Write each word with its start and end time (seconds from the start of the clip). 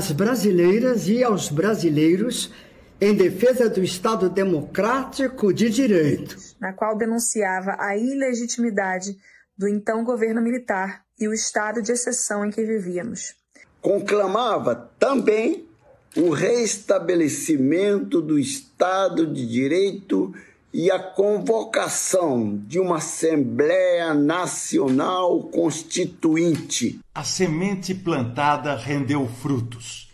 Às 0.00 0.12
brasileiras 0.12 1.08
e 1.08 1.22
aos 1.22 1.50
brasileiros 1.50 2.50
em 2.98 3.14
defesa 3.14 3.68
do 3.68 3.84
Estado 3.84 4.30
democrático 4.30 5.52
de 5.52 5.68
direito, 5.68 6.38
na 6.58 6.72
qual 6.72 6.96
denunciava 6.96 7.76
a 7.78 7.94
ilegitimidade 7.98 9.14
do 9.58 9.68
então 9.68 10.02
governo 10.02 10.40
militar 10.40 11.04
e 11.18 11.28
o 11.28 11.34
estado 11.34 11.82
de 11.82 11.92
exceção 11.92 12.46
em 12.46 12.50
que 12.50 12.64
vivíamos. 12.64 13.34
Conclamava 13.82 14.90
também 14.98 15.68
o 16.16 16.30
restabelecimento 16.30 18.22
do 18.22 18.38
Estado 18.38 19.26
de 19.26 19.46
Direito 19.46 20.34
e 20.72 20.90
a 20.90 20.98
convocação 20.98 22.56
de 22.66 22.78
uma 22.78 22.98
Assembleia 22.98 24.14
Nacional 24.14 25.42
Constituinte. 25.44 27.00
A 27.14 27.24
semente 27.24 27.94
plantada 27.94 28.76
rendeu 28.76 29.26
frutos. 29.26 30.10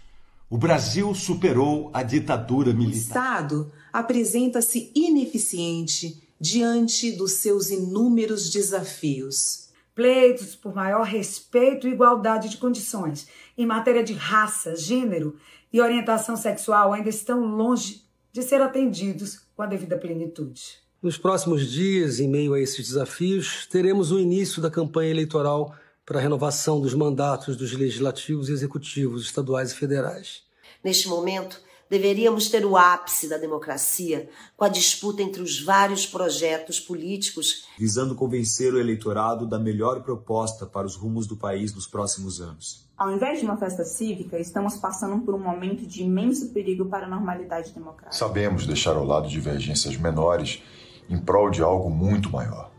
O 0.48 0.56
Brasil 0.56 1.14
superou 1.14 1.90
a 1.92 2.02
ditadura 2.02 2.72
militar. 2.72 2.94
O 2.94 2.98
Estado 2.98 3.72
apresenta-se 3.92 4.90
ineficiente 4.94 6.22
diante 6.40 7.12
dos 7.12 7.32
seus 7.32 7.70
inúmeros 7.70 8.50
desafios. 8.50 9.66
Pleitos 9.94 10.54
por 10.54 10.74
maior 10.74 11.04
respeito 11.04 11.88
e 11.88 11.92
igualdade 11.92 12.50
de 12.50 12.58
condições 12.58 13.26
em 13.56 13.66
matéria 13.66 14.04
de 14.04 14.12
raça, 14.12 14.76
gênero 14.76 15.36
e 15.72 15.80
orientação 15.80 16.36
sexual 16.36 16.92
ainda 16.92 17.08
estão 17.08 17.40
longe 17.40 18.02
de 18.32 18.42
ser 18.42 18.60
atendidos 18.60 19.45
com 19.56 19.62
a 19.62 19.66
devida 19.66 19.96
plenitude. 19.96 20.62
Nos 21.02 21.16
próximos 21.16 21.70
dias, 21.70 22.20
em 22.20 22.28
meio 22.28 22.52
a 22.52 22.60
esses 22.60 22.88
desafios, 22.88 23.66
teremos 23.66 24.12
o 24.12 24.20
início 24.20 24.60
da 24.60 24.70
campanha 24.70 25.10
eleitoral 25.10 25.74
para 26.04 26.18
a 26.18 26.22
renovação 26.22 26.80
dos 26.80 26.94
mandatos 26.94 27.56
dos 27.56 27.72
legislativos 27.72 28.48
e 28.48 28.52
executivos 28.52 29.24
estaduais 29.24 29.72
e 29.72 29.76
federais. 29.76 30.42
Neste 30.84 31.08
momento, 31.08 31.60
deveríamos 31.88 32.48
ter 32.48 32.64
o 32.64 32.76
ápice 32.76 33.28
da 33.28 33.38
democracia 33.38 34.28
com 34.56 34.64
a 34.64 34.68
disputa 34.68 35.22
entre 35.22 35.42
os 35.42 35.62
vários 35.62 36.06
projetos 36.06 36.80
políticos, 36.80 37.66
visando 37.78 38.14
convencer 38.14 38.72
o 38.72 38.80
eleitorado 38.80 39.46
da 39.46 39.58
melhor 39.58 40.02
proposta 40.02 40.66
para 40.66 40.86
os 40.86 40.96
rumos 40.96 41.26
do 41.26 41.36
país 41.36 41.74
nos 41.74 41.86
próximos 41.86 42.40
anos. 42.40 42.86
Ao 42.96 43.12
invés 43.12 43.40
de 43.40 43.44
uma 43.44 43.56
festa 43.56 43.84
cívica, 43.84 44.38
estamos 44.38 44.76
passando 44.76 45.22
por 45.24 45.34
um 45.34 45.38
momento 45.38 45.86
de 45.86 46.02
imenso 46.02 46.48
perigo 46.48 46.86
para 46.86 47.06
a 47.06 47.08
normalidade 47.08 47.72
democrática. 47.72 48.16
Sabemos 48.16 48.66
deixar 48.66 48.96
ao 48.96 49.04
lado 49.04 49.28
divergências 49.28 49.96
menores 49.96 50.62
em 51.08 51.18
prol 51.18 51.50
de 51.50 51.62
algo 51.62 51.90
muito 51.90 52.30
maior 52.30 52.70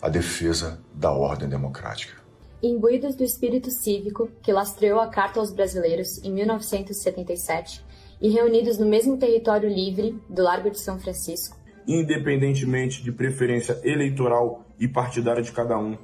a 0.00 0.08
defesa 0.08 0.82
da 0.94 1.12
ordem 1.12 1.48
democrática. 1.48 2.18
Imbuídos 2.62 3.14
do 3.14 3.24
espírito 3.24 3.70
cívico 3.70 4.30
que 4.42 4.52
lastreou 4.52 5.00
a 5.00 5.08
Carta 5.08 5.40
aos 5.40 5.52
Brasileiros 5.52 6.22
em 6.24 6.32
1977 6.32 7.84
e 8.20 8.28
reunidos 8.28 8.78
no 8.78 8.86
mesmo 8.86 9.16
território 9.16 9.68
livre 9.68 10.20
do 10.28 10.42
Largo 10.42 10.70
de 10.70 10.78
São 10.78 10.98
Francisco, 10.98 11.56
independentemente 11.86 13.02
de 13.02 13.10
preferência 13.10 13.80
eleitoral 13.82 14.66
e 14.78 14.86
partidária 14.86 15.42
de 15.42 15.52
cada 15.52 15.78
um, 15.78 15.96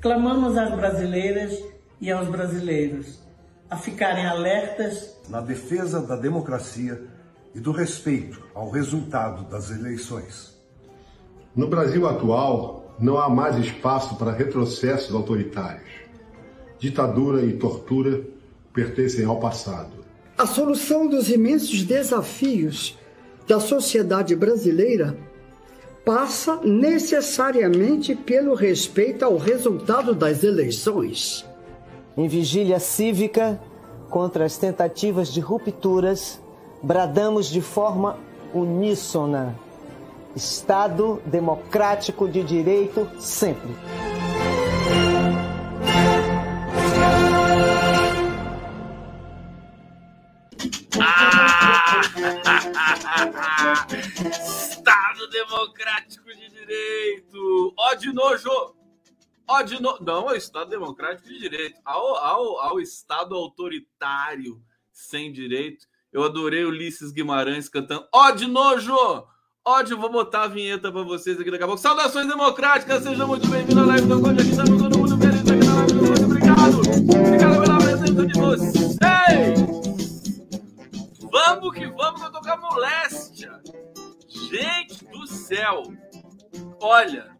clamamos 0.00 0.56
às 0.56 0.74
brasileiras 0.74 1.62
e 2.00 2.10
aos 2.10 2.28
brasileiros 2.28 3.20
a 3.68 3.76
ficarem 3.76 4.26
alertas 4.26 5.20
na 5.28 5.40
defesa 5.40 6.00
da 6.00 6.16
democracia 6.16 7.00
e 7.54 7.60
do 7.60 7.70
respeito 7.72 8.42
ao 8.54 8.70
resultado 8.70 9.48
das 9.48 9.70
eleições. 9.70 10.58
No 11.54 11.68
Brasil 11.68 12.08
atual, 12.08 12.94
não 12.98 13.18
há 13.18 13.28
mais 13.28 13.56
espaço 13.56 14.16
para 14.16 14.32
retrocessos 14.32 15.14
autoritários. 15.14 15.88
Ditadura 16.78 17.42
e 17.42 17.52
tortura 17.58 18.22
pertencem 18.72 19.24
ao 19.24 19.38
passado. 19.38 19.99
A 20.40 20.46
solução 20.46 21.06
dos 21.06 21.28
imensos 21.28 21.82
desafios 21.82 22.98
da 23.46 23.60
sociedade 23.60 24.34
brasileira 24.34 25.14
passa 26.02 26.56
necessariamente 26.64 28.14
pelo 28.14 28.54
respeito 28.54 29.22
ao 29.22 29.36
resultado 29.36 30.14
das 30.14 30.42
eleições 30.42 31.44
em 32.16 32.28
vigília 32.28 32.78
cívica 32.80 33.60
contra 34.08 34.44
as 34.44 34.56
tentativas 34.56 35.28
de 35.32 35.40
rupturas, 35.40 36.40
bradamos 36.82 37.46
de 37.46 37.60
forma 37.60 38.18
uníssona: 38.52 39.54
Estado 40.34 41.20
democrático 41.24 42.28
de 42.28 42.42
direito 42.42 43.08
sempre. 43.18 43.70
Estado 54.30 55.28
democrático 55.30 56.24
de 56.34 56.48
direito! 56.50 57.74
Ó 57.76 57.94
de 57.94 58.12
nojo! 58.12 58.50
Ó, 59.50 59.62
de 59.62 59.82
no... 59.82 59.98
Não 60.00 60.28
ao 60.28 60.36
Estado 60.36 60.70
Democrático 60.70 61.28
de 61.28 61.40
Direito, 61.40 61.80
ao, 61.84 62.14
ao, 62.16 62.60
ao 62.60 62.80
Estado 62.80 63.34
autoritário 63.34 64.62
sem 64.92 65.32
direito. 65.32 65.86
Eu 66.12 66.22
adorei 66.22 66.64
Ulisses 66.64 67.10
Guimarães 67.10 67.68
cantando 67.68 68.06
Ó 68.12 68.30
de 68.30 68.46
nojo! 68.46 68.94
Ódio, 69.66 69.98
vou 69.98 70.10
botar 70.10 70.44
a 70.44 70.48
vinheta 70.48 70.90
para 70.90 71.02
vocês 71.02 71.38
aqui 71.38 71.50
daqui 71.50 71.64
a 71.64 71.66
pouco. 71.66 71.82
Saudações 71.82 72.26
democráticas, 72.26 73.02
sejam 73.02 73.26
muito 73.26 73.46
bem-vindos 73.48 73.82
à 73.82 73.86
live 73.86 74.06
do 74.06 74.20
Conde. 74.20 74.40
Aqui 74.40 74.50
estamos 74.50 74.82
todo 74.82 74.98
mundo 74.98 75.18
feliz 75.18 75.40
aqui 75.40 75.66
na 75.66 75.74
live 75.74 75.92
do 75.92 76.06
Conde. 76.06 76.24
Obrigado! 76.24 76.80
Obrigado 76.80 77.62
pela 77.62 77.78
presença 77.78 78.26
de 78.26 78.40
vocês! 78.40 79.59
Vamos 81.50 81.74
que 81.74 81.84
vamos, 81.88 82.22
eu 82.22 82.30
tô 82.30 82.40
com 82.40 82.48
a 82.48 82.56
moléstia! 82.56 83.60
Gente 84.28 85.04
do 85.06 85.26
céu! 85.26 85.82
Olha, 86.80 87.36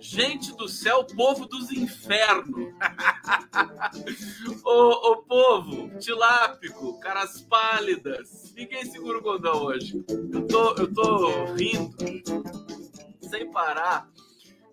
Gente 0.00 0.56
do 0.56 0.66
céu, 0.66 1.04
povo 1.04 1.44
dos 1.44 1.70
infernos. 1.70 2.72
ô, 4.64 5.12
ô 5.12 5.16
povo, 5.24 5.90
tilápico, 5.98 6.98
caras 7.00 7.42
pálidas. 7.42 8.50
Ninguém 8.56 8.86
segura 8.86 9.18
o 9.18 9.66
hoje. 9.66 10.02
Eu 10.32 10.46
tô, 10.46 10.74
eu 10.76 10.92
tô 10.92 11.52
rindo 11.52 11.94
sem 13.28 13.52
parar. 13.52 14.08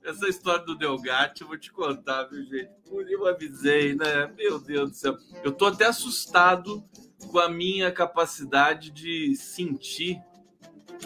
Essa 0.01 0.30
história 0.30 0.63
do 0.63 0.78
Delgatti, 0.78 1.42
eu 1.42 1.48
vou 1.50 1.57
te 1.57 1.74
contar, 1.74 2.24
viu, 2.24 2.42
gente? 2.45 2.72
Eu 3.12 3.28
avisei, 3.28 3.95
né? 3.95 4.28
Meu 4.28 4.57
Deus 4.57 4.92
do 4.92 4.95
céu. 4.95 5.18
Eu 5.44 5.51
tô 5.51 5.66
até 5.66 5.86
assustado 5.86 6.88
com 7.30 7.40
a 7.40 7.50
minha 7.50 7.92
capacidade 7.92 8.92
de 8.92 9.36
sentir 9.36 10.22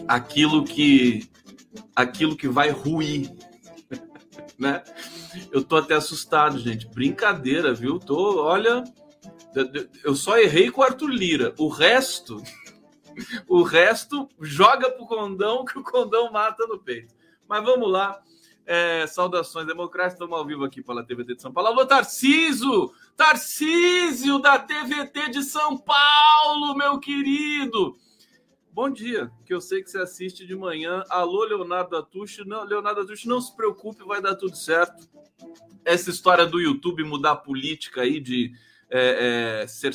aquilo 0.08 0.64
que 0.64 1.30
aquilo 1.96 2.36
que 2.36 2.48
vai 2.48 2.70
ruir 2.70 3.32
né? 4.58 4.84
Eu 5.52 5.64
tô 5.64 5.78
até 5.78 5.96
assustado, 5.96 6.60
gente. 6.60 6.88
Brincadeira, 6.88 7.74
viu? 7.74 8.00
Tô, 8.00 8.44
olha, 8.44 8.84
eu 10.04 10.16
só 10.16 10.38
errei 10.38 10.70
com 10.70 10.82
o 10.82 10.84
Arthur 10.84 11.10
Lira. 11.10 11.54
O 11.58 11.68
resto, 11.68 12.42
o 13.48 13.64
resto 13.64 14.30
joga 14.40 14.92
pro 14.92 15.06
condão 15.06 15.66
que 15.66 15.78
o 15.78 15.84
condão 15.84 16.32
mata 16.32 16.66
no 16.68 16.80
peito. 16.80 17.14
Mas 17.48 17.64
vamos 17.64 17.92
lá. 17.92 18.22
É, 18.66 19.08
saudações 19.08 19.66
democráticas, 19.66 20.14
estamos 20.14 20.38
ao 20.38 20.46
vivo 20.46 20.64
aqui 20.64 20.82
pela 20.82 21.04
TVT 21.04 21.36
de 21.36 21.42
São 21.42 21.52
Paulo. 21.52 21.70
Alô, 21.70 21.86
Tarcísio! 21.86 22.94
Tarcísio 23.18 24.40
da 24.40 24.60
TVT 24.60 25.30
de 25.30 25.44
São 25.44 25.78
Paulo, 25.78 26.76
meu 26.76 27.00
querido! 27.00 27.98
Bom 28.72 28.90
dia, 28.90 29.30
que 29.46 29.54
eu 29.54 29.60
sei 29.60 29.84
que 29.84 29.90
você 29.92 29.98
assiste 29.98 30.46
de 30.46 30.56
manhã. 30.56 31.04
Alô, 31.10 31.44
Leonardo 31.44 31.98
Atucho. 31.98 32.46
Não, 32.46 32.64
Leonardo 32.64 33.02
Atucho, 33.02 33.28
não 33.28 33.42
se 33.42 33.54
preocupe, 33.56 34.04
vai 34.06 34.22
dar 34.22 34.36
tudo 34.36 34.56
certo. 34.56 35.10
Essa 35.84 36.10
história 36.10 36.46
do 36.46 36.60
YouTube 36.60 37.04
mudar 37.04 37.32
a 37.32 37.36
política 37.36 38.02
aí 38.02 38.20
de 38.20 38.54
é, 38.90 39.64
é, 39.64 39.68
ser, 39.68 39.94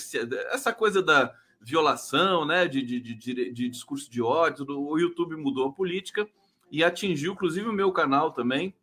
essa 0.51 0.73
coisa 0.73 1.03
da 1.03 1.35
violação, 1.61 2.45
né, 2.45 2.69
de, 2.69 2.83
de, 2.83 3.01
de, 3.01 3.53
de 3.53 3.69
discurso 3.69 4.11
de 4.11 4.21
ódio, 4.21 4.67
o 4.69 4.99
YouTube 4.99 5.37
mudou 5.37 5.69
a 5.69 5.73
política 5.73 6.29
e 6.71 6.83
atingiu, 6.83 7.33
inclusive, 7.33 7.69
o 7.69 7.73
meu 7.73 7.93
canal 7.93 8.33
também. 8.33 8.75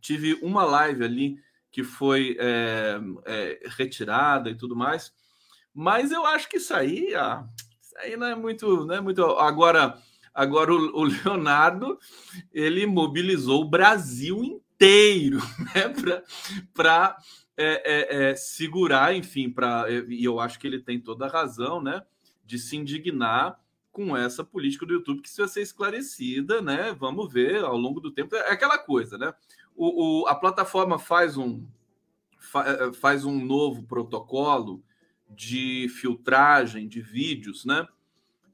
Tive 0.00 0.38
uma 0.42 0.64
live 0.64 1.04
ali 1.04 1.38
que 1.70 1.82
foi 1.82 2.36
é, 2.38 3.00
é, 3.24 3.60
retirada 3.76 4.50
e 4.50 4.54
tudo 4.54 4.76
mais. 4.76 5.12
Mas 5.74 6.12
eu 6.12 6.24
acho 6.26 6.48
que 6.48 6.58
isso 6.58 6.74
aí, 6.74 7.14
ah, 7.14 7.46
aí 7.98 8.16
não 8.16 8.26
é 8.26 8.34
muito, 8.34 8.84
não 8.84 8.94
é 8.94 9.00
muito. 9.00 9.22
Agora, 9.22 9.98
agora 10.34 10.72
o, 10.72 11.00
o 11.00 11.04
Leonardo 11.24 11.98
ele 12.52 12.86
mobilizou 12.86 13.62
o 13.62 13.68
Brasil 13.68 14.42
inteiro 14.44 15.38
né, 15.74 15.94
para 16.74 17.16
é, 17.56 17.82
é, 17.84 18.30
é, 18.30 18.34
segurar, 18.34 19.14
enfim, 19.14 19.50
para 19.50 19.86
e 20.08 20.24
eu 20.24 20.40
acho 20.40 20.58
que 20.58 20.66
ele 20.66 20.80
tem 20.80 21.00
toda 21.00 21.26
a 21.26 21.30
razão, 21.30 21.82
né, 21.82 22.02
de 22.44 22.58
se 22.58 22.76
indignar 22.76 23.58
com 23.92 24.16
essa 24.16 24.42
política 24.42 24.86
do 24.86 24.94
YouTube 24.94 25.18
que 25.18 25.22
precisa 25.22 25.46
ser 25.46 25.60
esclarecida, 25.60 26.62
né? 26.62 26.96
Vamos 26.98 27.30
ver 27.30 27.62
ao 27.62 27.76
longo 27.76 28.00
do 28.00 28.10
tempo. 28.10 28.34
É 28.34 28.50
aquela 28.50 28.78
coisa, 28.78 29.18
né? 29.18 29.32
O, 29.76 30.22
o 30.22 30.26
a 30.26 30.34
plataforma 30.34 30.98
faz 30.98 31.36
um, 31.36 31.64
faz 32.94 33.24
um 33.24 33.44
novo 33.44 33.84
protocolo 33.84 34.82
de 35.28 35.88
filtragem 35.90 36.88
de 36.88 37.00
vídeos, 37.00 37.64
né? 37.64 37.86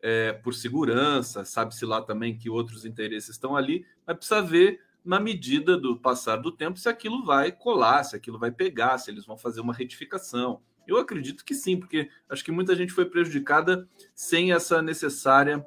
É, 0.01 0.33
por 0.33 0.55
segurança, 0.55 1.45
sabe-se 1.45 1.85
lá 1.85 2.01
também 2.03 2.37
que 2.37 2.51
outros 2.51 2.85
interesses 2.85 3.31
estão 3.31 3.57
ali, 3.57 3.85
mas 4.07 4.17
precisa 4.17 4.41
ver 4.41 4.81
na 5.05 5.19
medida 5.19 5.77
do 5.77 5.97
passar 5.99 6.37
do 6.37 6.53
tempo 6.53 6.79
se 6.79 6.89
aquilo 6.89 7.25
vai 7.25 7.51
colar, 7.51 8.05
se 8.05 8.15
aquilo 8.15 8.39
vai 8.39 8.51
pegar, 8.51 8.99
se 8.99 9.11
eles 9.11 9.25
vão 9.25 9.37
fazer 9.37 9.61
uma 9.61 9.75
retificação. 9.75 10.61
Eu 10.89 10.97
acredito 10.97 11.45
que 11.45 11.55
sim, 11.55 11.79
porque 11.79 12.09
acho 12.29 12.43
que 12.43 12.51
muita 12.51 12.75
gente 12.75 12.93
foi 12.93 13.05
prejudicada 13.05 13.87
sem 14.15 14.53
essa 14.53 14.81
necessária 14.81 15.65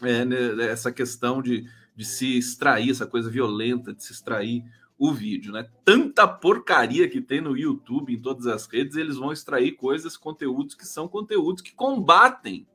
é, 0.00 0.24
né, 0.24 0.66
essa 0.66 0.92
questão 0.92 1.42
de, 1.42 1.68
de 1.96 2.04
se 2.04 2.38
extrair, 2.38 2.90
essa 2.90 3.06
coisa 3.06 3.28
violenta 3.28 3.92
de 3.92 4.02
se 4.02 4.12
extrair 4.12 4.64
o 4.98 5.12
vídeo, 5.12 5.52
né? 5.52 5.68
Tanta 5.84 6.28
porcaria 6.28 7.08
que 7.08 7.20
tem 7.20 7.40
no 7.40 7.56
YouTube, 7.56 8.14
em 8.14 8.20
todas 8.20 8.46
as 8.46 8.66
redes, 8.66 8.96
eles 8.96 9.16
vão 9.16 9.32
extrair 9.32 9.72
coisas, 9.72 10.16
conteúdos 10.16 10.76
que 10.76 10.86
são 10.86 11.08
conteúdos 11.08 11.60
que 11.60 11.74
combatem 11.74 12.66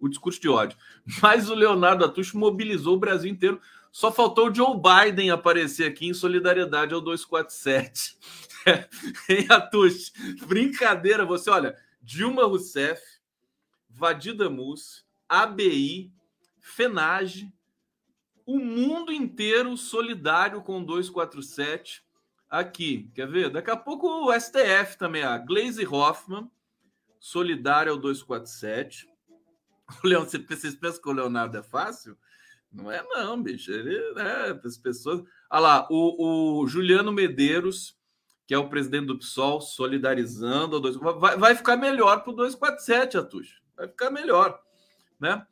o 0.00 0.08
discurso 0.08 0.40
de 0.40 0.48
ódio. 0.48 0.78
Mas 1.20 1.50
o 1.50 1.54
Leonardo 1.54 2.04
Atucho 2.04 2.38
mobilizou 2.38 2.94
o 2.94 3.00
Brasil 3.00 3.30
inteiro. 3.30 3.60
Só 3.90 4.12
faltou 4.12 4.50
o 4.50 4.54
Joe 4.54 4.76
Biden 4.76 5.30
aparecer 5.30 5.86
aqui 5.86 6.06
em 6.06 6.14
solidariedade 6.14 6.94
ao 6.94 7.00
247. 7.00 8.16
em 9.28 9.46
Atucho, 9.50 10.12
brincadeira, 10.46 11.24
você 11.24 11.50
olha, 11.50 11.76
Dilma 12.00 12.44
Rousseff, 12.44 13.02
Vadida 13.88 14.50
Mus, 14.50 15.06
ABI, 15.28 16.12
FENAGE, 16.60 17.52
o 18.46 18.58
mundo 18.58 19.12
inteiro 19.12 19.76
solidário 19.76 20.62
com 20.62 20.82
247 20.82 22.04
aqui. 22.48 23.10
Quer 23.14 23.28
ver? 23.28 23.50
Daqui 23.50 23.70
a 23.70 23.76
pouco 23.76 24.06
o 24.06 24.32
STF 24.38 24.98
também, 24.98 25.22
a 25.22 25.38
Glaze 25.38 25.86
Hoffman, 25.86 26.50
solidário 27.18 27.92
ao 27.92 27.98
247. 27.98 29.08
O 30.02 30.06
Leon, 30.06 30.24
vocês 30.24 30.74
pensam 30.74 31.02
que 31.02 31.08
o 31.10 31.12
Leonardo 31.12 31.58
é 31.58 31.62
fácil? 31.62 32.16
Não 32.72 32.90
é, 32.90 33.02
não, 33.02 33.40
bicho. 33.42 33.70
Ele, 33.70 34.14
né, 34.14 34.58
as 34.64 34.78
pessoas. 34.78 35.22
Olha 35.50 35.60
lá, 35.60 35.88
o, 35.90 36.62
o 36.62 36.66
Juliano 36.66 37.12
Medeiros, 37.12 37.94
que 38.46 38.54
é 38.54 38.58
o 38.58 38.68
presidente 38.68 39.06
do 39.06 39.18
PSOL, 39.18 39.60
solidarizando. 39.60 40.80
Dois, 40.80 40.96
vai, 40.96 41.36
vai 41.36 41.54
ficar 41.54 41.76
melhor 41.76 42.22
para 42.22 42.32
o 42.32 42.36
247, 42.36 43.16
Atucho. 43.16 43.62
Vai 43.76 43.88
ficar 43.88 44.10
melhor, 44.10 44.60
né? 45.18 45.46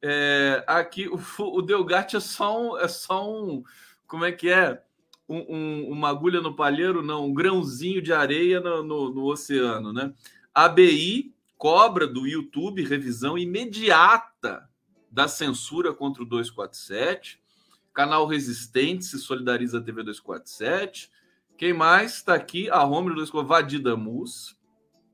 É, 0.00 0.62
aqui 0.66 1.08
o, 1.08 1.20
o 1.40 1.62
Delgatti 1.62 2.16
é 2.16 2.20
só 2.20 2.60
um, 2.60 2.78
é 2.78 2.88
só 2.88 3.28
um. 3.28 3.62
Como 4.06 4.24
é 4.24 4.32
que 4.32 4.48
é? 4.48 4.82
Um, 5.28 5.56
um, 5.56 5.90
uma 5.90 6.08
agulha 6.08 6.40
no 6.40 6.54
palheiro, 6.54 7.02
não, 7.02 7.26
um 7.26 7.34
grãozinho 7.34 8.00
de 8.00 8.12
areia 8.12 8.60
no, 8.60 8.82
no, 8.84 9.10
no 9.12 9.24
oceano, 9.24 9.92
né? 9.92 10.14
ABI 10.54 11.34
cobra 11.58 12.06
do 12.06 12.26
YouTube 12.26 12.84
revisão 12.84 13.36
imediata 13.36 14.68
da 15.10 15.26
censura 15.26 15.92
contra 15.92 16.22
o 16.22 16.26
247. 16.26 17.40
Canal 17.92 18.26
Resistente 18.26 19.04
se 19.04 19.18
solidariza 19.18 19.78
a 19.78 19.80
TV 19.80 20.02
247. 20.02 21.10
Quem 21.56 21.72
mais 21.72 22.14
está 22.14 22.34
aqui? 22.34 22.68
A 22.70 22.78
Romulo 22.80 23.14
247, 23.14 23.48
Vadida 23.48 23.96
Mus, 23.96 24.56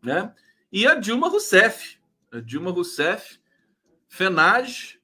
né? 0.03 0.35
E 0.73 0.87
a 0.87 0.95
Dilma 0.95 1.29
Rousseff. 1.29 1.99
A 2.33 2.41
Dilma 2.41 2.71
Rousseff, 2.71 3.39
FENAGE, 4.09 5.01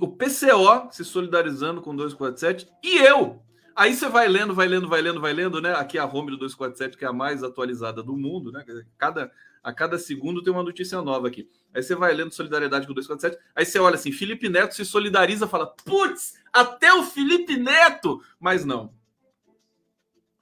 o 0.00 0.08
PCO 0.08 0.92
se 0.92 1.04
solidarizando 1.04 1.80
com 1.80 1.90
o 1.90 1.96
247 1.96 2.68
e 2.82 2.98
eu. 2.98 3.42
Aí 3.74 3.94
você 3.94 4.08
vai 4.08 4.28
lendo, 4.28 4.54
vai 4.54 4.68
lendo, 4.68 4.88
vai 4.88 5.00
lendo, 5.00 5.20
vai 5.20 5.32
lendo, 5.32 5.60
né? 5.60 5.72
Aqui 5.72 5.98
a 5.98 6.04
home 6.04 6.30
do 6.32 6.36
247, 6.36 6.98
que 6.98 7.04
é 7.04 7.08
a 7.08 7.12
mais 7.12 7.42
atualizada 7.42 8.02
do 8.02 8.14
mundo, 8.16 8.52
né? 8.52 8.64
Cada, 8.98 9.30
a 9.62 9.72
cada 9.72 9.98
segundo 9.98 10.42
tem 10.42 10.52
uma 10.52 10.62
notícia 10.62 11.00
nova 11.00 11.28
aqui. 11.28 11.48
Aí 11.72 11.82
você 11.82 11.94
vai 11.94 12.12
lendo 12.12 12.34
solidariedade 12.34 12.86
com 12.86 12.92
o 12.92 12.94
247, 12.94 13.42
aí 13.54 13.64
você 13.64 13.78
olha 13.78 13.94
assim, 13.94 14.12
Felipe 14.12 14.48
Neto 14.48 14.74
se 14.74 14.84
solidariza, 14.84 15.48
fala, 15.48 15.66
putz, 15.66 16.34
até 16.52 16.92
o 16.92 17.04
Felipe 17.04 17.56
Neto! 17.56 18.20
Mas 18.38 18.64
não. 18.64 18.92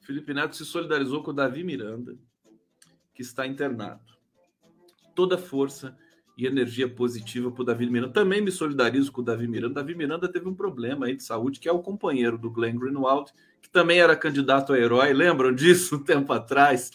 Felipe 0.08 0.32
Neto 0.32 0.56
se 0.56 0.64
solidarizou 0.64 1.22
com 1.22 1.32
o 1.32 1.34
Davi 1.34 1.62
Miranda, 1.62 2.16
que 3.14 3.20
está 3.20 3.46
internado. 3.46 4.00
Toda 5.14 5.36
força 5.36 5.94
e 6.34 6.46
energia 6.46 6.88
positiva 6.88 7.50
para 7.50 7.60
o 7.60 7.64
Davi 7.66 7.90
Miranda. 7.90 8.14
Também 8.14 8.40
me 8.40 8.50
solidarizo 8.50 9.12
com 9.12 9.20
o 9.20 9.24
Davi 9.24 9.46
Miranda. 9.46 9.74
Davi 9.74 9.94
Miranda 9.94 10.26
teve 10.26 10.48
um 10.48 10.54
problema 10.54 11.04
aí 11.04 11.14
de 11.14 11.22
saúde, 11.22 11.60
que 11.60 11.68
é 11.68 11.72
o 11.72 11.82
companheiro 11.82 12.38
do 12.38 12.50
Glenn 12.50 12.78
Greenwald, 12.78 13.30
que 13.60 13.68
também 13.68 14.00
era 14.00 14.16
candidato 14.16 14.72
a 14.72 14.78
herói. 14.78 15.12
Lembram 15.12 15.54
disso 15.54 15.96
um 15.96 16.02
tempo 16.02 16.32
atrás? 16.32 16.90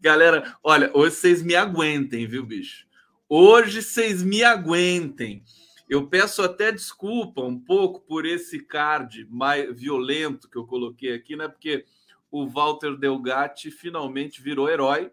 Galera, 0.00 0.56
olha, 0.62 0.88
hoje 0.94 1.16
vocês 1.16 1.42
me 1.42 1.56
aguentem, 1.56 2.28
viu, 2.28 2.46
bicho? 2.46 2.86
Hoje 3.28 3.82
vocês 3.82 4.22
me 4.22 4.44
aguentem. 4.44 5.42
Eu 5.88 6.06
peço 6.06 6.42
até 6.42 6.70
desculpa 6.70 7.42
um 7.42 7.58
pouco 7.58 8.02
por 8.02 8.24
esse 8.24 8.60
card 8.60 9.26
mais 9.28 9.76
violento 9.76 10.48
que 10.48 10.56
eu 10.56 10.64
coloquei 10.64 11.12
aqui, 11.12 11.34
né? 11.34 11.48
Porque 11.48 11.84
o 12.32 12.48
Walter 12.48 12.96
Delgatti 12.96 13.70
finalmente 13.70 14.40
virou 14.40 14.68
herói 14.68 15.12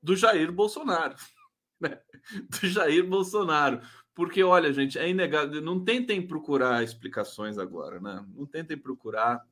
do 0.00 0.14
Jair 0.14 0.52
Bolsonaro. 0.52 1.16
Né? 1.80 1.96
Do 2.50 2.66
Jair 2.66 3.06
Bolsonaro. 3.06 3.80
Porque, 4.12 4.42
olha, 4.42 4.72
gente, 4.72 4.98
é 4.98 5.08
inegável. 5.08 5.62
Não 5.62 5.84
tentem 5.84 6.20
procurar 6.26 6.82
explicações 6.82 7.56
agora, 7.56 8.00
né? 8.00 8.26
Não 8.34 8.44
tentem 8.44 8.76
procurar 8.76 9.46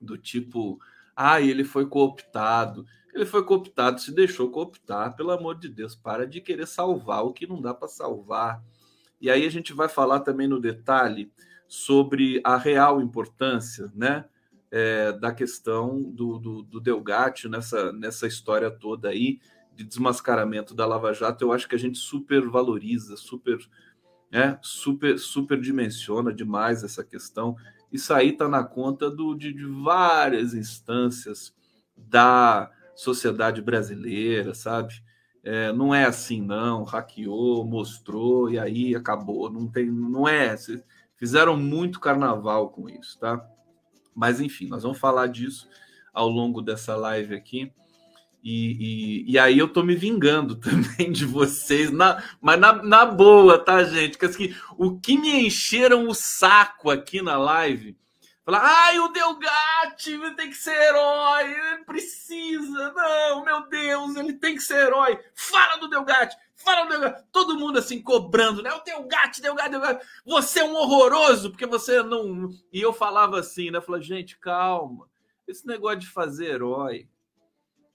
do 0.00 0.16
tipo, 0.16 0.80
ah, 1.14 1.42
ele 1.42 1.64
foi 1.64 1.86
cooptado. 1.86 2.86
Ele 3.12 3.26
foi 3.26 3.44
cooptado, 3.44 4.00
se 4.00 4.14
deixou 4.14 4.50
cooptar, 4.50 5.14
pelo 5.14 5.30
amor 5.30 5.58
de 5.58 5.68
Deus, 5.68 5.94
para 5.94 6.26
de 6.26 6.40
querer 6.40 6.66
salvar 6.66 7.22
o 7.22 7.34
que 7.34 7.46
não 7.46 7.60
dá 7.60 7.74
para 7.74 7.86
salvar. 7.86 8.64
E 9.20 9.30
aí 9.30 9.44
a 9.44 9.50
gente 9.50 9.74
vai 9.74 9.90
falar 9.90 10.20
também 10.20 10.48
no 10.48 10.58
detalhe 10.58 11.30
sobre 11.66 12.40
a 12.42 12.56
real 12.56 12.98
importância, 13.02 13.92
né? 13.94 14.24
É, 14.70 15.12
da 15.12 15.32
questão 15.32 16.02
do, 16.02 16.38
do, 16.38 16.62
do 16.62 16.80
Delgatti 16.80 17.48
nessa, 17.48 17.90
nessa 17.90 18.26
história 18.26 18.70
toda 18.70 19.08
aí 19.08 19.40
de 19.74 19.82
desmascaramento 19.82 20.74
da 20.74 20.84
Lava 20.84 21.14
Jato, 21.14 21.42
eu 21.42 21.52
acho 21.52 21.66
que 21.68 21.74
a 21.74 21.78
gente 21.78 21.96
supervaloriza, 21.96 23.16
super, 23.16 23.58
né, 24.30 24.58
super, 24.60 25.18
super 25.18 25.58
dimensiona 25.60 26.34
demais 26.34 26.82
essa 26.82 27.02
questão. 27.02 27.56
Isso 27.90 28.12
aí 28.12 28.30
está 28.30 28.48
na 28.48 28.62
conta 28.62 29.10
do, 29.10 29.34
de, 29.34 29.52
de 29.52 29.64
várias 29.64 30.52
instâncias 30.52 31.54
da 31.96 32.70
sociedade 32.94 33.62
brasileira, 33.62 34.52
sabe? 34.52 35.02
É, 35.44 35.72
não 35.72 35.94
é 35.94 36.04
assim, 36.04 36.42
não. 36.42 36.82
Hackeou, 36.84 37.64
mostrou 37.64 38.50
e 38.50 38.58
aí 38.58 38.94
acabou. 38.94 39.48
Não 39.48 39.66
tem, 39.66 39.90
não 39.90 40.28
é. 40.28 40.56
Fizeram 41.16 41.56
muito 41.56 42.00
carnaval 42.00 42.70
com 42.70 42.88
isso, 42.88 43.18
tá? 43.18 43.48
Mas 44.18 44.40
enfim, 44.40 44.66
nós 44.66 44.82
vamos 44.82 44.98
falar 44.98 45.28
disso 45.28 45.68
ao 46.12 46.28
longo 46.28 46.60
dessa 46.60 46.96
live 46.96 47.36
aqui. 47.36 47.72
E, 48.42 49.24
e, 49.28 49.32
e, 49.32 49.38
aí 49.38 49.56
eu 49.56 49.68
tô 49.68 49.84
me 49.84 49.94
vingando 49.94 50.56
também 50.60 51.12
de 51.12 51.24
vocês, 51.24 51.92
na, 51.92 52.22
mas 52.40 52.58
na, 52.58 52.82
na 52.82 53.06
boa, 53.06 53.58
tá, 53.58 53.84
gente? 53.84 54.12
Porque 54.12 54.26
assim, 54.26 54.54
o 54.76 54.98
que 54.98 55.16
me 55.16 55.46
encheram 55.46 56.08
o 56.08 56.14
saco 56.14 56.90
aqui 56.90 57.22
na 57.22 57.36
live, 57.36 57.96
falar, 58.44 58.62
ai, 58.62 58.98
o 58.98 59.08
Delgatti 59.08 60.18
tem 60.36 60.50
que 60.50 60.56
ser 60.56 60.74
herói, 60.74 61.52
ele 61.52 61.84
precisa, 61.84 62.92
não, 62.92 63.44
meu 63.44 63.68
Deus, 63.68 64.16
ele 64.16 64.32
tem 64.32 64.56
que 64.56 64.62
ser 64.62 64.86
herói. 64.86 65.18
Fala 65.34 65.76
do 65.76 65.88
Delgatti, 65.88 66.36
fala. 66.58 67.10
Todo 67.32 67.58
mundo 67.58 67.78
assim 67.78 68.02
cobrando, 68.02 68.62
né? 68.62 68.72
O 68.72 68.84
Delgatti, 68.84 69.40
Delgatti, 69.40 69.70
Delgatti, 69.70 70.06
você 70.24 70.60
é 70.60 70.64
um 70.64 70.74
horroroso, 70.74 71.50
porque 71.50 71.66
você 71.66 72.02
não. 72.02 72.50
E 72.72 72.80
eu 72.80 72.92
falava 72.92 73.40
assim, 73.40 73.70
né? 73.70 73.80
Falava, 73.80 74.02
gente, 74.02 74.38
calma, 74.38 75.08
esse 75.46 75.66
negócio 75.66 76.00
de 76.00 76.06
fazer 76.06 76.52
herói 76.52 77.08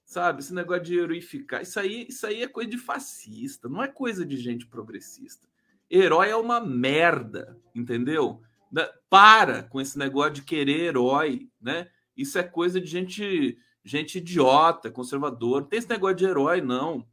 Sabe, 0.06 0.42
esse 0.42 0.54
negócio 0.54 0.84
de 0.84 1.00
heroificar, 1.00 1.62
isso 1.62 1.80
aí, 1.80 2.06
isso 2.08 2.28
aí 2.28 2.44
é 2.44 2.48
coisa 2.48 2.70
de 2.70 2.78
fascista, 2.78 3.70
não 3.70 3.82
é 3.82 3.88
coisa 3.88 4.26
de 4.26 4.38
gente 4.38 4.68
progressista. 4.68 5.48
Herói 5.90 6.30
é 6.30 6.36
uma 6.36 6.60
merda, 6.60 7.58
entendeu? 7.74 8.42
Para 9.10 9.64
com 9.64 9.80
esse 9.80 9.98
negócio 9.98 10.34
de 10.34 10.42
querer 10.44 10.82
herói, 10.82 11.50
né? 11.60 11.90
Isso 12.16 12.38
é 12.38 12.44
coisa 12.44 12.80
de 12.80 12.88
gente, 12.88 13.58
gente 13.84 14.18
idiota, 14.18 14.92
conservador. 14.92 15.62
Não 15.62 15.68
tem 15.68 15.80
esse 15.80 15.90
negócio 15.90 16.18
de 16.18 16.26
herói, 16.26 16.62
não. 16.62 17.08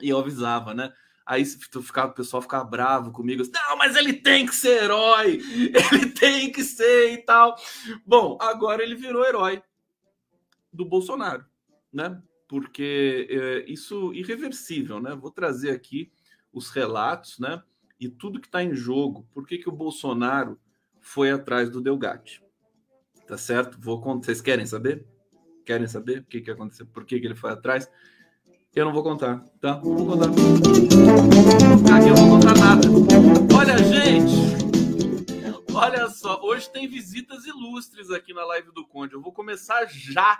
E 0.00 0.08
eu 0.08 0.18
avisava, 0.18 0.74
né? 0.74 0.92
Aí 1.26 1.44
ficava, 1.44 2.10
o 2.10 2.14
pessoal 2.14 2.40
ficava 2.40 2.64
bravo 2.64 3.12
comigo. 3.12 3.42
Assim, 3.42 3.52
não, 3.52 3.76
mas 3.76 3.96
ele 3.96 4.14
tem 4.14 4.46
que 4.46 4.54
ser 4.54 4.84
herói! 4.84 5.40
Ele 5.92 6.10
tem 6.10 6.50
que 6.50 6.64
ser 6.64 7.12
e 7.12 7.18
tal. 7.18 7.54
Bom, 8.06 8.38
agora 8.40 8.82
ele 8.82 8.94
virou 8.94 9.26
herói 9.26 9.62
do 10.72 10.86
Bolsonaro, 10.86 11.44
né? 11.92 12.22
porque 12.48 13.28
é, 13.30 13.70
isso 13.70 14.12
irreversível, 14.14 15.00
né? 15.00 15.14
Vou 15.14 15.30
trazer 15.30 15.70
aqui 15.70 16.10
os 16.50 16.70
relatos, 16.70 17.38
né? 17.38 17.62
E 18.00 18.08
tudo 18.08 18.40
que 18.40 18.46
está 18.46 18.64
em 18.64 18.74
jogo. 18.74 19.28
Por 19.34 19.46
que, 19.46 19.58
que 19.58 19.68
o 19.68 19.72
Bolsonaro 19.72 20.58
foi 20.98 21.30
atrás 21.30 21.68
do 21.68 21.82
Delgatti? 21.82 22.42
Tá 23.26 23.36
certo? 23.36 23.78
Vou 23.78 24.00
Vocês 24.00 24.40
querem 24.40 24.64
saber? 24.64 25.06
Querem 25.66 25.86
saber 25.86 26.20
o 26.20 26.24
que, 26.24 26.40
que 26.40 26.50
aconteceu? 26.50 26.86
Por 26.86 27.04
que, 27.04 27.20
que 27.20 27.26
ele 27.26 27.34
foi 27.34 27.50
atrás? 27.50 27.90
Eu 28.78 28.84
não 28.84 28.92
vou 28.92 29.02
contar, 29.02 29.44
tá? 29.60 29.74
Não 29.82 29.96
vou 29.96 30.06
contar. 30.06 30.26
Aqui 31.96 32.08
eu 32.10 32.14
não 32.14 32.28
vou 32.28 32.38
contar 32.38 32.56
nada. 32.56 32.86
Olha, 33.52 33.76
gente. 33.76 34.32
Olha 35.74 36.08
só, 36.08 36.40
hoje 36.44 36.70
tem 36.70 36.86
visitas 36.86 37.44
ilustres 37.44 38.08
aqui 38.12 38.32
na 38.32 38.44
live 38.44 38.70
do 38.70 38.86
Conde. 38.86 39.14
Eu 39.14 39.20
vou 39.20 39.32
começar 39.32 39.84
já 39.86 40.38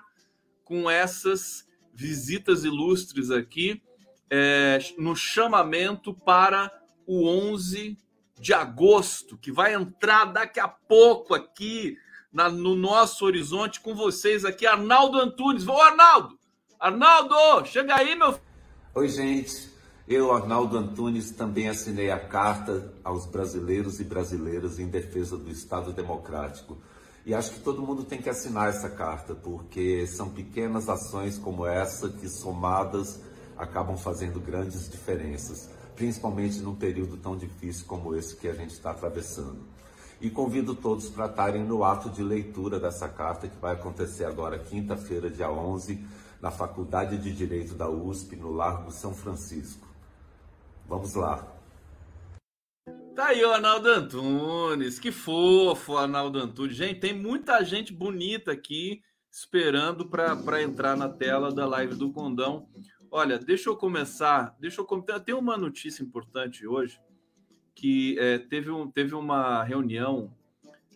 com 0.62 0.88
essas 0.88 1.66
visitas 1.92 2.62
ilustres 2.62 3.32
aqui 3.32 3.82
é, 4.30 4.78
no 4.96 5.16
chamamento 5.16 6.14
para 6.14 6.70
o 7.08 7.26
11 7.26 7.98
de 8.38 8.54
agosto, 8.54 9.36
que 9.36 9.50
vai 9.50 9.74
entrar 9.74 10.26
daqui 10.26 10.60
a 10.60 10.68
pouco 10.68 11.34
aqui 11.34 11.98
na, 12.32 12.48
no 12.48 12.76
nosso 12.76 13.24
horizonte 13.24 13.80
com 13.80 13.96
vocês 13.96 14.44
aqui, 14.44 14.64
Arnaldo 14.64 15.18
Antunes. 15.18 15.66
Ô, 15.66 15.72
Arnaldo! 15.72 16.37
Arnaldo, 16.80 17.66
chega 17.66 17.96
aí, 17.96 18.14
meu. 18.14 18.38
Oi, 18.94 19.08
gente. 19.08 19.68
Eu, 20.06 20.32
Arnaldo 20.32 20.78
Antunes, 20.78 21.32
também 21.32 21.68
assinei 21.68 22.08
a 22.08 22.20
carta 22.20 22.94
aos 23.02 23.26
brasileiros 23.26 23.98
e 23.98 24.04
brasileiras 24.04 24.78
em 24.78 24.86
defesa 24.86 25.36
do 25.36 25.50
Estado 25.50 25.92
Democrático. 25.92 26.78
E 27.26 27.34
acho 27.34 27.50
que 27.50 27.60
todo 27.60 27.82
mundo 27.82 28.04
tem 28.04 28.22
que 28.22 28.30
assinar 28.30 28.68
essa 28.68 28.88
carta, 28.88 29.34
porque 29.34 30.06
são 30.06 30.30
pequenas 30.30 30.88
ações 30.88 31.36
como 31.36 31.66
essa 31.66 32.08
que, 32.10 32.28
somadas, 32.28 33.20
acabam 33.56 33.96
fazendo 33.96 34.38
grandes 34.38 34.88
diferenças, 34.88 35.68
principalmente 35.96 36.60
num 36.60 36.76
período 36.76 37.16
tão 37.16 37.36
difícil 37.36 37.84
como 37.86 38.14
esse 38.14 38.36
que 38.36 38.46
a 38.46 38.54
gente 38.54 38.70
está 38.70 38.92
atravessando. 38.92 39.58
E 40.20 40.28
convido 40.28 40.74
todos 40.74 41.08
para 41.08 41.26
estarem 41.26 41.64
no 41.64 41.84
ato 41.84 42.10
de 42.10 42.22
leitura 42.22 42.80
dessa 42.80 43.08
carta, 43.08 43.46
que 43.46 43.56
vai 43.56 43.74
acontecer 43.74 44.24
agora, 44.24 44.58
quinta-feira, 44.58 45.30
dia 45.30 45.48
11, 45.48 46.04
na 46.40 46.50
Faculdade 46.50 47.18
de 47.18 47.32
Direito 47.32 47.74
da 47.74 47.88
USP, 47.88 48.34
no 48.34 48.52
Largo 48.52 48.90
São 48.90 49.14
Francisco. 49.14 49.86
Vamos 50.88 51.14
lá. 51.14 51.46
Tá 53.14 53.26
aí 53.26 53.44
o 53.44 53.52
Arnaldo 53.52 53.88
Antunes, 53.88 54.98
que 54.98 55.12
fofo, 55.12 55.96
Arnaldo 55.96 56.38
Antunes. 56.38 56.76
Gente, 56.76 56.98
tem 56.98 57.12
muita 57.12 57.62
gente 57.64 57.92
bonita 57.92 58.52
aqui 58.52 59.02
esperando 59.30 60.08
para 60.08 60.62
entrar 60.62 60.96
na 60.96 61.08
tela 61.08 61.52
da 61.52 61.66
live 61.66 61.94
do 61.94 62.12
Condão. 62.12 62.68
Olha, 63.10 63.38
deixa 63.38 63.70
eu 63.70 63.76
começar. 63.76 64.56
Deixa 64.58 64.80
eu. 64.80 65.20
Tem 65.20 65.34
uma 65.34 65.56
notícia 65.56 66.02
importante 66.02 66.66
hoje 66.66 67.00
que 67.78 68.18
é, 68.18 68.38
teve, 68.38 68.70
um, 68.70 68.90
teve 68.90 69.14
uma 69.14 69.62
reunião. 69.62 70.34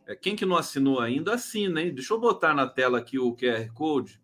É, 0.06 0.16
quem 0.16 0.34
que 0.34 0.44
não 0.44 0.56
assinou 0.56 0.98
ainda, 0.98 1.34
assina, 1.34 1.80
hein? 1.80 1.94
Deixa 1.94 2.12
eu 2.12 2.20
botar 2.20 2.52
na 2.54 2.66
tela 2.66 2.98
aqui 2.98 3.18
o 3.18 3.36
QR 3.36 3.72
Code. 3.72 4.20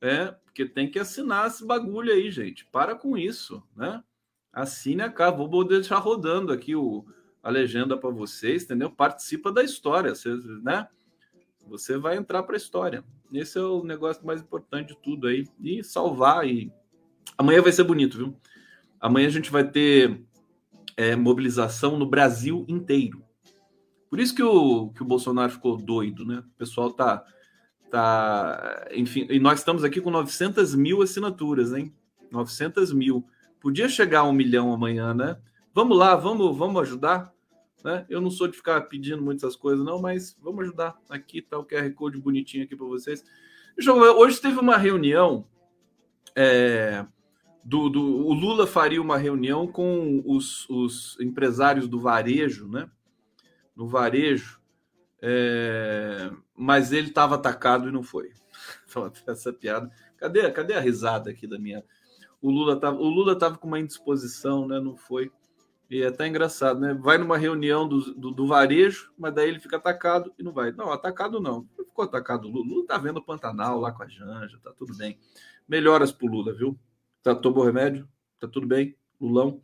É, 0.00 0.32
porque 0.44 0.66
tem 0.66 0.90
que 0.90 0.98
assinar 0.98 1.46
esse 1.46 1.64
bagulho 1.64 2.12
aí, 2.12 2.30
gente. 2.30 2.64
Para 2.66 2.96
com 2.96 3.16
isso, 3.16 3.62
né? 3.76 4.02
Assine 4.52 5.02
a 5.02 5.10
cá. 5.10 5.30
Vou 5.30 5.64
deixar 5.64 5.98
rodando 5.98 6.52
aqui 6.52 6.74
o, 6.74 7.06
a 7.40 7.48
legenda 7.50 7.96
para 7.96 8.10
vocês, 8.10 8.64
entendeu? 8.64 8.90
Participa 8.90 9.52
da 9.52 9.62
história, 9.62 10.12
você, 10.12 10.34
né? 10.62 10.88
Você 11.68 11.96
vai 11.96 12.16
entrar 12.16 12.42
para 12.42 12.56
a 12.56 12.58
história. 12.58 13.04
Esse 13.32 13.58
é 13.58 13.62
o 13.62 13.84
negócio 13.84 14.26
mais 14.26 14.40
importante 14.40 14.88
de 14.88 14.96
tudo 14.96 15.28
aí. 15.28 15.46
E 15.60 15.84
salvar 15.84 16.48
e 16.48 16.72
Amanhã 17.40 17.62
vai 17.62 17.72
ser 17.72 17.84
bonito, 17.84 18.18
viu? 18.18 18.36
Amanhã 19.00 19.28
a 19.28 19.30
gente 19.30 19.50
vai 19.50 19.66
ter 19.66 20.20
é, 21.00 21.16
mobilização 21.16 21.98
no 21.98 22.04
Brasil 22.04 22.66
inteiro. 22.68 23.24
Por 24.10 24.20
isso 24.20 24.34
que 24.34 24.42
o, 24.42 24.90
que 24.90 25.00
o 25.00 25.06
Bolsonaro 25.06 25.50
ficou 25.50 25.78
doido, 25.78 26.26
né? 26.26 26.40
O 26.46 26.58
pessoal 26.58 26.92
tá, 26.92 27.24
tá. 27.90 28.86
Enfim, 28.92 29.26
e 29.30 29.38
nós 29.38 29.60
estamos 29.60 29.82
aqui 29.82 29.98
com 29.98 30.10
900 30.10 30.74
mil 30.74 31.00
assinaturas, 31.00 31.72
hein? 31.72 31.94
900 32.30 32.92
mil. 32.92 33.26
Podia 33.58 33.88
chegar 33.88 34.20
a 34.20 34.24
um 34.24 34.32
milhão 34.32 34.74
amanhã, 34.74 35.14
né? 35.14 35.38
Vamos 35.72 35.96
lá, 35.96 36.14
vamos, 36.16 36.54
vamos 36.54 36.82
ajudar. 36.82 37.32
Né? 37.82 38.04
Eu 38.10 38.20
não 38.20 38.30
sou 38.30 38.46
de 38.46 38.58
ficar 38.58 38.82
pedindo 38.82 39.22
muitas 39.22 39.56
coisas, 39.56 39.82
não, 39.82 40.02
mas 40.02 40.36
vamos 40.38 40.64
ajudar. 40.64 40.98
Aqui 41.08 41.40
tá 41.40 41.58
o 41.58 41.64
QR 41.64 41.90
Code 41.94 42.18
bonitinho 42.18 42.64
aqui 42.64 42.76
para 42.76 42.86
vocês. 42.86 43.24
Hoje 44.18 44.38
teve 44.38 44.58
uma 44.58 44.76
reunião. 44.76 45.46
É, 46.36 47.06
do, 47.62 47.88
do, 47.88 48.02
o 48.26 48.32
Lula 48.32 48.66
faria 48.66 49.00
uma 49.00 49.16
reunião 49.16 49.66
com 49.66 50.22
os, 50.26 50.68
os 50.68 51.18
empresários 51.20 51.88
do 51.88 52.00
varejo, 52.00 52.68
né? 52.68 52.90
No 53.76 53.86
varejo, 53.86 54.60
é, 55.22 56.30
mas 56.56 56.92
ele 56.92 57.08
estava 57.08 57.34
atacado 57.34 57.88
e 57.88 57.92
não 57.92 58.02
foi. 58.02 58.30
Essa 59.26 59.52
piada. 59.52 59.90
Cadê, 60.16 60.50
cadê 60.50 60.74
a 60.74 60.80
risada 60.80 61.30
aqui 61.30 61.46
da 61.46 61.58
minha? 61.58 61.84
O 62.40 62.50
Lula 62.50 62.78
tava, 62.78 62.96
o 62.96 63.08
Lula 63.08 63.38
tava 63.38 63.58
com 63.58 63.68
uma 63.68 63.78
indisposição, 63.78 64.66
né? 64.66 64.80
Não 64.80 64.96
foi. 64.96 65.30
E 65.90 66.02
é 66.02 66.06
até 66.06 66.26
engraçado, 66.26 66.80
né? 66.80 66.94
Vai 66.94 67.18
numa 67.18 67.36
reunião 67.36 67.86
do, 67.86 68.14
do, 68.14 68.30
do, 68.30 68.46
varejo, 68.46 69.12
mas 69.18 69.34
daí 69.34 69.48
ele 69.48 69.58
fica 69.58 69.76
atacado 69.76 70.32
e 70.38 70.42
não 70.42 70.52
vai. 70.52 70.70
Não, 70.72 70.90
atacado 70.92 71.40
não. 71.40 71.68
Ficou 71.76 72.04
atacado 72.04 72.46
o 72.46 72.50
Lula. 72.50 72.66
Lula 72.66 72.86
tá 72.86 72.96
vendo 72.96 73.18
o 73.18 73.24
Pantanal 73.24 73.80
lá 73.80 73.92
com 73.92 74.02
a 74.02 74.08
Janja, 74.08 74.58
tá 74.62 74.72
tudo 74.72 74.96
bem. 74.96 75.18
Melhoras 75.68 76.12
pro 76.12 76.28
Lula, 76.28 76.54
viu? 76.54 76.78
Tá, 77.22 77.34
tomou 77.34 77.64
remédio, 77.64 78.08
tá 78.38 78.48
tudo 78.48 78.66
bem, 78.66 78.96
Lulão. 79.20 79.60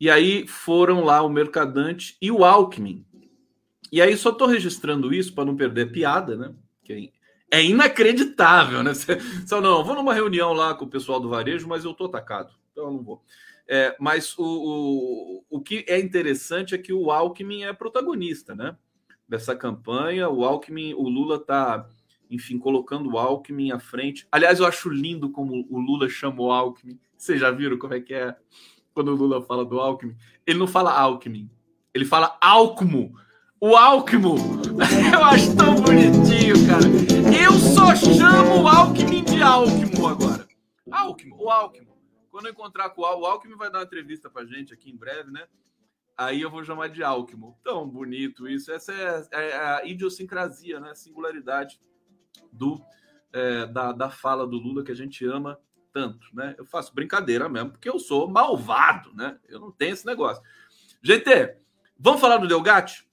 E 0.00 0.08
aí 0.08 0.46
foram 0.46 1.04
lá 1.04 1.22
o 1.22 1.28
Mercadante 1.28 2.16
e 2.20 2.30
o 2.30 2.44
Alckmin. 2.44 3.04
E 3.90 4.00
aí 4.00 4.16
só 4.16 4.30
tô 4.30 4.46
registrando 4.46 5.12
isso 5.12 5.34
para 5.34 5.44
não 5.44 5.56
perder 5.56 5.90
piada, 5.90 6.36
né? 6.36 6.54
Que 6.84 7.12
é 7.50 7.62
inacreditável, 7.62 8.82
né? 8.82 8.92
Só 9.46 9.60
não, 9.60 9.82
vou 9.82 9.94
numa 9.94 10.14
reunião 10.14 10.52
lá 10.52 10.74
com 10.74 10.84
o 10.84 10.90
pessoal 10.90 11.18
do 11.18 11.30
varejo, 11.30 11.66
mas 11.66 11.84
eu 11.84 11.94
tô 11.94 12.04
atacado, 12.04 12.52
então 12.70 12.84
eu 12.84 12.92
não 12.92 13.02
vou. 13.02 13.22
É, 13.66 13.96
mas 13.98 14.36
o, 14.38 14.44
o, 14.44 15.44
o 15.50 15.60
que 15.60 15.84
é 15.88 15.98
interessante 15.98 16.74
é 16.74 16.78
que 16.78 16.92
o 16.92 17.10
Alckmin 17.10 17.64
é 17.64 17.72
protagonista, 17.72 18.54
né? 18.54 18.76
Dessa 19.26 19.54
campanha, 19.54 20.28
o 20.28 20.44
Alckmin, 20.44 20.94
o 20.94 21.08
Lula 21.08 21.38
tá 21.38 21.86
enfim, 22.30 22.58
colocando 22.58 23.10
o 23.10 23.18
Alckmin 23.18 23.72
à 23.72 23.78
frente. 23.78 24.26
Aliás, 24.30 24.58
eu 24.60 24.66
acho 24.66 24.88
lindo 24.88 25.30
como 25.30 25.66
o 25.70 25.78
Lula 25.78 26.08
chama 26.08 26.42
o 26.42 26.50
Alckmin. 26.50 26.98
Vocês 27.16 27.40
já 27.40 27.50
viram 27.50 27.78
como 27.78 27.94
é 27.94 28.00
que 28.00 28.14
é 28.14 28.36
quando 28.94 29.08
o 29.08 29.16
Lula 29.16 29.42
fala 29.42 29.64
do 29.64 29.80
Alckmin? 29.80 30.16
Ele 30.46 30.58
não 30.58 30.66
fala 30.66 30.92
Alckmin, 30.92 31.50
ele 31.94 32.04
fala 32.04 32.36
Alckmo. 32.40 33.14
O 33.60 33.74
Alckmo! 33.74 34.36
Eu 35.12 35.24
acho 35.24 35.56
tão 35.56 35.74
bonitinho, 35.76 36.54
cara. 36.68 36.84
Eu 37.44 37.52
só 37.52 37.96
chamo 37.96 38.62
o 38.62 38.68
Alckmin 38.68 39.24
de 39.24 39.42
Alckmo 39.42 40.06
agora. 40.06 40.46
Alckmo, 40.90 41.36
o 41.42 41.50
Alckmo. 41.50 41.98
Quando 42.30 42.46
eu 42.46 42.52
encontrar 42.52 42.90
com 42.90 43.02
o 43.02 43.04
Alckmin, 43.04 43.24
o 43.24 43.26
Alckmin 43.26 43.56
vai 43.56 43.70
dar 43.70 43.78
uma 43.78 43.84
entrevista 43.84 44.30
pra 44.30 44.44
gente 44.44 44.72
aqui 44.72 44.90
em 44.90 44.96
breve, 44.96 45.32
né? 45.32 45.44
Aí 46.16 46.40
eu 46.40 46.50
vou 46.50 46.64
chamar 46.64 46.88
de 46.88 47.02
Alckmo. 47.02 47.58
Tão 47.64 47.88
bonito 47.88 48.48
isso. 48.48 48.70
Essa 48.70 48.92
é, 48.92 49.28
é 49.32 49.56
a 49.56 49.84
idiosincrasia, 49.84 50.78
né? 50.78 50.94
Singularidade 50.94 51.80
do 52.52 52.82
é, 53.32 53.66
da, 53.66 53.92
da 53.92 54.10
fala 54.10 54.46
do 54.46 54.56
Lula 54.56 54.82
que 54.82 54.92
a 54.92 54.96
gente 54.96 55.24
ama 55.24 55.58
tanto, 55.92 56.28
né? 56.32 56.54
Eu 56.58 56.64
faço 56.64 56.94
brincadeira 56.94 57.48
mesmo, 57.48 57.72
porque 57.72 57.88
eu 57.88 57.98
sou 57.98 58.28
malvado, 58.28 59.14
né? 59.14 59.38
Eu 59.48 59.60
não 59.60 59.70
tenho 59.70 59.92
esse 59.92 60.06
negócio. 60.06 60.42
GT, 61.02 61.56
vamos 61.98 62.20
falar 62.20 62.38
do 62.38 62.48
Delgatti? 62.48 63.06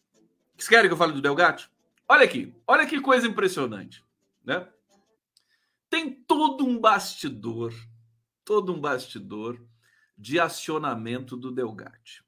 Vocês 0.55 0.69
querem 0.69 0.87
que 0.87 0.93
eu 0.93 0.97
fale 0.97 1.13
do 1.13 1.21
Delgatti? 1.21 1.69
Olha 2.07 2.23
aqui, 2.23 2.53
olha 2.67 2.85
que 2.85 3.01
coisa 3.01 3.27
impressionante, 3.27 4.03
né? 4.43 4.67
Tem 5.89 6.11
todo 6.11 6.65
um 6.65 6.79
bastidor, 6.79 7.73
todo 8.43 8.73
um 8.73 8.79
bastidor 8.79 9.59
de 10.17 10.39
acionamento 10.39 11.35
do 11.35 11.51
Delgatti. 11.51 12.23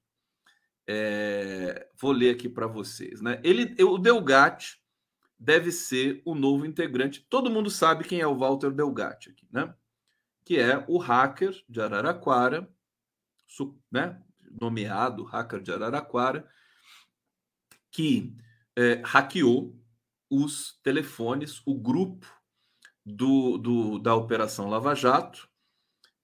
É, 0.85 1.89
vou 1.95 2.11
ler 2.11 2.33
aqui 2.33 2.47
para 2.47 2.65
vocês, 2.65 3.21
né? 3.21 3.39
Ele, 3.43 3.75
o 3.83 3.97
Delgatti 3.97 4.81
deve 5.39 5.71
ser 5.71 6.21
o 6.25 6.33
novo 6.33 6.65
integrante. 6.65 7.25
Todo 7.29 7.49
mundo 7.49 7.69
sabe 7.69 8.03
quem 8.03 8.19
é 8.19 8.27
o 8.27 8.37
Walter 8.37 8.71
Delgatti 8.71 9.29
aqui, 9.29 9.47
né? 9.51 9.73
Que 10.43 10.59
é 10.59 10.83
o 10.87 10.97
hacker 10.97 11.63
de 11.67 11.81
Araraquara, 11.81 12.69
né? 13.91 14.21
nomeado 14.59 15.23
hacker 15.23 15.61
de 15.61 15.71
Araraquara, 15.71 16.47
que 17.91 18.35
é, 18.75 19.01
hackeou 19.03 19.77
os 20.29 20.79
telefones, 20.83 21.61
o 21.65 21.75
grupo 21.75 22.27
do, 23.05 23.57
do, 23.57 23.99
da 23.99 24.15
Operação 24.15 24.69
Lava 24.69 24.93
Jato, 24.93 25.49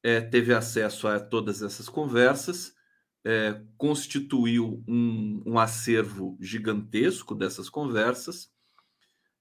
é, 0.02 0.20
teve 0.20 0.54
acesso 0.54 1.08
a 1.08 1.20
todas 1.20 1.62
essas 1.62 1.88
conversas, 1.88 2.76
é, 3.26 3.62
constituiu 3.78 4.84
um, 4.86 5.42
um 5.46 5.60
acervo 5.60 6.38
gigantesco 6.42 7.34
dessas 7.34 7.70
conversas, 7.70 8.53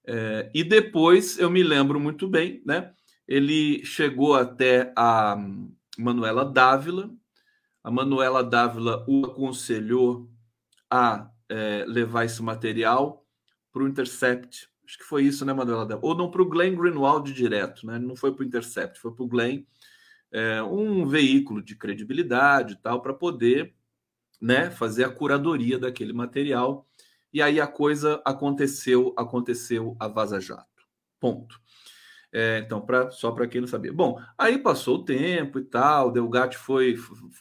é, 0.05 0.51
e 0.55 0.65
depois 0.65 1.39
eu 1.39 1.51
me 1.51 1.63
lembro 1.63 2.01
muito 2.01 2.27
bem, 2.29 2.63
né? 2.67 2.93
Ele 3.27 3.85
chegou 3.85 4.35
até 4.35 4.93
a 4.97 5.37
Manuela 5.99 6.45
Dávila. 6.45 7.11
A 7.83 7.91
Manuela 7.91 8.43
Dávila 8.43 9.05
o 9.09 9.27
aconselhou 9.27 10.31
a 10.91 11.31
é, 11.49 11.85
levar 11.87 12.25
esse 12.25 12.43
material 12.43 13.25
para 13.73 13.83
o 13.83 13.89
Intercept. 13.89 14.69
Acho 14.85 14.99
que 14.99 15.05
foi 15.05 15.25
isso, 15.25 15.45
né, 15.45 15.53
Manuela 15.53 15.87
Dávila? 15.87 16.07
Ou 16.07 16.15
não 16.17 16.31
para 16.31 16.43
o 16.43 16.49
Glenn 16.49 16.75
Greenwald 16.75 17.33
direto, 17.33 17.87
né? 17.87 17.99
Não 17.99 18.17
foi 18.17 18.35
para 18.35 18.43
o 18.43 18.47
Intercept, 18.47 18.99
foi 18.99 19.13
para 19.15 19.25
o 19.25 19.29
Glenn. 19.29 19.65
é, 20.33 20.63
um 20.63 21.07
veículo 21.07 21.63
de 21.63 21.77
credibilidade 21.77 22.75
e 22.75 22.77
tal 22.77 23.03
para 23.03 23.13
poder 23.13 23.75
né, 24.41 24.71
fazer 24.71 25.05
a 25.05 25.11
curadoria 25.11 25.79
daquele 25.79 26.13
material. 26.13 26.89
E 27.33 27.41
aí 27.41 27.61
a 27.61 27.67
coisa 27.67 28.21
aconteceu, 28.25 29.15
aconteceu 29.17 29.97
a 29.99 30.07
Vaza 30.09 30.41
Jato. 30.41 30.67
Ponto. 31.19 31.61
É, 32.33 32.63
então, 32.65 32.81
pra, 32.81 33.11
só 33.11 33.31
para 33.31 33.47
quem 33.47 33.61
não 33.61 33.69
sabia. 33.69 33.93
Bom, 33.93 34.19
aí 34.39 34.59
passou 34.59 34.97
o 34.97 35.05
tempo 35.05 35.59
e 35.59 35.65
tal, 35.65 36.11
Delgatti 36.11 36.57
foi 36.57 36.97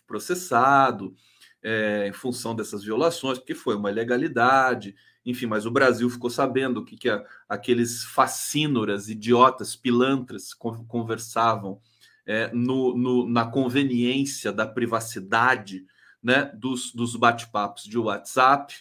processado 0.05 1.15
é, 1.63 2.07
em 2.07 2.13
função 2.13 2.53
dessas 2.55 2.83
violações, 2.83 3.37
porque 3.37 3.55
foi 3.55 3.75
uma 3.75 3.89
ilegalidade, 3.89 4.95
enfim, 5.25 5.45
mas 5.45 5.65
o 5.65 5.71
Brasil 5.71 6.09
ficou 6.09 6.29
sabendo 6.29 6.81
o 6.81 6.85
que, 6.85 6.97
que 6.97 7.09
a, 7.09 7.23
aqueles 7.47 8.03
fascínoras, 8.03 9.07
idiotas, 9.07 9.75
pilantras 9.75 10.53
conversavam 10.53 11.79
é, 12.25 12.51
no, 12.53 12.97
no, 12.97 13.29
na 13.29 13.45
conveniência 13.45 14.51
da 14.51 14.67
privacidade 14.67 15.85
né, 16.21 16.51
dos, 16.53 16.93
dos 16.93 17.15
bate-papos 17.15 17.83
de 17.83 17.97
WhatsApp. 17.97 18.75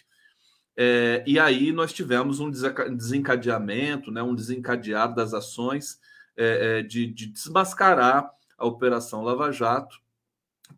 É, 0.75 1.23
e 1.27 1.37
aí 1.37 1.71
nós 1.71 1.91
tivemos 1.91 2.39
um 2.39 2.49
desencadeamento, 2.49 4.11
né, 4.11 4.23
um 4.23 4.35
desencadear 4.35 5.13
das 5.13 5.33
ações 5.33 5.99
é, 6.35 6.79
é, 6.79 6.81
de, 6.81 7.07
de 7.07 7.27
desmascarar 7.27 8.31
a 8.57 8.65
Operação 8.65 9.21
Lava 9.21 9.51
Jato. 9.51 9.99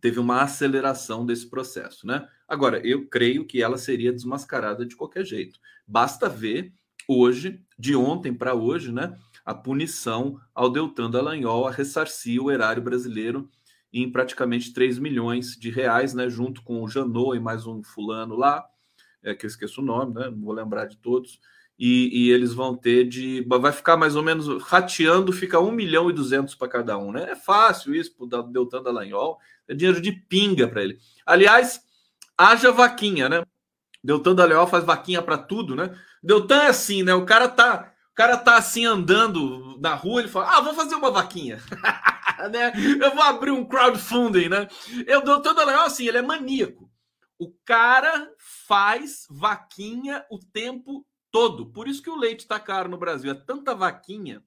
Teve 0.01 0.19
uma 0.19 0.41
aceleração 0.41 1.25
desse 1.25 1.47
processo. 1.49 2.07
Né? 2.07 2.27
Agora, 2.47 2.85
eu 2.85 3.07
creio 3.07 3.45
que 3.45 3.61
ela 3.61 3.77
seria 3.77 4.11
desmascarada 4.11 4.85
de 4.85 4.95
qualquer 4.95 5.25
jeito. 5.25 5.59
Basta 5.87 6.27
ver 6.27 6.73
hoje, 7.07 7.61
de 7.77 7.95
ontem 7.95 8.33
para 8.33 8.55
hoje, 8.55 8.91
né, 8.91 9.17
a 9.45 9.53
punição 9.53 10.39
ao 10.55 10.69
Deltan 10.69 11.11
Dallagnol 11.11 11.67
a 11.67 11.71
ressarcir 11.71 12.41
o 12.41 12.49
erário 12.49 12.81
brasileiro 12.81 13.49
em 13.91 14.11
praticamente 14.11 14.73
3 14.73 14.97
milhões 14.97 15.55
de 15.55 15.69
reais, 15.69 16.13
né, 16.13 16.29
junto 16.29 16.63
com 16.63 16.81
o 16.81 16.87
Janot 16.87 17.35
e 17.35 17.39
mais 17.39 17.67
um 17.67 17.83
fulano 17.83 18.35
lá, 18.35 18.65
é, 19.23 19.33
que 19.33 19.45
eu 19.45 19.47
esqueço 19.47 19.81
o 19.81 19.85
nome, 19.85 20.13
né, 20.13 20.29
não 20.29 20.41
vou 20.41 20.53
lembrar 20.53 20.85
de 20.85 20.97
todos, 20.97 21.39
e, 21.77 22.27
e, 22.27 22.31
eles 22.31 22.53
vão 22.53 22.75
ter 22.77 23.03
de. 23.03 23.43
Vai 23.47 23.71
ficar 23.71 23.97
mais 23.97 24.15
ou 24.15 24.21
menos 24.21 24.61
rateando, 24.63 25.33
fica 25.33 25.59
1 25.59 25.71
milhão 25.71 26.09
e 26.09 26.13
200 26.13 26.53
para 26.53 26.67
cada 26.67 26.97
um, 26.99 27.11
né? 27.11 27.31
É 27.31 27.35
fácil 27.35 27.95
isso 27.95 28.15
para 28.15 28.39
o 28.39 28.43
Deltan 28.43 28.83
Dallagnol, 28.83 29.39
é 29.67 29.73
dinheiro 29.73 29.99
de 29.99 30.11
pinga 30.11 30.67
para 30.67 30.83
ele. 30.83 30.99
Aliás, 31.25 31.81
haja 32.37 32.71
vaquinha, 32.71 33.27
né? 33.27 33.43
Deltan 34.03 34.35
Dallagnol 34.35 34.67
faz 34.67 34.83
vaquinha 34.83 35.21
para 35.21 35.37
tudo, 35.37 35.75
né? 35.75 35.97
Deltan 36.21 36.63
é 36.63 36.67
assim, 36.67 37.01
né? 37.01 37.13
O 37.15 37.25
cara 37.25 37.49
tá 37.49 37.91
o 38.11 38.15
cara 38.15 38.37
tá 38.37 38.57
assim 38.57 38.85
andando 38.85 39.79
na 39.81 39.95
rua, 39.95 40.21
ele 40.21 40.29
fala: 40.29 40.55
Ah, 40.55 40.61
vou 40.61 40.75
fazer 40.75 40.93
uma 40.93 41.09
vaquinha. 41.09 41.59
né? 42.51 42.71
Eu 43.01 43.15
vou 43.15 43.23
abrir 43.23 43.49
um 43.49 43.65
crowdfunding, 43.65 44.49
né? 44.49 44.67
Eu 45.07 45.23
todo 45.23 45.65
legal 45.65 45.85
assim, 45.85 46.07
ele 46.07 46.19
é 46.19 46.21
maníaco. 46.21 46.92
O 47.43 47.53
cara 47.65 48.33
faz 48.37 49.27
vaquinha 49.29 50.25
o 50.31 50.39
tempo 50.39 51.05
todo. 51.29 51.65
Por 51.65 51.89
isso 51.89 52.01
que 52.01 52.09
o 52.09 52.15
leite 52.15 52.47
tá 52.47 52.57
caro 52.57 52.87
no 52.87 52.97
Brasil. 52.97 53.29
É 53.29 53.33
tanta 53.33 53.75
vaquinha 53.75 54.41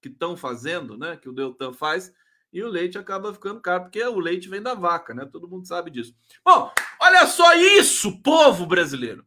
que 0.00 0.08
estão 0.08 0.36
fazendo, 0.36 0.96
né? 0.96 1.16
Que 1.16 1.28
o 1.28 1.32
Deltan 1.32 1.72
faz, 1.72 2.14
e 2.52 2.62
o 2.62 2.68
leite 2.68 2.96
acaba 2.96 3.34
ficando 3.34 3.60
caro, 3.60 3.82
porque 3.82 4.00
o 4.00 4.20
leite 4.20 4.48
vem 4.48 4.62
da 4.62 4.74
vaca, 4.74 5.12
né? 5.12 5.24
Todo 5.26 5.48
mundo 5.48 5.66
sabe 5.66 5.90
disso. 5.90 6.14
Bom, 6.44 6.70
olha 7.00 7.26
só 7.26 7.52
isso, 7.54 8.22
povo 8.22 8.64
brasileiro. 8.64 9.26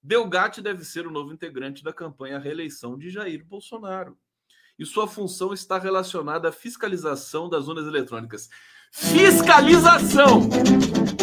Delgatti 0.00 0.62
deve 0.62 0.84
ser 0.84 1.08
o 1.08 1.10
novo 1.10 1.32
integrante 1.32 1.82
da 1.82 1.92
campanha 1.92 2.36
à 2.36 2.38
reeleição 2.38 2.96
de 2.96 3.10
Jair 3.10 3.44
Bolsonaro. 3.44 4.16
E 4.78 4.86
sua 4.86 5.08
função 5.08 5.52
está 5.52 5.76
relacionada 5.76 6.50
à 6.50 6.52
fiscalização 6.52 7.48
das 7.48 7.66
urnas 7.66 7.88
eletrônicas. 7.88 8.48
Fiscalização! 8.90 10.48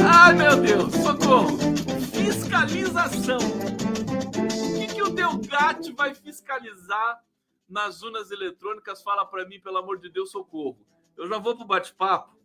Ai, 0.10 0.34
meu 0.34 0.56
Deus, 0.62 0.93
socorro! 0.93 1.58
Fiscalização! 2.13 3.39
O 3.39 4.80
que, 4.80 4.95
que 4.95 5.03
o 5.03 5.10
Delgatti 5.10 5.91
vai 5.91 6.15
fiscalizar 6.15 7.21
nas 7.69 8.01
urnas 8.01 8.32
eletrônicas? 8.32 9.03
Fala 9.03 9.25
para 9.25 9.45
mim, 9.45 9.60
pelo 9.60 9.77
amor 9.77 9.99
de 9.99 10.10
Deus, 10.10 10.32
socorro. 10.32 10.80
Eu 11.17 11.27
já 11.27 11.38
vou 11.38 11.56
para 11.56 11.65
o 11.65 11.67
bate-papo. 11.67 12.38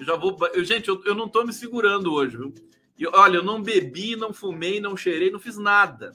Já 0.00 0.16
vou. 0.16 0.36
Eu, 0.52 0.64
gente, 0.64 0.88
eu, 0.88 1.02
eu 1.04 1.14
não 1.14 1.26
estou 1.26 1.46
me 1.46 1.52
segurando 1.52 2.12
hoje, 2.12 2.36
viu? 2.36 2.52
E 2.98 3.06
olha, 3.06 3.36
eu 3.36 3.44
não 3.44 3.62
bebi, 3.62 4.16
não 4.16 4.32
fumei, 4.32 4.80
não 4.80 4.96
cheirei, 4.96 5.30
não 5.30 5.40
fiz 5.40 5.56
nada. 5.56 6.12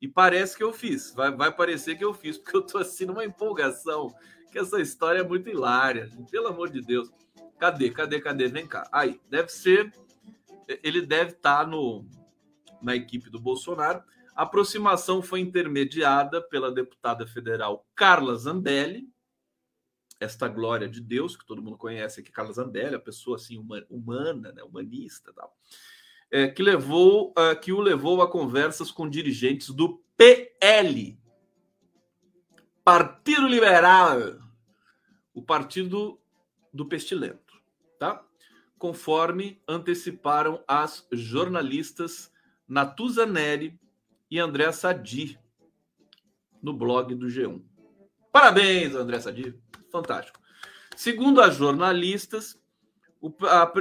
E 0.00 0.08
parece 0.08 0.56
que 0.56 0.64
eu 0.64 0.72
fiz. 0.72 1.12
Vai, 1.14 1.30
vai 1.30 1.52
parecer 1.54 1.96
que 1.96 2.04
eu 2.04 2.12
fiz, 2.12 2.38
porque 2.38 2.56
eu 2.56 2.62
tô 2.62 2.78
assim 2.78 3.04
numa 3.06 3.24
empolgação. 3.24 4.12
Que 4.50 4.58
essa 4.58 4.80
história 4.80 5.20
é 5.20 5.24
muito 5.24 5.48
hilária. 5.48 6.10
Pelo 6.30 6.48
amor 6.48 6.68
de 6.68 6.80
Deus. 6.80 7.10
Cadê? 7.62 7.90
Cadê? 7.90 8.20
Cadê? 8.20 8.48
Vem 8.48 8.66
cá. 8.66 8.88
Aí, 8.90 9.20
deve 9.30 9.48
ser. 9.48 9.94
Ele 10.82 11.00
deve 11.00 11.30
estar 11.30 11.64
tá 11.64 11.66
no, 11.66 12.04
na 12.82 12.96
equipe 12.96 13.30
do 13.30 13.38
Bolsonaro. 13.38 14.02
A 14.34 14.42
aproximação 14.42 15.22
foi 15.22 15.38
intermediada 15.38 16.42
pela 16.42 16.72
deputada 16.72 17.24
federal 17.24 17.86
Carla 17.94 18.34
Zambelli, 18.34 19.08
esta 20.18 20.48
glória 20.48 20.88
de 20.88 21.00
Deus 21.00 21.36
que 21.36 21.46
todo 21.46 21.62
mundo 21.62 21.76
conhece 21.76 22.20
aqui, 22.20 22.32
Carla 22.32 22.52
Zambelli, 22.52 22.96
a 22.96 23.00
pessoa 23.00 23.36
assim 23.36 23.56
humana, 23.88 24.50
né, 24.50 24.64
humanista, 24.64 25.32
tal 25.32 25.56
é, 26.32 26.48
que 26.48 26.62
levou 26.62 27.32
uh, 27.32 27.54
que 27.60 27.72
o 27.72 27.80
levou 27.80 28.22
a 28.22 28.30
conversas 28.30 28.90
com 28.90 29.08
dirigentes 29.08 29.68
do 29.68 30.02
PL, 30.16 31.20
Partido 32.82 33.46
Liberal, 33.46 34.18
o 35.34 35.42
partido 35.42 36.18
do 36.72 36.86
pestilento? 36.86 37.41
Conforme 38.82 39.62
anteciparam 39.68 40.60
as 40.66 41.06
jornalistas 41.12 42.32
Natuza 42.66 43.24
Neri 43.24 43.78
e 44.28 44.40
André 44.40 44.72
Sadi 44.72 45.38
no 46.60 46.72
blog 46.72 47.14
do 47.14 47.28
G1. 47.28 47.62
Parabéns, 48.32 48.96
André 48.96 49.20
Sadi, 49.20 49.54
fantástico. 49.88 50.40
Segundo 50.96 51.40
as 51.40 51.54
jornalistas, 51.54 52.60
o, 53.20 53.32
a, 53.46 53.72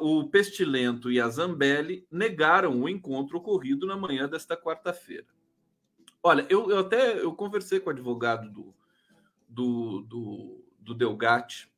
o 0.00 0.30
Pestilento 0.30 1.12
e 1.12 1.20
a 1.20 1.28
Zambelli 1.28 2.06
negaram 2.10 2.80
o 2.80 2.88
encontro 2.88 3.36
ocorrido 3.36 3.86
na 3.86 3.98
manhã 3.98 4.26
desta 4.26 4.56
quarta-feira. 4.56 5.26
Olha, 6.22 6.46
eu, 6.48 6.70
eu, 6.70 6.78
até 6.78 7.20
eu 7.20 7.34
conversei 7.34 7.80
com 7.80 7.90
o 7.90 7.92
advogado 7.92 8.48
do, 8.50 8.74
do, 9.46 10.00
do, 10.08 10.64
do 10.78 10.94
Delgatti 10.94 11.70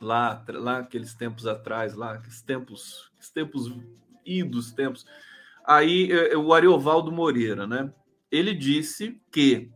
lá, 0.00 0.44
lá 0.48 0.78
aqueles 0.78 1.14
tempos 1.14 1.46
atrás, 1.46 1.94
lá, 1.94 2.14
aqueles 2.14 2.40
tempos, 2.42 3.10
aqueles 3.12 3.30
tempos 3.30 3.72
idos 4.24 4.72
tempos. 4.72 5.06
Aí 5.64 6.10
é, 6.10 6.32
é, 6.32 6.36
o 6.36 6.52
Ariovaldo 6.52 7.12
Moreira, 7.12 7.66
né? 7.66 7.92
Ele 8.30 8.54
disse 8.54 9.20
que 9.30 9.70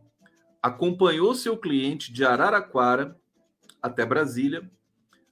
acompanhou 0.61 1.35
seu 1.35 1.57
cliente 1.57 2.11
de 2.11 2.25
Araraquara 2.25 3.15
até 3.81 4.05
Brasília 4.05 4.69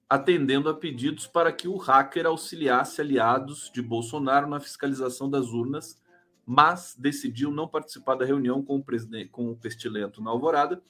atendendo 0.09 0.69
a 0.69 0.75
pedidos 0.75 1.25
para 1.25 1.51
que 1.51 1.67
o 1.67 1.75
hacker 1.75 2.27
auxiliasse 2.27 3.01
aliados 3.01 3.71
de 3.73 3.81
Bolsonaro 3.81 4.47
na 4.47 4.59
fiscalização 4.59 5.27
das 5.27 5.47
urnas, 5.47 5.99
mas 6.45 6.95
decidiu 6.95 7.49
não 7.49 7.67
participar 7.67 8.13
da 8.15 8.25
reunião 8.25 8.61
com 8.61 8.75
o, 8.75 8.83
presidente, 8.83 9.29
com 9.29 9.49
o 9.49 9.55
Pestilento 9.55 10.21
na 10.21 10.29
Alvorada 10.29 10.83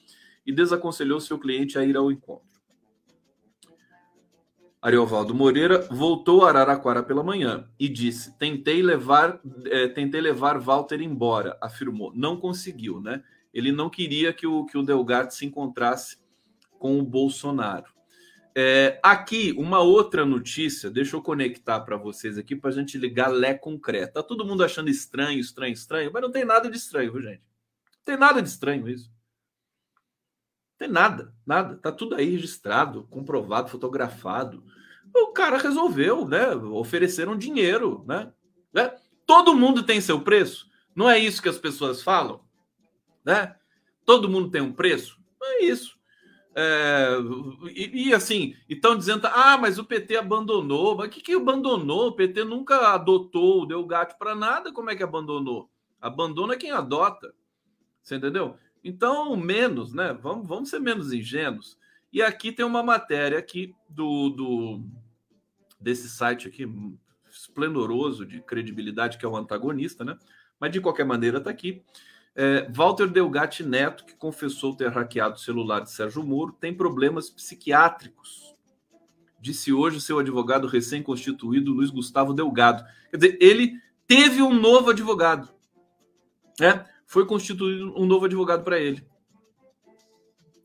e 0.44 0.52
desaconselhou 0.52 1.20
seu 1.20 1.38
cliente 1.38 1.78
a 1.78 1.84
ir 1.84 1.96
ao 1.96 2.12
encontro. 2.12 2.53
Ariovaldo 4.84 5.34
Moreira 5.34 5.78
voltou 5.90 6.44
a 6.44 6.50
Araraquara 6.50 7.02
pela 7.02 7.24
manhã 7.24 7.66
e 7.80 7.88
disse: 7.88 8.36
tentei 8.38 8.82
levar, 8.82 9.40
é, 9.64 9.88
tentei 9.88 10.20
levar 10.20 10.58
Walter 10.58 11.00
embora, 11.00 11.56
afirmou. 11.58 12.12
Não 12.14 12.36
conseguiu, 12.36 13.00
né? 13.00 13.22
Ele 13.54 13.72
não 13.72 13.88
queria 13.88 14.30
que 14.30 14.46
o, 14.46 14.66
que 14.66 14.76
o 14.76 14.82
Delgado 14.82 15.32
se 15.32 15.46
encontrasse 15.46 16.18
com 16.78 16.98
o 16.98 17.02
Bolsonaro. 17.02 17.86
É, 18.54 19.00
aqui, 19.02 19.54
uma 19.56 19.80
outra 19.80 20.26
notícia, 20.26 20.90
deixa 20.90 21.16
eu 21.16 21.22
conectar 21.22 21.80
para 21.80 21.96
vocês 21.96 22.36
aqui 22.36 22.54
para 22.54 22.68
a 22.68 22.72
gente 22.74 22.98
ligar 22.98 23.28
Lé 23.28 23.54
concreto. 23.54 24.12
Tá 24.12 24.22
todo 24.22 24.44
mundo 24.44 24.62
achando 24.62 24.90
estranho, 24.90 25.40
estranho, 25.40 25.72
estranho, 25.72 26.10
mas 26.12 26.20
não 26.20 26.30
tem 26.30 26.44
nada 26.44 26.68
de 26.68 26.76
estranho, 26.76 27.10
gente? 27.22 27.40
Não 27.40 28.04
tem 28.04 28.18
nada 28.18 28.42
de 28.42 28.50
estranho 28.50 28.86
isso. 28.86 29.10
Tem 30.78 30.88
nada, 30.88 31.32
nada. 31.46 31.76
Tá 31.76 31.92
tudo 31.92 32.14
aí 32.14 32.30
registrado, 32.30 33.04
comprovado, 33.10 33.70
fotografado. 33.70 34.64
O 35.14 35.28
cara 35.28 35.58
resolveu, 35.58 36.26
né? 36.26 36.54
Ofereceram 36.54 37.36
dinheiro, 37.36 38.04
né? 38.06 38.32
né? 38.72 38.94
Todo 39.26 39.54
mundo 39.54 39.82
tem 39.82 40.00
seu 40.00 40.20
preço. 40.20 40.68
Não 40.94 41.08
é 41.08 41.18
isso 41.18 41.42
que 41.42 41.48
as 41.48 41.58
pessoas 41.58 42.02
falam, 42.02 42.40
né? 43.24 43.54
Todo 44.04 44.28
mundo 44.28 44.50
tem 44.50 44.60
um 44.60 44.72
preço. 44.72 45.18
Não 45.40 45.48
é 45.48 45.64
isso. 45.64 45.94
É, 46.56 47.08
e, 47.74 48.08
e, 48.08 48.14
assim, 48.14 48.54
estão 48.68 48.96
dizendo, 48.96 49.26
ah, 49.26 49.58
mas 49.58 49.78
o 49.78 49.84
PT 49.84 50.16
abandonou. 50.16 50.96
Mas 50.96 51.08
o 51.08 51.10
que, 51.10 51.20
que 51.20 51.32
abandonou? 51.32 52.08
O 52.08 52.12
PT 52.12 52.44
nunca 52.44 52.94
adotou, 52.94 53.66
deu 53.66 53.84
gato 53.86 54.16
para 54.18 54.34
nada. 54.34 54.72
Como 54.72 54.90
é 54.90 54.96
que 54.96 55.02
abandonou? 55.02 55.70
Abandona 56.00 56.56
quem 56.56 56.70
adota. 56.70 57.34
Você 58.02 58.16
entendeu? 58.16 58.56
Então, 58.84 59.34
menos, 59.34 59.94
né? 59.94 60.12
Vamos, 60.12 60.46
vamos 60.46 60.68
ser 60.68 60.78
menos 60.78 61.12
ingênuos. 61.12 61.78
E 62.12 62.22
aqui 62.22 62.52
tem 62.52 62.64
uma 62.64 62.82
matéria 62.82 63.38
aqui 63.38 63.74
do, 63.88 64.28
do 64.28 64.84
desse 65.80 66.08
site 66.08 66.46
aqui 66.46 66.68
esplendoroso 67.28 68.24
de 68.24 68.40
credibilidade 68.40 69.18
que 69.18 69.24
é 69.24 69.28
o 69.28 69.36
antagonista, 69.36 70.04
né? 70.04 70.16
Mas 70.60 70.70
de 70.70 70.80
qualquer 70.80 71.04
maneira 71.04 71.38
está 71.38 71.50
aqui. 71.50 71.82
É, 72.36 72.68
Walter 72.70 73.08
Delgatti 73.08 73.62
Neto, 73.62 74.04
que 74.04 74.14
confessou 74.14 74.76
ter 74.76 74.90
hackeado 74.90 75.36
o 75.36 75.40
celular 75.40 75.80
de 75.80 75.90
Sérgio 75.90 76.22
Moro, 76.22 76.52
tem 76.52 76.74
problemas 76.74 77.30
psiquiátricos. 77.30 78.54
Disse 79.40 79.72
hoje 79.72 80.00
seu 80.00 80.18
advogado 80.18 80.66
recém-constituído, 80.66 81.72
Luiz 81.72 81.90
Gustavo 81.90 82.32
Delgado. 82.32 82.84
Quer 83.10 83.16
dizer, 83.16 83.38
ele 83.40 83.80
teve 84.06 84.42
um 84.42 84.52
novo 84.52 84.90
advogado. 84.90 85.48
Né? 86.58 86.84
Foi 87.14 87.24
constituído 87.24 87.94
um 87.96 88.06
novo 88.06 88.24
advogado 88.24 88.64
para 88.64 88.76
ele. 88.76 89.06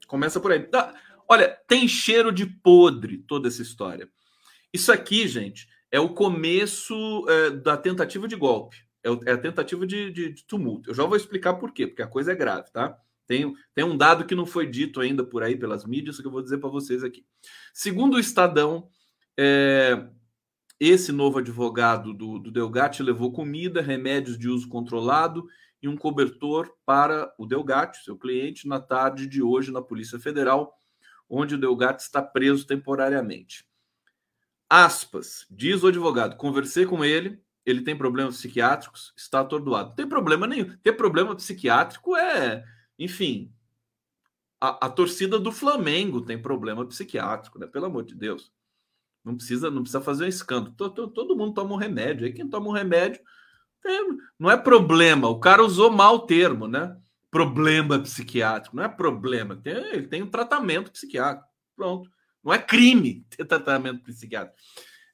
Começa 0.08 0.40
por 0.40 0.52
aí. 0.52 0.64
Tá. 0.64 1.00
Olha, 1.30 1.56
tem 1.68 1.88
cheiro 1.88 2.32
de 2.32 2.48
podre 2.48 3.20
toda 3.20 3.48
essa 3.48 3.62
história. 3.62 4.10
Isso 4.74 4.92
aqui, 4.92 5.28
gente, 5.28 5.68
é 5.92 6.00
o 6.00 6.10
começo 6.10 7.24
é, 7.30 7.52
da 7.52 7.78
tentativa 7.78 8.28
de 8.28 8.36
golpe. 8.36 8.78
É, 9.04 9.10
é 9.30 9.34
a 9.34 9.38
tentativa 9.38 9.86
de, 9.86 10.12
de, 10.12 10.34
de, 10.34 10.44
tumulto. 10.44 10.90
Eu 10.90 10.96
já 10.96 11.06
vou 11.06 11.16
explicar 11.16 11.54
por 11.54 11.72
quê, 11.72 11.86
porque 11.86 12.02
a 12.02 12.08
coisa 12.08 12.32
é 12.32 12.36
grave, 12.36 12.72
tá? 12.72 12.98
Tem, 13.28 13.54
tem 13.76 13.86
um 13.86 13.96
dado 13.96 14.26
que 14.26 14.34
não 14.34 14.48
foi 14.48 14.66
dito 14.66 15.00
ainda 15.00 15.24
por 15.24 15.44
aí 15.44 15.56
pelas 15.56 15.86
mídias 15.86 16.20
que 16.20 16.26
eu 16.26 16.32
vou 16.32 16.42
dizer 16.42 16.58
para 16.58 16.68
vocês 16.72 17.04
aqui. 17.04 17.24
Segundo 17.72 18.16
o 18.16 18.20
Estadão, 18.20 18.90
é, 19.38 20.04
esse 20.80 21.12
novo 21.12 21.38
advogado 21.38 22.12
do, 22.12 22.40
do 22.40 22.50
Delgatti 22.50 23.04
levou 23.04 23.32
comida, 23.32 23.84
remédios 23.84 24.36
de 24.36 24.50
uso 24.50 24.68
controlado 24.68 25.48
e 25.82 25.88
um 25.88 25.98
cobertor 25.98 26.74
para 26.86 27.34
o 27.38 27.46
Delgatti, 27.46 28.04
seu 28.04 28.18
cliente, 28.18 28.68
na 28.68 28.80
tarde 28.80 29.28
de 29.28 29.42
hoje 29.42 29.72
na 29.72 29.82
Polícia 29.82 30.20
Federal, 30.20 30.78
onde 31.30 31.56
o 31.56 31.60
Delgatti 31.60 32.04
está 32.04 32.22
preso 32.22 32.66
temporariamente. 32.66 33.66
Aspas, 34.70 35.46
diz 35.50 35.84
o 35.84 35.88
advogado, 35.88 36.36
conversei 36.36 36.86
com 36.86 37.04
ele, 37.04 37.42
ele 37.66 37.82
tem 37.82 37.98
problemas 37.98 38.38
psiquiátricos, 38.38 39.14
está 39.16 39.42
atordoado. 39.42 39.96
Tem 39.96 40.08
problema 40.08 40.48
nenhum. 40.48 40.76
Ter 40.78 40.94
problema 40.94 41.36
psiquiátrico 41.36 42.16
é, 42.16 42.64
enfim, 42.98 43.54
a, 44.60 44.88
a, 44.88 44.90
torcida 44.90 45.40
do 45.40 45.52
Flamengo 45.52 46.22
tem 46.22 46.42
problema 46.42 46.86
psiquiátrico, 46.86 47.58
né? 47.58 47.68
Pelo 47.68 47.86
amor 47.86 48.04
de 48.04 48.16
Deus. 48.16 48.52
Não 49.24 49.36
precisa, 49.36 49.72
não 49.72 49.82
precisa 49.82 50.02
fazer 50.02 50.26
um 50.26 50.28
escândalo. 50.28 50.76
Todo, 50.76 51.08
todo 51.08 51.36
mundo 51.36 51.54
toma 51.54 51.74
um 51.74 51.78
remédio. 51.78 52.26
Aí 52.26 52.34
quem 52.34 52.48
toma 52.48 52.68
um 52.68 52.74
remédio 52.74 53.22
não 54.38 54.50
é 54.50 54.58
problema. 54.58 55.28
O 55.28 55.40
cara 55.40 55.64
usou 55.64 55.92
mal 55.92 56.16
o 56.16 56.26
termo, 56.26 56.68
né? 56.68 56.96
Problema 57.32 58.00
psiquiátrico. 58.00 58.76
Não 58.76 58.84
é 58.84 58.88
problema. 58.88 59.56
Tem, 59.56 59.74
ele 59.74 60.08
tem 60.08 60.24
um 60.24 60.30
tratamento 60.30 60.92
psiquiátrico. 60.92 61.48
Pronto. 61.76 62.10
Não 62.44 62.54
é 62.54 62.58
crime 62.58 63.26
ter 63.30 63.46
tratamento 63.46 64.04
psiquiátrico. 64.04 64.58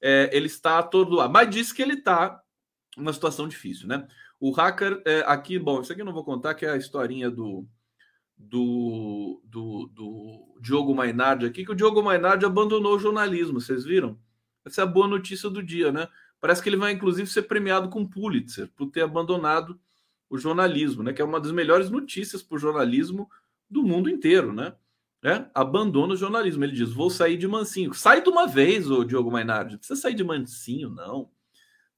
É, 0.02 0.30
ele 0.32 0.46
está 0.48 0.80
atordoado, 0.80 1.34
mas 1.34 1.50
disse 1.50 1.74
que 1.74 1.82
ele 1.82 1.96
está 1.96 2.40
numa 2.96 3.14
situação 3.14 3.48
difícil, 3.48 3.88
né? 3.88 4.08
O 4.40 4.52
hacker 4.52 5.02
é, 5.06 5.24
aqui, 5.26 5.58
bom, 5.58 5.82
isso 5.82 5.92
aqui 5.92 6.02
eu 6.02 6.06
não 6.06 6.14
vou 6.14 6.24
contar, 6.24 6.54
que 6.54 6.66
é 6.66 6.72
a 6.72 6.78
historinha 6.78 7.32
do, 7.32 7.68
do, 8.38 9.42
do, 9.46 9.88
do 9.94 10.58
Diogo 10.62 10.94
Mainardi 10.94 11.46
aqui, 11.46 11.66
que 11.66 11.72
o 11.72 11.76
Diogo 11.76 12.04
Mainardi 12.04 12.46
abandonou 12.46 12.96
o 12.96 13.00
jornalismo, 13.00 13.60
vocês 13.60 13.84
viram? 13.84 14.20
Essa 14.66 14.82
é 14.82 14.84
a 14.84 14.88
boa 14.88 15.08
notícia 15.08 15.50
do 15.50 15.64
dia, 15.64 15.92
né? 15.92 16.08
Parece 16.40 16.62
que 16.62 16.70
ele 16.70 16.78
vai, 16.78 16.92
inclusive, 16.92 17.30
ser 17.30 17.44
premiado 17.44 17.90
com 17.90 18.06
Pulitzer 18.06 18.70
por 18.76 18.88
ter 18.88 19.02
abandonado 19.02 19.80
o 20.30 20.38
jornalismo, 20.38 21.04
né? 21.04 21.14
Que 21.14 21.22
é 21.22 21.26
uma 21.26 21.40
das 21.40 21.52
melhores 21.52 21.90
notícias 21.90 22.44
para 22.44 22.56
o 22.56 22.60
jornalismo 22.60 23.30
do 23.70 23.84
mundo 23.84 24.10
inteiro, 24.10 24.54
né? 24.54 24.74
É, 25.24 25.46
abandona 25.56 26.14
o 26.14 26.18
jornalismo. 26.18 26.64
Ele 26.64 26.74
diz: 26.74 26.92
vou 26.92 27.10
sair 27.10 27.38
de 27.38 27.48
mansinho. 27.48 27.94
Sai 27.94 28.22
de 28.22 28.30
uma 28.30 28.48
vez, 28.48 28.90
o 28.90 29.04
Diogo 29.04 29.32
Mainardi. 29.32 29.72
Não 29.72 29.80
precisa 29.80 30.00
sair 30.00 30.14
de 30.14 30.24
mansinho, 30.24 30.90
não. 30.90 31.32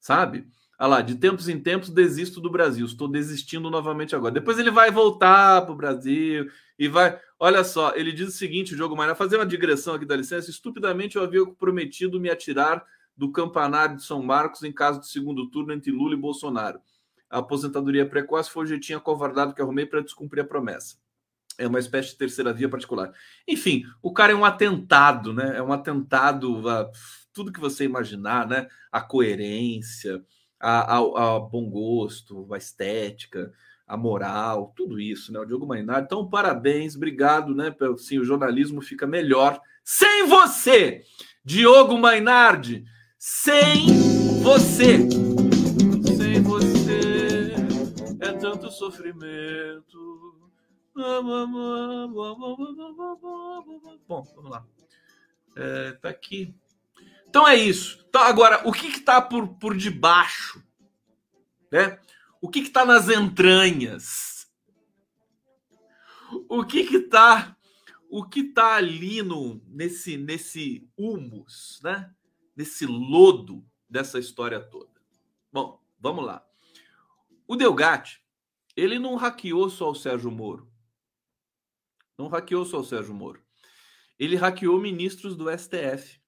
Sabe? 0.00 0.46
Olha 0.78 0.88
lá, 0.88 1.02
de 1.02 1.16
tempos 1.16 1.48
em 1.48 1.60
tempos 1.60 1.90
desisto 1.90 2.40
do 2.40 2.50
Brasil. 2.50 2.86
Estou 2.86 3.08
desistindo 3.08 3.68
novamente 3.68 4.14
agora. 4.14 4.32
Depois 4.32 4.58
ele 4.58 4.70
vai 4.70 4.90
voltar 4.90 5.62
para 5.62 5.72
o 5.72 5.76
Brasil 5.76 6.48
e 6.78 6.88
vai. 6.88 7.20
Olha 7.38 7.62
só, 7.64 7.94
ele 7.94 8.12
diz 8.12 8.28
o 8.28 8.32
seguinte: 8.32 8.72
o 8.72 8.76
Diogo 8.76 8.96
Mainardi, 8.96 9.18
fazer 9.18 9.36
uma 9.36 9.44
digressão 9.44 9.94
aqui 9.94 10.06
da 10.06 10.16
licença. 10.16 10.50
Estupidamente 10.50 11.16
eu 11.16 11.22
havia 11.22 11.44
prometido 11.44 12.18
me 12.18 12.30
atirar 12.30 12.82
do 13.18 13.32
campanário 13.32 13.96
de 13.96 14.04
São 14.04 14.22
Marcos 14.22 14.62
em 14.62 14.72
caso 14.72 15.00
de 15.00 15.08
segundo 15.08 15.50
turno 15.50 15.72
entre 15.72 15.90
Lula 15.90 16.14
e 16.14 16.16
Bolsonaro. 16.16 16.80
A 17.28 17.38
aposentadoria 17.38 18.08
precoce 18.08 18.48
foi 18.48 18.62
o 18.62 18.66
jeitinho 18.66 18.98
acovardado 18.98 19.52
que 19.52 19.60
arrumei 19.60 19.84
para 19.84 20.00
descumprir 20.00 20.44
a 20.44 20.46
promessa. 20.46 20.96
É 21.58 21.66
uma 21.66 21.80
espécie 21.80 22.10
de 22.10 22.16
terceira 22.16 22.52
via 22.52 22.68
particular. 22.68 23.12
Enfim, 23.46 23.84
o 24.00 24.12
cara 24.12 24.32
é 24.32 24.36
um 24.36 24.44
atentado, 24.44 25.34
né? 25.34 25.56
É 25.56 25.62
um 25.62 25.72
atentado 25.72 26.68
a 26.68 26.88
tudo 27.32 27.52
que 27.52 27.58
você 27.58 27.84
imaginar, 27.84 28.46
né? 28.46 28.68
A 28.92 29.00
coerência, 29.00 30.24
a, 30.60 30.96
a, 30.96 30.98
a 30.98 31.40
bom 31.40 31.68
gosto, 31.68 32.54
a 32.54 32.56
estética, 32.56 33.52
a 33.84 33.96
moral, 33.96 34.72
tudo 34.76 35.00
isso, 35.00 35.32
né? 35.32 35.40
O 35.40 35.44
Diogo 35.44 35.66
Mainardi. 35.66 36.04
Então, 36.06 36.30
parabéns, 36.30 36.94
obrigado, 36.94 37.52
né? 37.52 37.74
Sim, 37.96 38.20
o 38.20 38.24
jornalismo 38.24 38.80
fica 38.80 39.08
melhor 39.08 39.60
sem 39.82 40.28
você, 40.28 41.02
Diogo 41.44 41.98
Mainardi 41.98 42.84
sem 43.18 43.86
você. 44.42 44.98
Sem 46.16 46.42
você 46.42 47.54
é 48.20 48.32
tanto 48.34 48.70
sofrimento. 48.70 50.50
Bom, 54.06 54.22
vamos 54.34 54.50
lá. 54.50 54.66
É, 55.56 55.92
tá 55.92 56.08
aqui. 56.08 56.54
Então 57.28 57.46
é 57.46 57.56
isso. 57.56 58.04
Então, 58.08 58.22
agora, 58.22 58.66
o 58.66 58.72
que 58.72 58.86
está 58.86 59.20
por, 59.20 59.48
por 59.58 59.76
debaixo? 59.76 60.62
Né? 61.70 61.98
O 62.40 62.48
que 62.48 62.60
está 62.60 62.84
nas 62.84 63.08
entranhas? 63.08 64.48
O 66.48 66.64
que 66.64 66.80
está 66.80 67.56
o 68.10 68.24
que 68.24 68.42
tá 68.42 68.74
ali 68.76 69.22
no 69.22 69.60
nesse 69.66 70.16
nesse 70.16 70.88
humus, 70.96 71.78
né? 71.82 72.10
Nesse 72.58 72.84
lodo 72.84 73.64
dessa 73.88 74.18
história 74.18 74.60
toda? 74.60 75.00
Bom, 75.52 75.80
vamos 75.96 76.26
lá. 76.26 76.44
O 77.46 77.54
Delgatti, 77.54 78.20
ele 78.76 78.98
não 78.98 79.14
hackeou 79.14 79.70
só 79.70 79.92
o 79.92 79.94
Sérgio 79.94 80.28
Moro. 80.28 80.68
Não 82.18 82.26
hackeou 82.26 82.64
só 82.64 82.80
o 82.80 82.84
Sérgio 82.84 83.14
Moro. 83.14 83.40
Ele 84.18 84.34
hackeou 84.34 84.80
ministros 84.80 85.36
do 85.36 85.46
STF. 85.56 86.20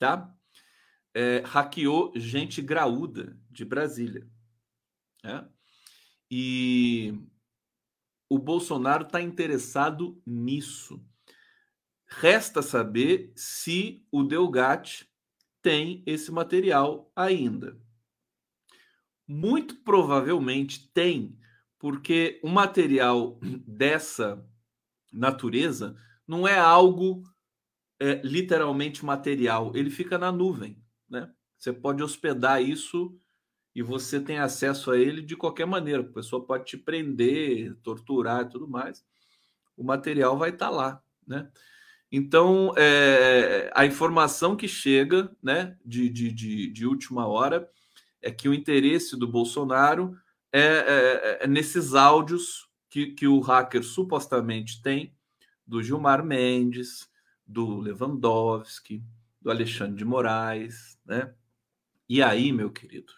Tá? 0.00 0.36
É, 1.14 1.42
hackeou 1.46 2.12
gente 2.16 2.60
graúda 2.60 3.40
de 3.48 3.64
Brasília. 3.64 4.28
Né? 5.22 5.48
E 6.28 7.14
o 8.28 8.36
Bolsonaro 8.36 9.04
está 9.04 9.22
interessado 9.22 10.20
nisso. 10.26 11.00
Resta 12.10 12.60
saber 12.60 13.32
se 13.36 14.04
o 14.10 14.24
Delgatti 14.24 15.08
tem 15.62 16.02
esse 16.04 16.32
material 16.32 17.10
ainda. 17.14 17.78
Muito 19.26 19.76
provavelmente 19.76 20.90
tem, 20.92 21.38
porque 21.78 22.40
um 22.42 22.50
material 22.50 23.38
dessa 23.64 24.44
natureza 25.12 25.96
não 26.26 26.46
é 26.46 26.58
algo 26.58 27.22
é, 28.00 28.20
literalmente 28.24 29.04
material, 29.04 29.72
ele 29.74 29.90
fica 29.90 30.18
na 30.18 30.32
nuvem, 30.32 30.82
né? 31.08 31.32
Você 31.56 31.72
pode 31.72 32.02
hospedar 32.02 32.62
isso 32.62 33.16
e 33.74 33.82
você 33.82 34.18
tem 34.18 34.38
acesso 34.38 34.90
a 34.90 34.98
ele 34.98 35.20
de 35.20 35.36
qualquer 35.36 35.66
maneira. 35.66 36.00
A 36.00 36.12
pessoa 36.12 36.44
pode 36.44 36.64
te 36.64 36.76
prender, 36.76 37.76
torturar 37.82 38.42
e 38.42 38.48
tudo 38.48 38.66
mais. 38.66 39.04
O 39.76 39.84
material 39.84 40.38
vai 40.38 40.50
estar 40.50 40.70
tá 40.70 40.74
lá, 40.74 41.02
né? 41.26 41.50
Então, 42.12 42.74
é, 42.76 43.70
a 43.74 43.86
informação 43.86 44.56
que 44.56 44.66
chega 44.66 45.30
né, 45.42 45.76
de, 45.84 46.08
de, 46.08 46.32
de, 46.32 46.66
de, 46.70 46.86
última 46.86 47.26
hora 47.26 47.70
é 48.20 48.32
que 48.32 48.48
o 48.48 48.54
interesse 48.54 49.16
do 49.16 49.28
Bolsonaro 49.28 50.16
é, 50.52 50.60
é, 50.60 51.38
é, 51.42 51.46
nesses 51.46 51.94
áudios 51.94 52.68
que, 52.88 53.12
que 53.12 53.28
o 53.28 53.38
hacker 53.38 53.84
supostamente 53.84 54.82
tem 54.82 55.14
do 55.64 55.80
Gilmar 55.80 56.24
Mendes, 56.24 57.08
do 57.46 57.78
Lewandowski, 57.78 59.04
do 59.40 59.50
Alexandre 59.50 59.96
de 59.96 60.04
Moraes, 60.04 60.98
né? 61.06 61.32
E 62.08 62.20
aí, 62.20 62.52
meu 62.52 62.70
querido, 62.70 63.12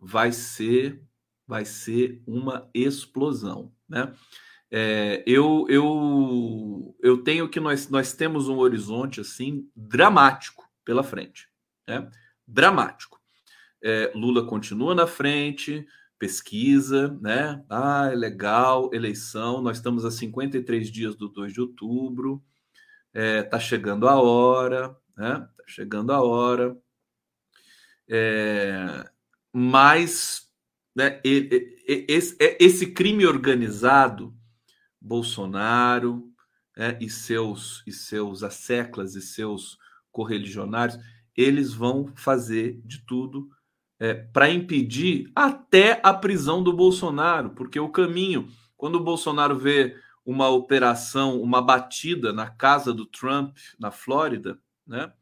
vai 0.00 0.32
ser 0.32 1.00
vai 1.46 1.64
ser 1.64 2.20
uma 2.26 2.68
explosão, 2.74 3.72
né? 3.88 4.12
É, 4.70 5.22
eu, 5.26 5.66
eu, 5.68 6.96
eu 7.00 7.22
tenho 7.22 7.48
que 7.48 7.60
nós, 7.60 7.88
nós 7.88 8.12
temos 8.12 8.48
um 8.48 8.58
horizonte 8.58 9.20
assim 9.20 9.70
dramático 9.74 10.68
pela 10.84 11.02
frente, 11.02 11.48
né? 11.86 12.10
dramático. 12.46 13.20
É, 13.82 14.10
Lula 14.14 14.46
continua 14.46 14.94
na 14.94 15.06
frente, 15.06 15.86
pesquisa, 16.18 17.16
né? 17.20 17.64
Ah, 17.68 18.08
é 18.10 18.14
legal, 18.14 18.90
eleição. 18.92 19.60
Nós 19.62 19.76
estamos 19.76 20.04
a 20.04 20.10
53 20.10 20.90
dias 20.90 21.14
do 21.14 21.28
2 21.28 21.52
de 21.52 21.60
outubro, 21.60 22.42
é, 23.12 23.42
tá 23.42 23.58
chegando 23.58 24.08
a 24.08 24.20
hora, 24.20 24.96
né? 25.16 25.48
Tá 25.56 25.64
chegando 25.66 26.12
a 26.12 26.22
hora. 26.22 26.76
É, 28.08 29.08
mas 29.52 30.50
né, 30.94 31.20
esse, 31.24 32.36
é, 32.40 32.56
esse 32.62 32.92
crime 32.92 33.26
organizado, 33.26 34.35
Bolsonaro 35.06 36.28
né, 36.76 36.98
e 37.00 37.08
seus 37.08 37.82
e 37.86 37.92
seus 37.92 38.42
asseclas 38.42 39.14
e 39.14 39.22
seus 39.22 39.78
correligionários, 40.10 40.98
eles 41.36 41.72
vão 41.72 42.12
fazer 42.16 42.80
de 42.84 43.04
tudo 43.06 43.48
é, 43.98 44.14
para 44.14 44.50
impedir 44.50 45.30
até 45.34 46.00
a 46.02 46.12
prisão 46.12 46.62
do 46.62 46.72
Bolsonaro, 46.72 47.50
porque 47.50 47.78
o 47.78 47.88
caminho, 47.88 48.48
quando 48.76 48.96
o 48.96 49.04
Bolsonaro 49.04 49.56
vê 49.56 49.96
uma 50.24 50.48
operação, 50.48 51.40
uma 51.40 51.62
batida 51.62 52.32
na 52.32 52.50
casa 52.50 52.92
do 52.92 53.06
Trump, 53.06 53.56
na 53.78 53.90
Flórida, 53.90 54.58
né, 54.86 55.12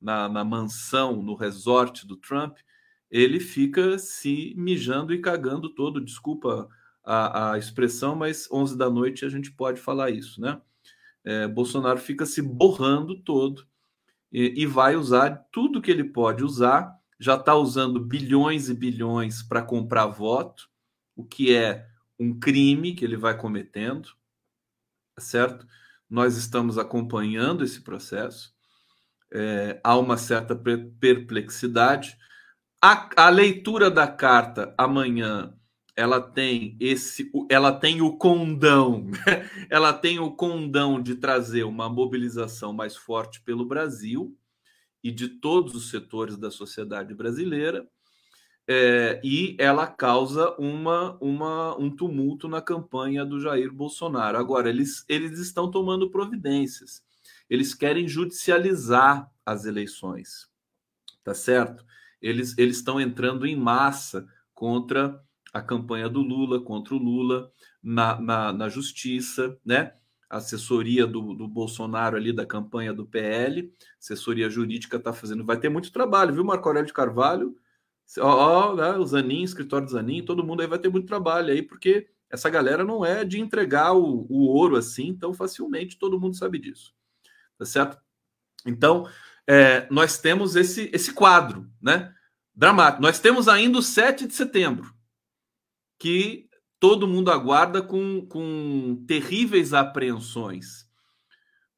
na, 0.00 0.28
na 0.28 0.44
mansão, 0.44 1.22
no 1.22 1.34
resort 1.34 2.06
do 2.06 2.16
Trump, 2.16 2.58
ele 3.10 3.40
fica 3.40 3.98
se 3.98 4.54
mijando 4.56 5.12
e 5.12 5.20
cagando 5.20 5.68
todo. 5.70 6.00
Desculpa 6.00 6.68
a, 7.04 7.52
a 7.52 7.58
expressão, 7.58 8.16
mas 8.16 8.48
11 8.50 8.76
da 8.76 8.88
noite 8.88 9.24
a 9.24 9.28
gente 9.28 9.50
pode 9.50 9.80
falar 9.80 10.10
isso, 10.10 10.40
né? 10.40 10.60
É, 11.24 11.48
Bolsonaro 11.48 11.98
fica 11.98 12.26
se 12.26 12.42
borrando 12.42 13.18
todo 13.20 13.66
e, 14.32 14.62
e 14.62 14.66
vai 14.66 14.96
usar 14.96 15.46
tudo 15.50 15.80
que 15.80 15.90
ele 15.90 16.04
pode 16.04 16.44
usar 16.44 16.98
já 17.18 17.36
está 17.36 17.54
usando 17.54 18.00
bilhões 18.00 18.68
e 18.68 18.74
bilhões 18.74 19.42
para 19.42 19.62
comprar 19.62 20.06
voto, 20.06 20.68
o 21.16 21.24
que 21.24 21.54
é 21.54 21.86
um 22.18 22.38
crime 22.38 22.94
que 22.94 23.04
ele 23.04 23.16
vai 23.16 23.36
cometendo, 23.36 24.10
certo? 25.18 25.66
Nós 26.08 26.36
estamos 26.36 26.76
acompanhando 26.76 27.64
esse 27.64 27.80
processo, 27.80 28.54
é, 29.32 29.80
há 29.82 29.96
uma 29.96 30.16
certa 30.16 30.54
perplexidade. 31.00 32.16
A, 32.82 33.08
a 33.16 33.30
leitura 33.30 33.90
da 33.90 34.06
carta 34.06 34.74
amanhã 34.76 35.56
ela 35.96 36.20
tem 36.20 36.76
esse 36.80 37.30
ela 37.48 37.72
tem 37.72 38.02
o 38.02 38.16
condão 38.16 39.10
ela 39.70 39.92
tem 39.92 40.18
o 40.18 40.32
condão 40.32 41.00
de 41.00 41.14
trazer 41.14 41.64
uma 41.64 41.88
mobilização 41.88 42.72
mais 42.72 42.96
forte 42.96 43.40
pelo 43.42 43.64
Brasil 43.64 44.36
e 45.04 45.10
de 45.10 45.28
todos 45.28 45.74
os 45.74 45.90
setores 45.90 46.38
da 46.38 46.50
sociedade 46.50 47.14
brasileira, 47.14 47.86
é, 48.66 49.20
e 49.22 49.54
ela 49.60 49.86
causa 49.86 50.56
uma, 50.58 51.18
uma, 51.20 51.78
um 51.78 51.94
tumulto 51.94 52.48
na 52.48 52.62
campanha 52.62 53.22
do 53.22 53.38
Jair 53.38 53.70
Bolsonaro. 53.70 54.38
Agora, 54.38 54.70
eles, 54.70 55.04
eles 55.06 55.38
estão 55.38 55.70
tomando 55.70 56.10
providências, 56.10 57.02
eles 57.50 57.74
querem 57.74 58.08
judicializar 58.08 59.30
as 59.44 59.66
eleições, 59.66 60.48
tá 61.22 61.34
certo? 61.34 61.84
Eles, 62.22 62.56
eles 62.56 62.78
estão 62.78 62.98
entrando 62.98 63.46
em 63.46 63.54
massa 63.54 64.26
contra 64.54 65.22
a 65.54 65.62
campanha 65.62 66.08
do 66.08 66.20
Lula, 66.20 66.60
contra 66.60 66.94
o 66.94 66.98
Lula 66.98 67.50
na, 67.80 68.20
na, 68.20 68.52
na 68.52 68.68
justiça, 68.68 69.56
né? 69.64 69.92
assessoria 70.28 71.06
do, 71.06 71.32
do 71.32 71.46
Bolsonaro 71.46 72.16
ali 72.16 72.32
da 72.32 72.44
campanha 72.44 72.92
do 72.92 73.06
PL, 73.06 73.72
assessoria 74.00 74.50
jurídica 74.50 74.96
está 74.96 75.12
fazendo. 75.12 75.44
Vai 75.44 75.56
ter 75.58 75.68
muito 75.68 75.92
trabalho, 75.92 76.34
viu, 76.34 76.44
Marco 76.44 76.68
Aurélio 76.68 76.88
de 76.88 76.92
Carvalho? 76.92 77.56
Ó, 78.18 78.72
ó 78.72 78.74
né, 78.74 78.98
o 78.98 79.06
Zanin, 79.06 79.44
escritório 79.44 79.86
do 79.86 79.92
Zanin, 79.92 80.24
todo 80.24 80.44
mundo 80.44 80.60
aí 80.60 80.66
vai 80.66 80.78
ter 80.78 80.88
muito 80.88 81.06
trabalho 81.06 81.52
aí, 81.52 81.62
porque 81.62 82.08
essa 82.28 82.50
galera 82.50 82.82
não 82.82 83.04
é 83.04 83.24
de 83.24 83.40
entregar 83.40 83.92
o, 83.92 84.26
o 84.28 84.46
ouro 84.46 84.76
assim 84.76 85.14
tão 85.14 85.32
facilmente, 85.32 85.98
todo 85.98 86.18
mundo 86.18 86.36
sabe 86.36 86.58
disso. 86.58 86.92
Tá 87.56 87.64
certo? 87.64 87.96
Então, 88.66 89.08
é, 89.46 89.86
nós 89.90 90.18
temos 90.18 90.56
esse, 90.56 90.90
esse 90.92 91.12
quadro, 91.12 91.70
né? 91.80 92.12
Dramático. 92.52 93.02
Nós 93.02 93.20
temos 93.20 93.46
ainda 93.46 93.78
o 93.78 93.82
7 93.82 94.26
de 94.26 94.34
setembro, 94.34 94.92
que 95.98 96.48
todo 96.78 97.08
mundo 97.08 97.30
aguarda 97.30 97.82
com, 97.82 98.26
com 98.26 99.04
terríveis 99.06 99.72
apreensões, 99.72 100.88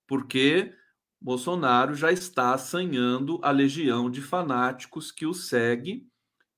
porque 0.07 0.75
Bolsonaro 1.21 1.95
já 1.95 2.13
está 2.13 2.55
assanhando 2.55 3.39
a 3.43 3.51
legião 3.51 4.11
de 4.11 4.21
fanáticos 4.21 5.11
que 5.11 5.27
o 5.27 5.35
segue 5.35 6.07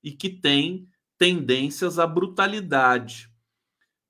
e 0.03 0.11
que 0.11 0.29
tem 0.29 0.87
tendências 1.17 1.99
à 1.99 2.07
brutalidade. 2.07 3.29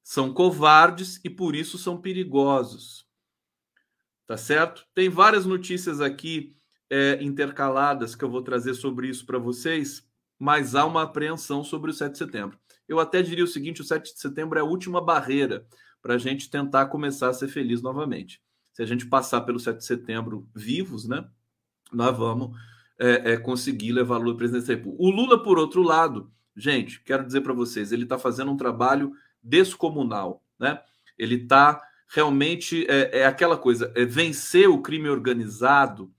São 0.03 0.33
covardes 0.33 1.19
e 1.23 1.29
por 1.29 1.55
isso 1.55 1.77
são 1.77 1.99
perigosos. 1.99 3.05
Tá 4.25 4.37
certo? 4.37 4.85
Tem 4.93 5.09
várias 5.09 5.45
notícias 5.45 6.01
aqui 6.01 6.55
é, 6.89 7.21
intercaladas 7.21 8.15
que 8.15 8.23
eu 8.23 8.29
vou 8.29 8.41
trazer 8.41 8.73
sobre 8.73 9.07
isso 9.07 9.25
para 9.25 9.39
vocês, 9.39 10.07
mas 10.37 10.75
há 10.75 10.85
uma 10.85 11.03
apreensão 11.03 11.63
sobre 11.63 11.91
o 11.91 11.93
7 11.93 12.11
de 12.11 12.17
setembro. 12.17 12.59
Eu 12.89 12.99
até 12.99 13.21
diria 13.21 13.43
o 13.43 13.47
seguinte: 13.47 13.81
o 13.81 13.85
7 13.85 14.15
de 14.15 14.19
setembro 14.19 14.57
é 14.57 14.61
a 14.61 14.65
última 14.65 14.99
barreira 14.99 15.65
para 16.01 16.15
a 16.15 16.17
gente 16.17 16.49
tentar 16.49 16.87
começar 16.87 17.29
a 17.29 17.33
ser 17.33 17.47
feliz 17.47 17.83
novamente. 17.83 18.41
Se 18.73 18.81
a 18.81 18.85
gente 18.85 19.05
passar 19.05 19.41
pelo 19.41 19.59
7 19.59 19.77
de 19.77 19.85
setembro 19.85 20.49
vivos, 20.55 21.07
né, 21.07 21.25
nós 21.93 22.17
vamos 22.17 22.57
é, 22.97 23.33
é, 23.33 23.37
conseguir 23.37 23.91
levar 23.91 24.17
Lula 24.17 24.33
à 24.33 24.37
presidência 24.37 24.75
da. 24.75 24.95
O 24.97 25.11
Lula, 25.11 25.41
por 25.43 25.59
outro 25.59 25.83
lado, 25.83 26.31
gente, 26.55 27.01
quero 27.03 27.25
dizer 27.25 27.41
para 27.41 27.53
vocês, 27.53 27.91
ele 27.91 28.03
está 28.03 28.17
fazendo 28.17 28.51
um 28.51 28.57
trabalho 28.57 29.13
descomunal, 29.41 30.43
né? 30.59 30.81
Ele 31.17 31.35
está 31.35 31.81
realmente 32.07 32.87
é, 32.89 33.19
é, 33.19 33.25
aquela 33.25 33.57
coisa, 33.57 33.91
é 33.95 34.03
vencer 34.03 34.67
o 34.67 34.81
crime 34.81 35.09
organizado 35.09 36.11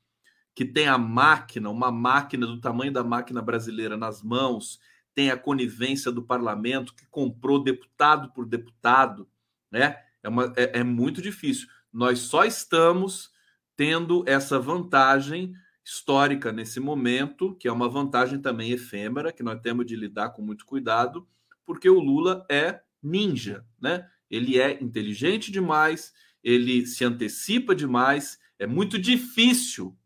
que 0.55 0.65
tem 0.65 0.87
a 0.87 0.99
máquina, 0.99 1.69
uma 1.69 1.91
máquina 1.91 2.47
do 2.47 2.61
tamanho 2.61 2.93
da 2.93 3.03
máquina 3.03 3.43
brasileira 3.43 3.97
nas 3.97 4.23
mãos 4.23 4.79
tem 5.15 5.31
a 5.31 5.37
conivência 5.37 6.11
do 6.11 6.23
parlamento, 6.23 6.95
que 6.95 7.07
comprou 7.07 7.63
deputado 7.63 8.33
por 8.33 8.47
deputado, 8.47 9.29
né? 9.71 9.97
É, 10.23 10.29
uma, 10.29 10.53
é, 10.57 10.81
é 10.81 10.85
muito 10.85 11.21
difícil. 11.23 11.69
Nós 11.93 12.21
só 12.21 12.45
estamos 12.45 13.31
tendo 13.77 14.23
essa 14.27 14.59
vantagem 14.59 15.55
histórica 15.85 16.53
nesse 16.53 16.79
momento, 16.79 17.55
que 17.57 17.67
é 17.67 17.73
uma 17.73 17.89
vantagem 17.89 18.41
também 18.41 18.71
efêmera, 18.71 19.33
que 19.33 19.43
nós 19.43 19.61
temos 19.61 19.87
de 19.87 19.97
lidar 19.97 20.31
com 20.31 20.43
muito 20.43 20.65
cuidado, 20.67 21.27
porque 21.65 21.89
o 21.89 21.99
Lula 21.99 22.47
é 22.51 22.81
ninja, 23.03 23.65
né? 23.81 24.09
Ele 24.31 24.61
é 24.61 24.81
inteligente 24.83 25.51
demais, 25.51 26.13
ele 26.45 26.87
se 26.87 27.05
antecipa 27.05 27.75
demais, 27.75 28.39
é 28.59 28.67
muito 28.67 28.99
difícil, 28.99 29.97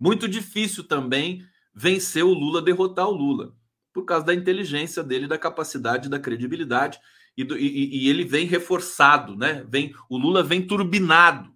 muito 0.00 0.28
difícil 0.28 0.84
também 0.84 1.44
vencer 1.74 2.24
o 2.24 2.32
Lula, 2.32 2.62
derrotar 2.62 3.08
o 3.08 3.12
Lula 3.12 3.57
por 3.98 4.04
causa 4.04 4.26
da 4.26 4.34
inteligência 4.34 5.02
dele, 5.02 5.26
da 5.26 5.36
capacidade, 5.36 6.08
da 6.08 6.20
credibilidade, 6.20 7.00
e, 7.36 7.42
do, 7.42 7.58
e, 7.58 8.04
e 8.04 8.08
ele 8.08 8.24
vem 8.24 8.46
reforçado, 8.46 9.36
né? 9.36 9.64
Vem, 9.68 9.92
o 10.08 10.16
Lula 10.16 10.42
vem 10.42 10.64
turbinado, 10.64 11.52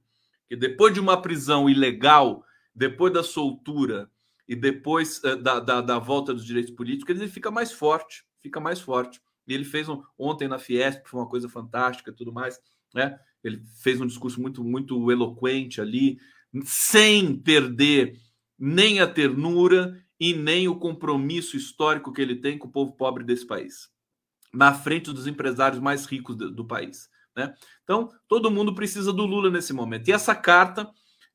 que 0.48 0.56
depois 0.56 0.92
de 0.92 0.98
uma 0.98 1.22
prisão 1.22 1.70
ilegal, 1.70 2.44
depois 2.74 3.12
da 3.12 3.22
soltura 3.22 4.10
e 4.48 4.56
depois 4.56 5.18
uh, 5.22 5.36
da, 5.36 5.60
da, 5.60 5.80
da, 5.80 5.98
volta 6.00 6.34
dos 6.34 6.44
direitos 6.44 6.72
políticos, 6.72 7.14
ele 7.14 7.30
fica 7.30 7.50
mais 7.50 7.70
forte, 7.70 8.24
fica 8.40 8.58
mais 8.58 8.80
forte. 8.80 9.20
E 9.46 9.54
ele 9.54 9.64
fez 9.64 9.88
um, 9.88 10.02
ontem 10.18 10.48
na 10.48 10.58
Fiesp, 10.58 11.06
foi 11.06 11.20
uma 11.20 11.28
coisa 11.28 11.48
fantástica 11.48 12.10
e 12.10 12.14
tudo 12.14 12.32
mais, 12.32 12.58
né? 12.92 13.18
Ele 13.44 13.62
fez 13.82 14.00
um 14.00 14.06
discurso 14.06 14.40
muito, 14.40 14.64
muito 14.64 15.10
eloquente 15.12 15.80
ali, 15.80 16.18
sem 16.64 17.36
perder 17.36 18.16
nem 18.58 19.00
a 19.00 19.06
ternura 19.06 20.01
e 20.22 20.32
nem 20.32 20.68
o 20.68 20.76
compromisso 20.76 21.56
histórico 21.56 22.12
que 22.12 22.22
ele 22.22 22.36
tem 22.36 22.56
com 22.56 22.68
o 22.68 22.70
povo 22.70 22.92
pobre 22.92 23.24
desse 23.24 23.44
país, 23.44 23.88
na 24.54 24.72
frente 24.72 25.12
dos 25.12 25.26
empresários 25.26 25.80
mais 25.80 26.06
ricos 26.06 26.36
do, 26.36 26.48
do 26.48 26.64
país. 26.64 27.10
Né? 27.36 27.52
Então, 27.82 28.08
todo 28.28 28.48
mundo 28.48 28.72
precisa 28.72 29.12
do 29.12 29.26
Lula 29.26 29.50
nesse 29.50 29.72
momento. 29.72 30.06
E 30.06 30.12
essa 30.12 30.32
carta 30.32 30.88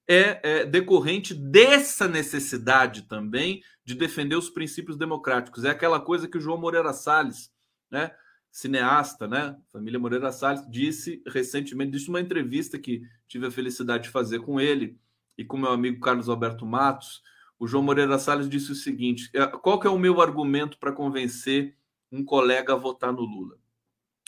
é, 0.08 0.40
é, 0.42 0.66
decorrente 0.66 1.34
dessa 1.34 2.08
necessidade 2.08 3.02
também 3.10 3.62
de 3.84 3.94
defender 3.94 4.38
os 4.38 4.50
princípios 4.50 4.96
democráticos. 4.96 5.66
É 5.66 5.70
aquela 5.72 6.00
coisa 6.00 6.26
que 6.26 6.38
o 6.38 6.42
João 6.42 6.58
Moreira 6.58 6.94
Salles, 6.94 7.52
né, 7.92 8.12
cineasta, 8.50 9.28
né, 9.28 9.58
família 9.70 10.00
Moreira 10.00 10.32
Salles, 10.32 10.66
disse 10.70 11.22
recentemente, 11.28 11.92
disse 11.92 12.08
uma 12.08 12.22
entrevista 12.22 12.80
que 12.80 13.02
tive 13.28 13.48
a 13.48 13.52
felicidade 13.52 14.04
de 14.04 14.12
fazer 14.12 14.40
com 14.40 14.62
ele 14.62 14.98
e 15.38 15.44
com 15.44 15.58
meu 15.58 15.72
amigo 15.72 16.00
Carlos 16.00 16.30
Alberto 16.30 16.66
Matos, 16.66 17.22
o 17.60 17.68
João 17.68 17.84
Moreira 17.84 18.20
Salles 18.20 18.50
disse 18.50 18.72
o 18.72 18.76
seguinte: 18.76 19.30
é, 19.34 19.46
qual 19.48 19.80
que 19.80 19.88
é 19.88 19.90
o 19.90 19.98
meu 20.00 20.22
argumento 20.22 20.78
para 20.78 20.92
convencer 20.92 21.76
um 22.12 22.24
colega 22.24 22.74
a 22.74 22.78
votar 22.78 23.12
no 23.12 23.22
Lula? 23.22 23.58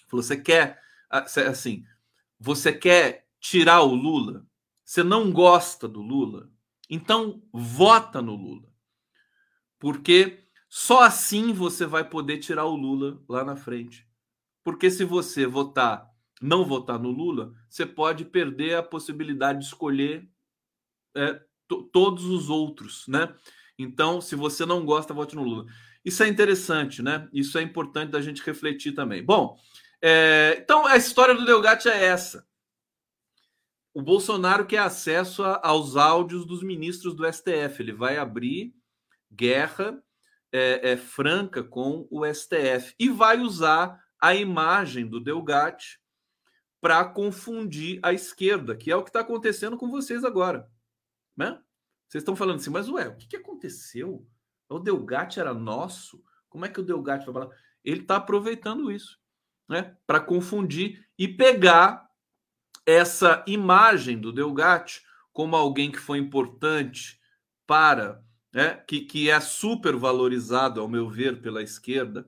Falou: 0.08 0.24
você 0.24 0.38
quer 0.38 0.82
assim, 1.10 1.86
você 2.40 2.72
quer 2.74 3.28
tirar 3.40 3.82
o 3.82 3.94
Lula? 3.94 4.46
Você 4.84 5.04
não 5.04 5.32
gosta 5.32 5.88
do 5.88 6.02
Lula? 6.02 6.50
Então 6.90 7.44
vota 7.54 8.22
no 8.22 8.36
Lula. 8.36 8.68
Porque 9.78 10.44
Só 10.68 11.02
assim 11.02 11.52
você 11.52 11.86
vai 11.86 12.08
poder 12.08 12.38
tirar 12.38 12.66
o 12.66 12.76
Lula 12.76 13.20
lá 13.28 13.44
na 13.44 13.56
frente. 13.56 14.08
Porque 14.64 14.92
se 14.92 15.04
você 15.04 15.48
votar, 15.48 16.08
não 16.40 16.64
votar 16.64 17.00
no 17.00 17.10
Lula, 17.10 17.54
você 17.68 17.86
pode 17.88 18.24
perder 18.24 18.76
a 18.76 18.84
possibilidade 18.84 19.60
de 19.60 19.66
escolher 19.66 20.30
é, 21.16 21.42
todos 21.92 22.26
os 22.26 22.50
outros, 22.50 23.08
né? 23.08 23.34
Então, 23.78 24.20
se 24.20 24.36
você 24.36 24.66
não 24.66 24.86
gosta, 24.86 25.14
vote 25.14 25.36
no 25.36 25.44
Lula. 25.44 25.66
Isso 26.04 26.24
é 26.24 26.28
interessante, 26.28 27.02
né? 27.02 27.30
Isso 27.32 27.58
é 27.58 27.62
importante 27.62 28.12
da 28.12 28.22
gente 28.22 28.44
refletir 28.44 28.94
também. 28.94 29.24
Bom, 29.24 29.58
é, 30.02 30.58
então 30.62 30.86
a 30.86 30.98
história 30.98 31.36
do 31.36 31.46
Delgatti 31.46 31.88
é 31.88 32.06
essa. 32.06 32.48
O 33.94 34.02
Bolsonaro 34.02 34.66
quer 34.66 34.80
acesso 34.80 35.44
a, 35.44 35.60
aos 35.64 35.96
áudios 35.96 36.46
dos 36.46 36.64
ministros 36.64 37.14
do 37.14 37.26
STF. 37.32 37.82
Ele 37.82 37.94
vai 37.94 38.18
abrir 38.18 38.74
guerra 39.32 40.02
é, 40.52 40.92
é, 40.92 40.98
franca 40.98 41.64
com 41.64 42.08
o 42.10 42.26
STF 42.26 42.96
e 43.00 43.10
vai 43.10 43.40
usar 43.40 44.00
a 44.20 44.34
imagem 44.34 45.08
do 45.08 45.20
Delgatti 45.20 46.00
para 46.82 47.04
confundir 47.06 48.00
a 48.02 48.14
esquerda, 48.14 48.76
que 48.76 48.90
é 48.90 48.96
o 48.96 49.04
que 49.04 49.10
está 49.10 49.20
acontecendo 49.20 49.78
com 49.78 49.90
vocês 49.90 50.24
agora. 50.24 50.68
Né? 51.40 51.58
Vocês 52.06 52.22
estão 52.22 52.36
falando 52.36 52.58
assim, 52.58 52.70
mas 52.70 52.90
ué, 52.90 53.08
o 53.08 53.16
que, 53.16 53.26
que 53.26 53.38
aconteceu? 53.38 54.28
O 54.68 54.78
Delgatti 54.78 55.40
era 55.40 55.54
nosso? 55.54 56.22
Como 56.50 56.66
é 56.66 56.70
que 56.70 56.82
o 56.82 56.84
Delgatti 56.84 57.26
vai 57.26 57.34
falar? 57.34 57.56
Ele 57.82 58.02
está 58.02 58.18
aproveitando 58.18 58.92
isso 58.92 59.18
né, 59.70 59.96
para 60.06 60.20
confundir 60.20 61.08
e 61.18 61.30
pegar 61.30 62.10
essa 62.86 63.42
imagem 63.48 64.20
do 64.20 64.34
Delgatti 64.34 65.02
como 65.32 65.56
alguém 65.56 65.90
que 65.90 66.00
foi 66.00 66.18
importante 66.18 67.18
para, 67.66 68.22
né, 68.52 68.76
que, 68.86 69.02
que 69.02 69.30
é 69.30 69.40
super 69.40 69.96
valorizado, 69.96 70.82
ao 70.82 70.90
meu 70.90 71.08
ver, 71.08 71.42
pela 71.42 71.64
esquerda, 71.64 72.28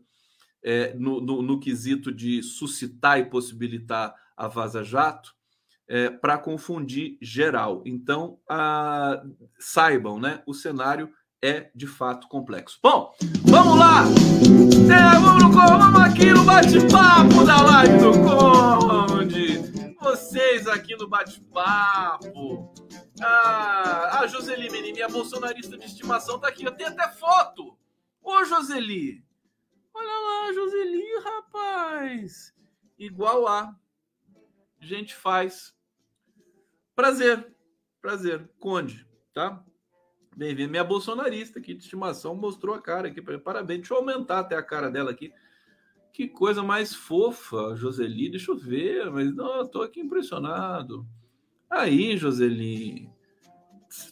é, 0.63 0.93
no, 0.93 1.19
no, 1.19 1.41
no, 1.41 1.59
quesito 1.59 2.13
de 2.13 2.41
suscitar 2.43 3.19
e 3.19 3.25
possibilitar 3.25 4.15
a 4.37 4.47
Vaza 4.47 4.83
Jato, 4.83 5.35
é, 5.91 6.09
para 6.09 6.37
confundir 6.37 7.17
geral. 7.21 7.83
Então, 7.85 8.39
a, 8.47 9.21
saibam, 9.59 10.17
né, 10.17 10.41
o 10.47 10.53
cenário 10.53 11.11
é 11.41 11.69
de 11.75 11.85
fato 11.85 12.29
complexo. 12.29 12.79
Bom, 12.81 13.13
vamos 13.43 13.77
lá! 13.77 14.05
É, 14.87 15.19
vamos, 15.19 15.53
vamos 15.53 15.99
aqui 15.99 16.31
no 16.31 16.45
bate-papo 16.45 17.43
da 17.45 17.61
live 17.61 17.97
do 17.97 18.11
Conde! 18.13 19.95
Vocês 19.99 20.65
aqui 20.65 20.95
no 20.95 21.09
bate-papo. 21.09 22.73
Ah, 23.21 24.21
a 24.21 24.27
Joseli 24.27 24.69
Menini, 24.69 24.93
minha 24.93 25.09
bolsonarista 25.09 25.77
de 25.77 25.85
estimação, 25.85 26.39
tá 26.39 26.47
aqui. 26.47 26.63
Eu 26.63 26.71
tenho 26.71 26.89
até 26.89 27.09
foto. 27.09 27.77
Ô, 28.23 28.45
Joseli! 28.45 29.25
Olha 29.93 30.07
lá, 30.07 30.53
Joseli, 30.53 31.03
rapaz! 31.21 32.53
Igual 32.97 33.45
a. 33.45 33.75
Gente 34.79 35.13
faz. 35.13 35.75
Prazer. 36.95 37.47
Prazer. 38.01 38.49
Conde, 38.59 39.07
tá? 39.33 39.63
Bem-vindo. 40.35 40.71
Minha 40.71 40.83
bolsonarista 40.83 41.59
aqui 41.59 41.73
de 41.73 41.83
estimação 41.83 42.35
mostrou 42.35 42.75
a 42.75 42.81
cara 42.81 43.07
aqui. 43.07 43.21
Parabéns. 43.21 43.79
Deixa 43.79 43.93
eu 43.93 43.97
aumentar 43.97 44.39
até 44.39 44.55
a 44.55 44.63
cara 44.63 44.89
dela 44.89 45.11
aqui. 45.11 45.31
Que 46.13 46.27
coisa 46.27 46.61
mais 46.61 46.93
fofa, 46.93 47.75
Joseli. 47.75 48.29
Deixa 48.29 48.51
eu 48.51 48.57
ver, 48.57 49.09
mas 49.09 49.33
não, 49.33 49.65
tô 49.65 49.81
aqui 49.81 50.01
impressionado. 50.01 51.07
Aí, 51.69 52.17
Joseli. 52.17 53.09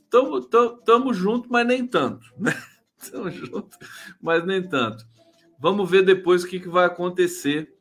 Tamo, 0.10 0.42
tamo, 0.42 0.78
tamo 0.78 1.14
junto, 1.14 1.52
mas 1.52 1.68
nem 1.68 1.86
tanto. 1.86 2.26
Né? 2.40 2.54
Tamo 3.12 3.32
junto, 3.32 3.78
mas 4.22 4.46
nem 4.46 4.62
tanto. 4.62 5.06
Vamos 5.58 5.90
ver 5.90 6.04
depois 6.04 6.44
o 6.44 6.48
que, 6.48 6.60
que 6.60 6.68
vai 6.68 6.86
acontecer 6.86 7.74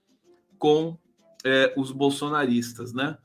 com 0.58 0.96
é, 1.44 1.74
os 1.76 1.90
bolsonaristas, 1.90 2.92
né? 2.92 3.18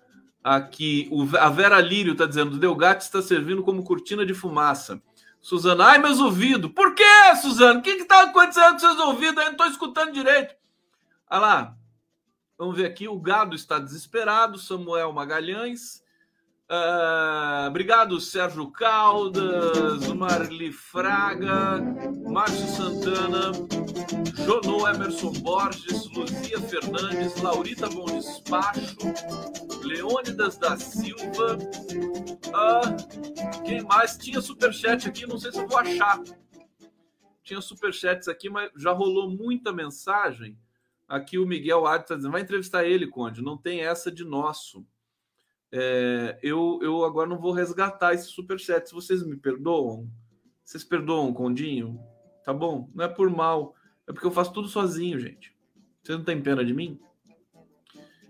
Aqui, 0.43 1.07
o, 1.09 1.25
a 1.37 1.49
Vera 1.49 1.79
Lírio 1.79 2.11
está 2.13 2.25
dizendo: 2.25 2.57
Delgatti 2.57 3.05
está 3.05 3.21
servindo 3.21 3.63
como 3.63 3.83
cortina 3.83 4.25
de 4.25 4.33
fumaça. 4.33 5.01
Suzana, 5.39 5.85
ai, 5.85 5.99
meus 5.99 6.19
ouvidos. 6.19 6.71
Por 6.71 6.93
que, 6.95 7.35
Suzana? 7.41 7.79
O 7.79 7.81
que 7.81 7.91
está 7.91 8.23
acontecendo 8.23 8.73
com 8.73 8.79
seus 8.79 8.99
ouvidos? 8.99 9.37
Eu 9.37 9.45
não 9.45 9.51
estou 9.51 9.67
escutando 9.67 10.11
direito. 10.11 10.55
Olha 11.29 11.39
lá. 11.39 11.77
Vamos 12.57 12.75
ver 12.75 12.85
aqui. 12.85 13.07
O 13.07 13.19
gado 13.19 13.55
está 13.55 13.79
desesperado. 13.79 14.57
Samuel 14.57 15.11
Magalhães. 15.13 16.02
Uh, 16.69 17.67
obrigado, 17.67 18.19
Sérgio 18.21 18.71
Caldas, 18.71 20.07
Marli 20.07 20.71
Fraga, 20.71 21.81
Márcio 22.25 22.67
Santana, 22.67 23.51
Jonô 24.45 24.87
Emerson 24.87 25.33
Borges, 25.33 26.09
Luzia 26.15 26.59
Fernandes, 26.61 27.39
Laurita 27.41 27.89
Bom 27.89 28.05
Despacho, 28.05 28.97
Leônidas 29.83 30.57
da 30.57 30.77
Silva. 30.77 31.57
Uh, 32.47 33.63
quem 33.63 33.83
mais? 33.83 34.17
Tinha 34.17 34.41
superchat 34.41 35.07
aqui, 35.07 35.27
não 35.27 35.37
sei 35.37 35.51
se 35.51 35.59
eu 35.59 35.67
vou 35.67 35.77
achar. 35.77 36.21
Tinha 37.43 37.59
superchats 37.59 38.29
aqui, 38.29 38.49
mas 38.49 38.71
já 38.77 38.91
rolou 38.93 39.29
muita 39.29 39.73
mensagem. 39.73 40.57
Aqui 41.07 41.37
o 41.37 41.45
Miguel 41.45 41.85
Adi 41.85 42.05
está 42.05 42.15
dizendo: 42.15 42.31
vai 42.31 42.41
entrevistar 42.41 42.85
ele, 42.85 43.05
Conde. 43.05 43.41
Não 43.41 43.57
tem 43.57 43.81
essa 43.81 44.09
de 44.09 44.23
nosso. 44.23 44.85
É, 45.75 46.37
eu, 46.43 46.77
eu 46.83 47.03
agora 47.03 47.27
não 47.27 47.39
vou 47.39 47.51
resgatar 47.51 48.13
esse 48.13 48.27
superchat. 48.27 48.87
Se 48.87 48.93
vocês 48.93 49.25
me 49.25 49.35
perdoam, 49.35 50.07
vocês 50.63 50.83
perdoam 50.83 51.33
Condinho? 51.33 51.99
Tá 52.45 52.53
bom? 52.53 52.91
Não 52.93 53.05
é 53.05 53.07
por 53.07 53.27
mal. 53.27 53.73
É 54.07 54.13
porque 54.13 54.27
eu 54.27 54.31
faço 54.31 54.53
tudo 54.53 54.67
sozinho, 54.67 55.19
gente. 55.19 55.51
Vocês 56.03 56.15
não 56.15 56.23
têm 56.23 56.39
pena 56.39 56.63
de 56.63 56.75
mim? 56.75 56.99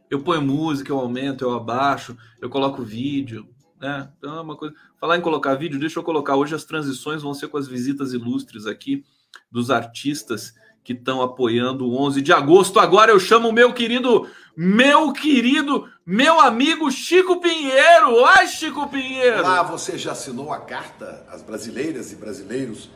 Eu 0.09 0.23
ponho 0.23 0.41
música, 0.41 0.89
eu 0.89 0.99
aumento, 0.99 1.43
eu 1.43 1.51
abaixo, 1.51 2.15
eu 2.39 2.49
coloco 2.49 2.81
vídeo, 2.81 3.45
né? 3.77 4.09
Então 4.17 4.37
é 4.37 4.41
uma 4.41 4.55
coisa. 4.55 4.73
Falar 4.97 5.17
em 5.17 5.21
colocar 5.21 5.55
vídeo, 5.55 5.77
deixa 5.77 5.99
eu 5.99 6.03
colocar. 6.03 6.37
Hoje 6.37 6.55
as 6.55 6.63
transições 6.63 7.23
vão 7.23 7.33
ser 7.33 7.49
com 7.49 7.57
as 7.57 7.67
visitas 7.67 8.13
ilustres 8.13 8.65
aqui 8.65 9.03
dos 9.51 9.69
artistas 9.69 10.53
que 10.81 10.93
estão 10.93 11.21
apoiando 11.21 11.85
o 11.85 11.97
11 11.97 12.21
de 12.21 12.31
agosto. 12.31 12.79
Agora 12.79 13.11
eu 13.11 13.19
chamo 13.19 13.49
o 13.49 13.53
meu 13.53 13.73
querido, 13.73 14.29
meu 14.55 15.11
querido 15.11 15.89
meu 16.05 16.37
amigo 16.41 16.91
Chico 16.91 17.39
Pinheiro. 17.39 18.13
Oi, 18.15 18.47
Chico 18.47 18.89
Pinheiro. 18.89 19.39
Olá, 19.39 19.63
você 19.63 19.97
já 19.97 20.11
assinou 20.11 20.51
a 20.51 20.59
carta 20.59 21.25
às 21.29 21.41
brasileiras 21.41 22.11
e 22.11 22.17
brasileiros 22.17 22.89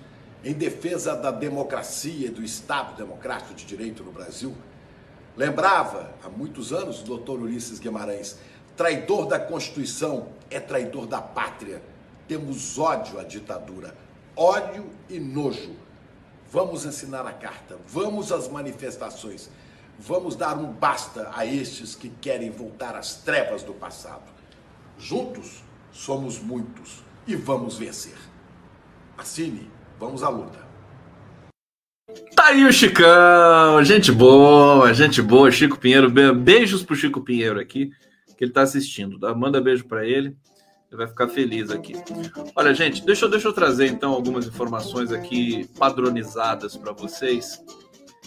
em 0.43 0.53
defesa 0.53 1.15
da 1.15 1.31
democracia 1.31 2.27
e 2.27 2.29
do 2.29 2.43
Estado 2.43 2.97
democrático 2.97 3.53
de 3.53 3.65
direito 3.65 4.03
no 4.03 4.11
Brasil? 4.11 4.53
Lembrava 5.37 6.11
há 6.21 6.27
muitos 6.27 6.73
anos 6.73 6.99
o 6.99 7.05
doutor 7.05 7.39
Ulisses 7.39 7.79
Guimarães: 7.79 8.39
traidor 8.75 9.25
da 9.25 9.39
Constituição 9.39 10.27
é 10.49 10.59
traidor 10.59 11.07
da 11.07 11.21
pátria. 11.21 11.81
Temos 12.27 12.77
ódio 12.77 13.21
à 13.21 13.23
ditadura, 13.23 13.95
ódio 14.35 14.85
e 15.09 15.17
nojo. 15.17 15.77
Vamos 16.51 16.85
ensinar 16.85 17.25
a 17.25 17.31
carta, 17.31 17.77
vamos 17.87 18.33
às 18.33 18.49
manifestações 18.49 19.49
Vamos 19.99 20.35
dar 20.35 20.57
um 20.57 20.71
basta 20.71 21.31
a 21.33 21.45
estes 21.45 21.95
que 21.95 22.09
querem 22.09 22.51
voltar 22.51 22.95
às 22.95 23.15
trevas 23.15 23.63
do 23.63 23.73
passado. 23.73 24.31
Juntos 24.97 25.63
somos 25.91 26.39
muitos 26.39 27.03
e 27.25 27.35
vamos 27.35 27.77
vencer. 27.77 28.17
Assine, 29.17 29.69
vamos 29.99 30.21
à 30.21 30.29
luta. 30.29 30.67
Tá 32.35 32.47
aí 32.47 32.63
o 32.63 32.71
Chicão, 32.71 33.83
gente 33.83 34.11
boa, 34.11 34.93
gente 34.93 35.21
boa, 35.21 35.51
Chico 35.51 35.77
Pinheiro, 35.77 36.09
beijos 36.35 36.83
pro 36.83 36.95
Chico 36.95 37.21
Pinheiro 37.21 37.59
aqui, 37.59 37.89
que 38.37 38.45
ele 38.45 38.53
tá 38.53 38.61
assistindo, 38.61 39.19
tá? 39.19 39.33
manda 39.33 39.59
beijo 39.59 39.85
para 39.85 40.05
ele, 40.05 40.37
ele 40.89 40.97
vai 40.97 41.07
ficar 41.07 41.27
feliz 41.27 41.71
aqui. 41.71 41.93
Olha, 42.55 42.73
gente, 42.73 43.03
deixa 43.03 43.27
deixa 43.27 43.47
eu 43.47 43.53
trazer 43.53 43.87
então 43.87 44.13
algumas 44.13 44.45
informações 44.45 45.11
aqui 45.11 45.67
padronizadas 45.77 46.77
para 46.77 46.93
vocês. 46.93 47.61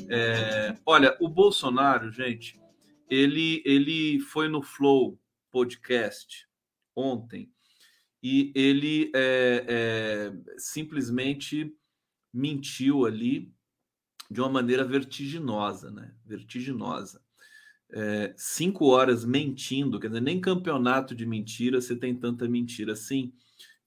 É, 0.08 0.76
olha, 0.86 1.16
o 1.20 1.28
Bolsonaro, 1.28 2.10
gente, 2.10 2.60
ele, 3.08 3.62
ele 3.64 4.20
foi 4.20 4.48
no 4.48 4.62
Flow 4.62 5.18
podcast 5.50 6.46
ontem 6.94 7.50
e 8.22 8.52
ele 8.54 9.10
é, 9.14 9.64
é, 9.68 10.32
simplesmente 10.58 11.74
mentiu 12.32 13.04
ali 13.06 13.52
de 14.30 14.40
uma 14.40 14.48
maneira 14.48 14.84
vertiginosa, 14.84 15.90
né? 15.90 16.14
Vertiginosa. 16.24 17.20
É, 17.92 18.32
cinco 18.36 18.86
horas 18.86 19.24
mentindo, 19.24 19.98
quer 19.98 20.06
dizer, 20.06 20.20
nem 20.20 20.40
campeonato 20.40 21.12
de 21.14 21.26
mentira 21.26 21.80
você 21.80 21.96
tem 21.96 22.14
tanta 22.14 22.48
mentira 22.48 22.92
assim. 22.92 23.32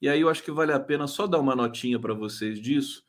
E 0.01 0.09
aí 0.09 0.19
eu 0.19 0.27
acho 0.27 0.43
que 0.43 0.51
vale 0.51 0.73
a 0.73 0.79
pena 0.79 1.07
só 1.07 1.25
dar 1.25 1.39
uma 1.39 1.55
notinha 1.55 1.97
para 1.97 2.13
vocês 2.13 2.59
disso, 2.59 3.05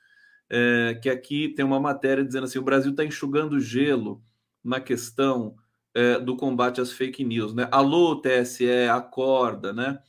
é, 0.56 0.94
que 0.94 1.10
aqui 1.10 1.48
tem 1.48 1.64
uma 1.64 1.80
matéria 1.80 2.24
dizendo 2.24 2.44
assim: 2.44 2.60
o 2.60 2.62
Brasil 2.62 2.92
está 2.92 3.04
enxugando 3.04 3.58
gelo 3.58 4.22
na 4.62 4.80
questão 4.80 5.56
é, 5.92 6.20
do 6.20 6.36
combate 6.36 6.80
às 6.80 6.92
fake 6.92 7.24
news, 7.24 7.52
né? 7.52 7.68
Alô, 7.72 8.14
TSE, 8.14 8.88
acorda, 8.88 9.72
né? 9.72 10.00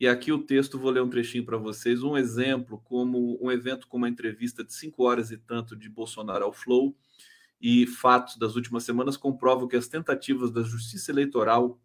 E 0.00 0.08
aqui 0.08 0.32
o 0.32 0.38
texto, 0.38 0.78
vou 0.78 0.90
ler 0.90 1.02
um 1.02 1.10
trechinho 1.10 1.44
para 1.44 1.58
vocês. 1.58 2.02
Um 2.02 2.16
exemplo, 2.16 2.80
como 2.82 3.38
um 3.44 3.52
evento 3.52 3.86
com 3.86 3.98
uma 3.98 4.08
entrevista 4.08 4.64
de 4.64 4.72
cinco 4.72 5.04
horas 5.04 5.30
e 5.30 5.36
tanto 5.36 5.76
de 5.76 5.90
Bolsonaro 5.90 6.46
ao 6.46 6.52
Flow 6.52 6.96
e 7.60 7.86
fatos 7.86 8.38
das 8.38 8.56
últimas 8.56 8.84
semanas 8.84 9.18
comprovam 9.18 9.68
que 9.68 9.76
as 9.76 9.86
tentativas 9.86 10.50
da 10.50 10.62
justiça 10.62 11.10
eleitoral 11.10 11.78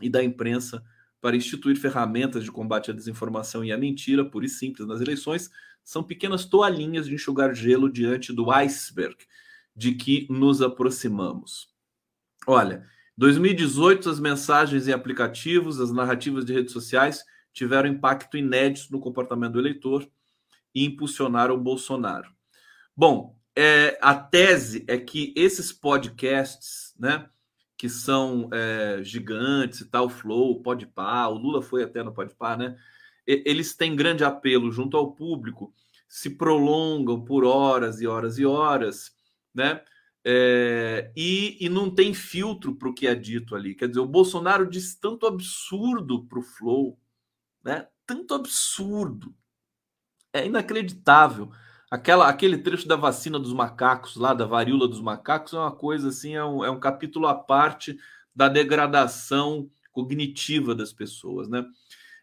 e 0.00 0.08
da 0.08 0.22
imprensa 0.22 0.84
para 1.20 1.36
instituir 1.36 1.76
ferramentas 1.76 2.44
de 2.44 2.52
combate 2.52 2.92
à 2.92 2.94
desinformação 2.94 3.64
e 3.64 3.72
à 3.72 3.76
mentira, 3.76 4.24
pura 4.24 4.46
e 4.46 4.48
simples, 4.48 4.86
nas 4.86 5.00
eleições, 5.00 5.50
são 5.88 6.02
pequenas 6.02 6.44
toalhinhas 6.44 7.06
de 7.06 7.14
enxugar 7.14 7.54
gelo 7.54 7.90
diante 7.90 8.30
do 8.30 8.50
iceberg 8.50 9.16
de 9.74 9.94
que 9.94 10.26
nos 10.28 10.60
aproximamos. 10.60 11.70
Olha, 12.46 12.84
2018 13.16 14.10
as 14.10 14.20
mensagens 14.20 14.86
em 14.86 14.92
aplicativos, 14.92 15.80
as 15.80 15.90
narrativas 15.90 16.44
de 16.44 16.52
redes 16.52 16.74
sociais 16.74 17.24
tiveram 17.54 17.88
impacto 17.88 18.36
inédito 18.36 18.92
no 18.92 19.00
comportamento 19.00 19.54
do 19.54 19.60
eleitor 19.60 20.06
e 20.74 20.84
impulsionaram 20.84 21.54
o 21.54 21.58
Bolsonaro. 21.58 22.30
Bom, 22.94 23.34
é, 23.56 23.98
a 24.02 24.14
tese 24.14 24.84
é 24.86 24.98
que 24.98 25.32
esses 25.34 25.72
podcasts, 25.72 26.94
né, 26.98 27.30
que 27.78 27.88
são 27.88 28.50
é, 28.52 29.02
gigantes 29.02 29.80
e 29.80 29.86
tal, 29.86 30.10
Flow, 30.10 30.60
Podpah, 30.60 31.28
o 31.28 31.38
Lula 31.38 31.62
foi 31.62 31.82
até 31.82 32.02
no 32.02 32.12
Podpah, 32.12 32.58
né? 32.58 32.76
Eles 33.28 33.76
têm 33.76 33.94
grande 33.94 34.24
apelo 34.24 34.72
junto 34.72 34.96
ao 34.96 35.12
público, 35.12 35.70
se 36.08 36.30
prolongam 36.30 37.22
por 37.22 37.44
horas 37.44 38.00
e 38.00 38.06
horas 38.06 38.38
e 38.38 38.46
horas, 38.46 39.12
né? 39.54 39.82
É, 40.24 41.12
e, 41.14 41.58
e 41.60 41.68
não 41.68 41.90
tem 41.90 42.14
filtro 42.14 42.74
para 42.74 42.88
o 42.88 42.94
que 42.94 43.06
é 43.06 43.14
dito 43.14 43.54
ali. 43.54 43.74
Quer 43.74 43.88
dizer, 43.88 44.00
o 44.00 44.06
Bolsonaro 44.06 44.68
diz 44.68 44.94
tanto 44.94 45.26
absurdo 45.26 46.24
para 46.24 46.38
o 46.38 46.42
Flow, 46.42 46.98
né? 47.62 47.86
Tanto 48.06 48.32
absurdo. 48.32 49.34
É 50.32 50.46
inacreditável. 50.46 51.52
Aquela, 51.90 52.28
aquele 52.28 52.56
trecho 52.56 52.88
da 52.88 52.96
vacina 52.96 53.38
dos 53.38 53.52
macacos, 53.52 54.16
lá 54.16 54.32
da 54.32 54.46
varíola 54.46 54.88
dos 54.88 55.00
macacos, 55.02 55.52
é 55.52 55.58
uma 55.58 55.72
coisa 55.72 56.08
assim, 56.08 56.34
é 56.34 56.44
um, 56.44 56.64
é 56.64 56.70
um 56.70 56.80
capítulo 56.80 57.26
à 57.26 57.34
parte 57.34 57.98
da 58.34 58.48
degradação 58.48 59.70
cognitiva 59.92 60.74
das 60.74 60.92
pessoas, 60.92 61.48
né? 61.48 61.64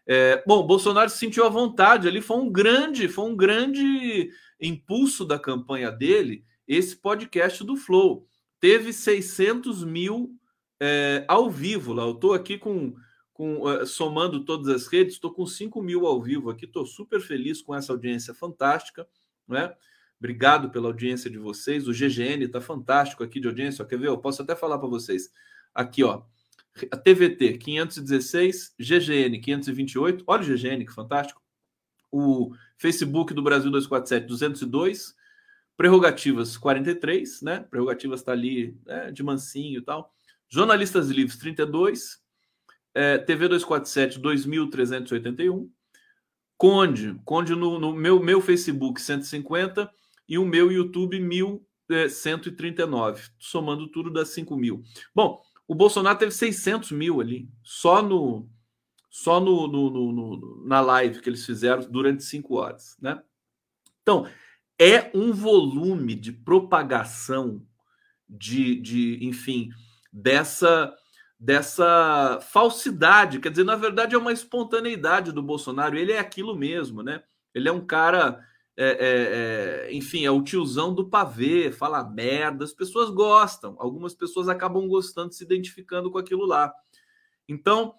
É, 0.06 0.42
bom, 0.46 0.66
Bolsonaro 0.66 1.10
se 1.10 1.18
sentiu 1.18 1.44
à 1.44 1.48
vontade 1.48 2.06
ali, 2.06 2.20
foi 2.20 2.36
um 2.36 2.50
grande, 2.50 3.08
foi 3.08 3.24
um 3.24 3.36
grande 3.36 4.30
impulso 4.60 5.24
da 5.24 5.38
campanha 5.38 5.90
dele, 5.90 6.44
esse 6.66 6.96
podcast 6.96 7.64
do 7.64 7.76
Flow. 7.76 8.26
Teve 8.60 8.92
600 8.92 9.84
mil 9.84 10.30
é, 10.80 11.24
ao 11.26 11.50
vivo 11.50 11.92
lá. 11.92 12.04
Eu 12.04 12.12
estou 12.12 12.32
aqui 12.32 12.56
com, 12.56 12.94
com 13.32 13.62
uh, 13.62 13.84
somando 13.84 14.44
todas 14.44 14.68
as 14.68 14.86
redes, 14.86 15.14
estou 15.14 15.32
com 15.32 15.44
5 15.44 15.82
mil 15.82 16.06
ao 16.06 16.22
vivo 16.22 16.50
aqui, 16.50 16.64
estou 16.64 16.86
super 16.86 17.20
feliz 17.20 17.60
com 17.60 17.74
essa 17.74 17.92
audiência 17.92 18.32
fantástica 18.32 19.06
né? 19.48 19.74
Obrigado 20.18 20.70
pela 20.70 20.88
audiência 20.88 21.30
de 21.30 21.38
vocês. 21.38 21.86
O 21.86 21.92
GGN 21.92 22.44
está 22.44 22.60
fantástico 22.60 23.22
aqui 23.22 23.38
de 23.38 23.46
audiência. 23.46 23.84
Quer 23.84 23.98
ver? 23.98 24.08
Eu 24.08 24.18
posso 24.18 24.42
até 24.42 24.56
falar 24.56 24.78
para 24.78 24.88
vocês. 24.88 25.30
Aqui, 25.74 26.02
ó. 26.02 26.22
A 26.90 26.96
TVT 26.96 27.58
516, 27.58 28.74
GGN 28.78 29.40
528. 29.40 30.24
Olha 30.26 30.42
o 30.42 30.46
GGN, 30.46 30.84
que 30.84 30.92
fantástico. 30.92 31.42
O 32.10 32.52
Facebook 32.78 33.34
do 33.34 33.42
Brasil 33.42 33.70
247, 33.70 34.26
202. 34.26 35.14
Prerrogativas 35.76 36.56
43, 36.56 37.42
né? 37.42 37.60
Prerrogativas 37.70 38.20
está 38.20 38.32
ali 38.32 38.78
né? 38.86 39.10
de 39.10 39.22
mansinho 39.22 39.78
e 39.78 39.82
tal. 39.82 40.12
Jornalistas 40.48 41.10
Livres 41.10 41.38
32. 41.38 42.24
É, 42.94 43.18
TV 43.18 43.48
247, 43.48 44.18
2381. 44.18 45.70
Conde, 46.56 47.20
Conde 47.24 47.54
no, 47.54 47.78
no, 47.78 47.92
meu, 47.92 48.22
meu 48.22 48.40
Facebook 48.40 49.00
150 49.00 49.90
e 50.26 50.38
o 50.38 50.46
meu 50.46 50.72
YouTube 50.72 51.20
1139, 51.20 53.20
é, 53.20 53.24
somando 53.38 53.86
tudo 53.88 54.10
dá 54.10 54.24
5 54.24 54.56
mil. 54.56 54.82
Bom, 55.14 55.42
o 55.68 55.74
Bolsonaro 55.74 56.18
teve 56.18 56.32
600 56.32 56.92
mil 56.92 57.20
ali, 57.20 57.48
só 57.62 58.02
no 58.02 58.48
só 59.08 59.40
no, 59.40 59.66
no, 59.66 60.12
no, 60.12 60.66
na 60.66 60.80
live 60.80 61.22
que 61.22 61.28
eles 61.30 61.46
fizeram 61.46 61.90
durante 61.90 62.22
cinco 62.22 62.56
horas, 62.56 62.96
né? 63.00 63.22
Então, 64.02 64.28
é 64.78 65.10
um 65.14 65.32
volume 65.32 66.14
de 66.14 66.32
propagação 66.32 67.66
de, 68.28 68.78
de 68.80 69.18
enfim, 69.24 69.70
dessa 70.12 70.94
dessa 71.38 72.38
falsidade. 72.40 73.40
Quer 73.40 73.50
dizer, 73.50 73.64
na 73.64 73.76
verdade, 73.76 74.14
é 74.14 74.18
uma 74.18 74.32
espontaneidade 74.32 75.32
do 75.32 75.42
Bolsonaro. 75.42 75.98
Ele 75.98 76.12
é 76.12 76.18
aquilo 76.18 76.56
mesmo, 76.56 77.02
né? 77.02 77.22
Ele 77.54 77.68
é 77.68 77.72
um 77.72 77.84
cara, 77.84 78.42
é, 78.76 78.88
é, 78.88 79.88
é, 79.88 79.94
enfim, 79.94 80.26
é 80.26 80.30
o 80.30 80.42
tiozão 80.42 80.94
do 80.94 81.08
pavê, 81.08 81.72
fala 81.72 82.04
merda. 82.04 82.64
As 82.64 82.72
pessoas 82.72 83.08
gostam, 83.08 83.74
algumas 83.78 84.14
pessoas 84.14 84.48
acabam 84.48 84.86
gostando, 84.86 85.32
se 85.32 85.42
identificando 85.42 86.10
com 86.10 86.18
aquilo 86.18 86.44
lá. 86.44 86.72
Então, 87.48 87.94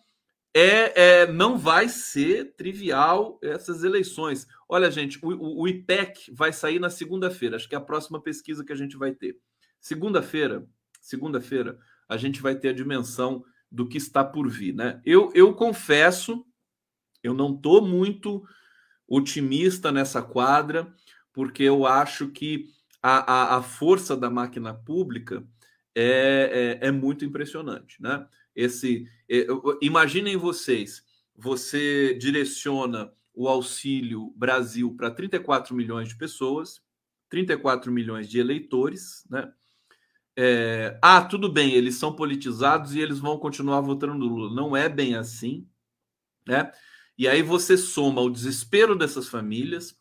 é, 0.53 1.21
é 1.21 1.31
não 1.31 1.57
vai 1.57 1.89
ser 1.89 2.55
trivial 2.55 3.39
essas 3.41 3.83
eleições. 3.83 4.47
Olha, 4.69 4.91
gente, 4.91 5.19
o, 5.23 5.61
o 5.61 5.67
IPEC 5.67 6.31
vai 6.31 6.53
sair 6.53 6.79
na 6.79 6.89
segunda-feira. 6.89 7.55
Acho 7.55 7.67
que 7.67 7.75
é 7.75 7.77
a 7.77 7.81
próxima 7.81 8.21
pesquisa 8.21 8.63
que 8.63 8.73
a 8.73 8.77
gente 8.77 8.95
vai 8.97 9.11
ter. 9.13 9.35
Segunda-feira, 9.79 10.67
segunda-feira, 11.01 11.79
a 12.07 12.17
gente 12.17 12.41
vai 12.41 12.55
ter 12.55 12.69
a 12.69 12.73
dimensão 12.73 13.43
do 13.71 13.87
que 13.87 13.97
está 13.97 14.23
por 14.23 14.47
vir. 14.47 14.75
Né? 14.75 15.01
Eu, 15.03 15.31
eu 15.33 15.53
confesso, 15.53 16.45
eu 17.23 17.33
não 17.33 17.55
estou 17.55 17.81
muito 17.81 18.43
otimista 19.07 19.91
nessa 19.91 20.21
quadra, 20.21 20.93
porque 21.31 21.63
eu 21.63 21.85
acho 21.85 22.29
que 22.29 22.69
a, 23.01 23.33
a, 23.33 23.57
a 23.57 23.61
força 23.63 24.17
da 24.17 24.29
máquina 24.29 24.73
pública 24.73 25.43
é, 25.95 26.79
é, 26.81 26.87
é 26.87 26.91
muito 26.91 27.23
impressionante. 27.23 28.01
Né? 28.01 28.27
Esse, 28.55 29.07
é, 29.29 29.47
imaginem 29.81 30.35
vocês, 30.35 31.03
você 31.35 32.15
direciona 32.15 33.11
o 33.33 33.47
Auxílio 33.47 34.33
Brasil 34.35 34.95
para 34.97 35.11
34 35.11 35.75
milhões 35.75 36.09
de 36.09 36.17
pessoas, 36.17 36.81
34 37.29 37.91
milhões 37.91 38.27
de 38.27 38.39
eleitores, 38.39 39.25
né? 39.29 39.51
é, 40.37 40.99
ah, 41.01 41.23
tudo 41.23 41.51
bem, 41.51 41.73
eles 41.73 41.95
são 41.95 42.15
politizados 42.15 42.93
e 42.93 42.99
eles 42.99 43.17
vão 43.17 43.39
continuar 43.39 43.81
votando 43.81 44.13
no 44.13 44.27
Lula. 44.27 44.55
Não 44.55 44.77
é 44.77 44.87
bem 44.87 45.15
assim, 45.15 45.67
né? 46.47 46.71
E 47.17 47.27
aí 47.27 47.41
você 47.41 47.77
soma 47.77 48.21
o 48.21 48.29
desespero 48.29 48.95
dessas 48.95 49.27
famílias, 49.27 49.95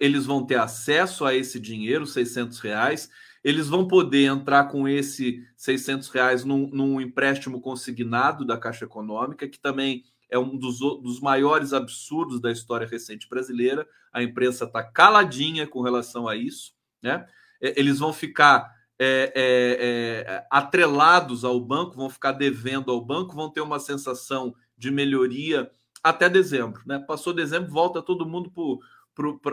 eles 0.00 0.26
vão 0.26 0.44
ter 0.44 0.56
acesso 0.56 1.24
a 1.24 1.34
esse 1.34 1.58
dinheiro, 1.58 2.06
600 2.06 2.58
reais, 2.60 3.10
eles 3.42 3.68
vão 3.68 3.88
poder 3.88 4.26
entrar 4.26 4.64
com 4.64 4.86
esse 4.86 5.42
600 5.56 6.08
reais 6.10 6.44
num, 6.44 6.68
num 6.68 7.00
empréstimo 7.00 7.60
consignado 7.60 8.44
da 8.44 8.58
Caixa 8.58 8.84
Econômica, 8.84 9.48
que 9.48 9.58
também 9.58 10.04
é 10.30 10.38
um 10.38 10.56
dos, 10.56 10.78
dos 10.78 11.20
maiores 11.20 11.72
absurdos 11.72 12.40
da 12.40 12.52
história 12.52 12.86
recente 12.86 13.28
brasileira. 13.28 13.86
A 14.12 14.22
imprensa 14.22 14.64
está 14.64 14.82
caladinha 14.82 15.66
com 15.66 15.82
relação 15.82 16.28
a 16.28 16.36
isso, 16.36 16.72
né? 17.02 17.26
Eles 17.60 17.98
vão 17.98 18.12
ficar 18.12 18.72
é, 18.98 19.32
é, 19.34 20.24
é, 20.34 20.46
atrelados 20.50 21.44
ao 21.44 21.60
banco, 21.60 21.96
vão 21.96 22.08
ficar 22.08 22.32
devendo 22.32 22.90
ao 22.90 23.04
banco, 23.04 23.34
vão 23.34 23.50
ter 23.50 23.60
uma 23.60 23.78
sensação 23.78 24.54
de 24.76 24.90
melhoria 24.90 25.70
até 26.02 26.28
dezembro. 26.28 26.82
Né? 26.86 26.98
Passou 26.98 27.32
dezembro, 27.32 27.70
volta 27.70 28.02
todo 28.02 28.26
mundo 28.26 28.52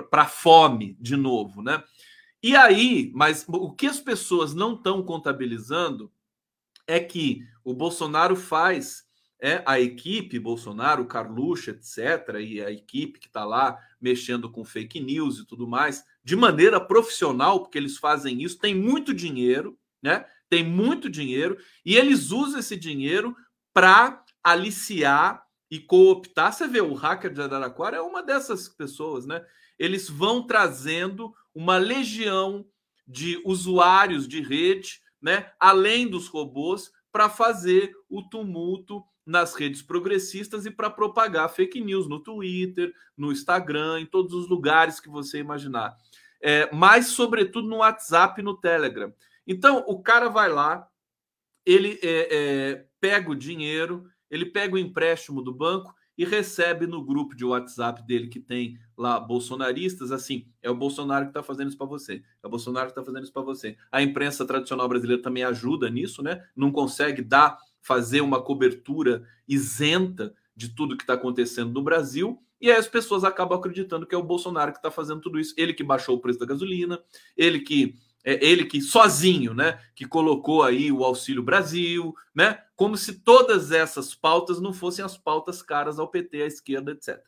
para 0.10 0.24
a 0.24 0.28
fome 0.28 0.98
de 1.00 1.16
novo. 1.16 1.62
Né? 1.62 1.84
E 2.42 2.56
aí, 2.56 3.12
mas 3.14 3.46
o 3.48 3.72
que 3.72 3.88
as 3.88 4.00
pessoas 4.00 4.54
não 4.54 4.74
estão 4.74 5.04
contabilizando 5.04 6.12
é 6.88 7.00
que 7.00 7.46
o 7.64 7.74
Bolsonaro 7.74 8.36
faz 8.36 9.08
é 9.42 9.64
a 9.66 9.80
equipe 9.80 10.38
Bolsonaro, 10.38 11.06
Carluxo, 11.06 11.70
etc., 11.70 12.36
e 12.42 12.62
a 12.62 12.70
equipe 12.70 13.20
que 13.20 13.28
está 13.28 13.46
lá 13.46 13.80
mexendo 14.00 14.52
com 14.52 14.66
fake 14.66 15.00
news 15.00 15.40
e 15.40 15.46
tudo 15.46 15.66
mais, 15.66 16.04
de 16.24 16.36
maneira 16.36 16.80
profissional, 16.80 17.62
porque 17.62 17.78
eles 17.78 17.98
fazem 17.98 18.44
isso, 18.44 18.60
tem 18.60 18.76
muito 18.76 19.14
dinheiro, 19.14 19.80
né? 20.02 20.26
Tem 20.50 20.64
muito 20.64 21.10
dinheiro, 21.10 21.58
e 21.86 21.96
eles 21.96 22.32
usam 22.32 22.60
esse 22.60 22.76
dinheiro 22.76 23.36
para 23.74 24.24
aliciar 24.44 25.42
e 25.70 25.80
cooptar. 25.80 26.52
Você 26.52 26.68
vê, 26.68 26.82
o 26.82 26.94
hacker 26.94 27.32
de 27.32 27.42
Araraquara 27.42 27.98
é 27.98 28.02
uma 28.02 28.24
dessas 28.24 28.68
pessoas, 28.68 29.26
né? 29.26 29.46
Eles 29.78 30.10
vão 30.10 30.46
trazendo 30.46 31.34
uma 31.54 31.78
legião 31.78 32.66
de 33.08 33.42
usuários 33.46 34.28
de 34.28 34.42
rede, 34.42 35.02
né? 35.22 35.52
Além 35.60 36.08
dos 36.08 36.28
robôs, 36.28 36.92
para 37.12 37.30
fazer 37.30 37.94
o 38.10 38.22
tumulto 38.24 39.04
nas 39.26 39.54
redes 39.54 39.82
progressistas 39.82 40.66
e 40.66 40.72
para 40.72 40.90
propagar 40.90 41.54
fake 41.54 41.80
news 41.80 42.08
no 42.08 42.20
Twitter, 42.20 42.94
no 43.16 43.32
Instagram, 43.32 44.00
em 44.00 44.06
todos 44.06 44.34
os 44.34 44.50
lugares 44.50 45.00
que 45.00 45.10
você 45.10 45.40
imaginar. 45.40 45.96
É, 46.42 46.70
mas, 46.74 47.08
sobretudo, 47.08 47.68
no 47.68 47.78
WhatsApp 47.78 48.40
e 48.40 48.44
no 48.44 48.58
Telegram. 48.58 49.14
Então, 49.46 49.84
o 49.88 50.02
cara 50.02 50.30
vai 50.30 50.50
lá, 50.50 50.88
ele 51.66 52.00
é, 52.02 52.28
é, 52.32 52.86
pega 53.00 53.30
o 53.30 53.36
dinheiro, 53.36 54.10
ele 54.30 54.46
pega 54.46 54.76
o 54.76 54.78
empréstimo 54.78 55.42
do 55.42 55.54
banco 55.54 55.94
e 56.18 56.26
recebe 56.26 56.86
no 56.86 57.02
grupo 57.02 57.34
de 57.34 57.46
WhatsApp 57.46 58.06
dele 58.06 58.28
que 58.28 58.42
tem 58.42 58.78
lá 58.98 59.20
bolsonaristas, 59.20 60.12
assim, 60.12 60.46
é 60.62 60.70
o 60.70 60.76
Bolsonaro 60.76 61.26
que 61.26 61.30
está 61.30 61.42
fazendo 61.42 61.70
isso 61.70 61.78
para 61.78 61.88
você, 61.88 62.22
é 62.44 62.48
o 62.48 62.50
Bolsonaro 62.50 62.88
que 62.88 62.92
está 62.92 63.04
fazendo 63.04 63.24
isso 63.24 63.32
para 63.32 63.42
você. 63.42 63.78
A 63.90 64.02
imprensa 64.02 64.46
tradicional 64.46 64.90
brasileira 64.90 65.22
também 65.22 65.46
ajuda 65.46 65.90
nisso, 65.90 66.22
né? 66.22 66.44
Não 66.54 66.74
consegue 66.74 67.22
dar, 67.22 67.58
fazer 67.82 68.20
uma 68.20 68.42
cobertura 68.42 69.24
isenta 69.48 70.34
de 70.54 70.76
tudo 70.76 70.98
que 70.98 71.04
está 71.04 71.14
acontecendo 71.14 71.72
no 71.72 71.82
Brasil, 71.82 72.38
e 72.60 72.70
aí 72.70 72.78
as 72.78 72.88
pessoas 72.88 73.24
acabam 73.24 73.58
acreditando 73.58 74.06
que 74.06 74.14
é 74.14 74.18
o 74.18 74.24
Bolsonaro 74.24 74.74
que 74.74 74.80
está 74.80 74.92
fazendo 74.92 75.22
tudo 75.22 75.40
isso. 75.40 75.54
Ele 75.56 75.74
que 75.74 75.84
baixou 75.84 76.18
o 76.18 76.20
preço 76.20 76.40
da 76.40 76.46
gasolina, 76.46 77.00
ele 77.38 77.62
que 77.62 77.96
é 78.24 78.44
ele 78.46 78.66
que 78.66 78.82
sozinho, 78.82 79.54
né, 79.54 79.80
que 79.96 80.06
colocou 80.06 80.64
aí 80.64 80.92
o 80.92 81.04
Auxílio 81.04 81.44
Brasil, 81.44 82.14
né, 82.36 82.62
como 82.76 82.98
se 82.98 83.20
todas 83.22 83.72
essas 83.72 84.14
pautas 84.14 84.62
não 84.62 84.74
fossem 84.74 85.04
as 85.04 85.18
pautas 85.18 85.62
caras 85.62 86.00
ao 86.00 86.08
PT, 86.08 86.42
à 86.44 86.46
esquerda, 86.46 86.92
etc. 86.92 87.20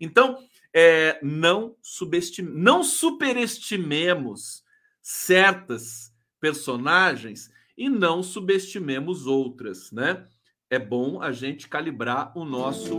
Então, 0.00 0.38
é, 0.72 1.18
não 1.22 1.76
subestime, 1.80 2.50
não 2.50 2.82
superestimemos 2.82 4.64
certas 5.00 6.12
personagens 6.40 7.50
e 7.76 7.88
não 7.88 8.22
subestimemos 8.22 9.26
outras, 9.26 9.90
né? 9.92 10.26
É 10.70 10.78
bom 10.78 11.22
a 11.22 11.30
gente 11.30 11.68
calibrar 11.68 12.36
o 12.36 12.44
nosso 12.44 12.96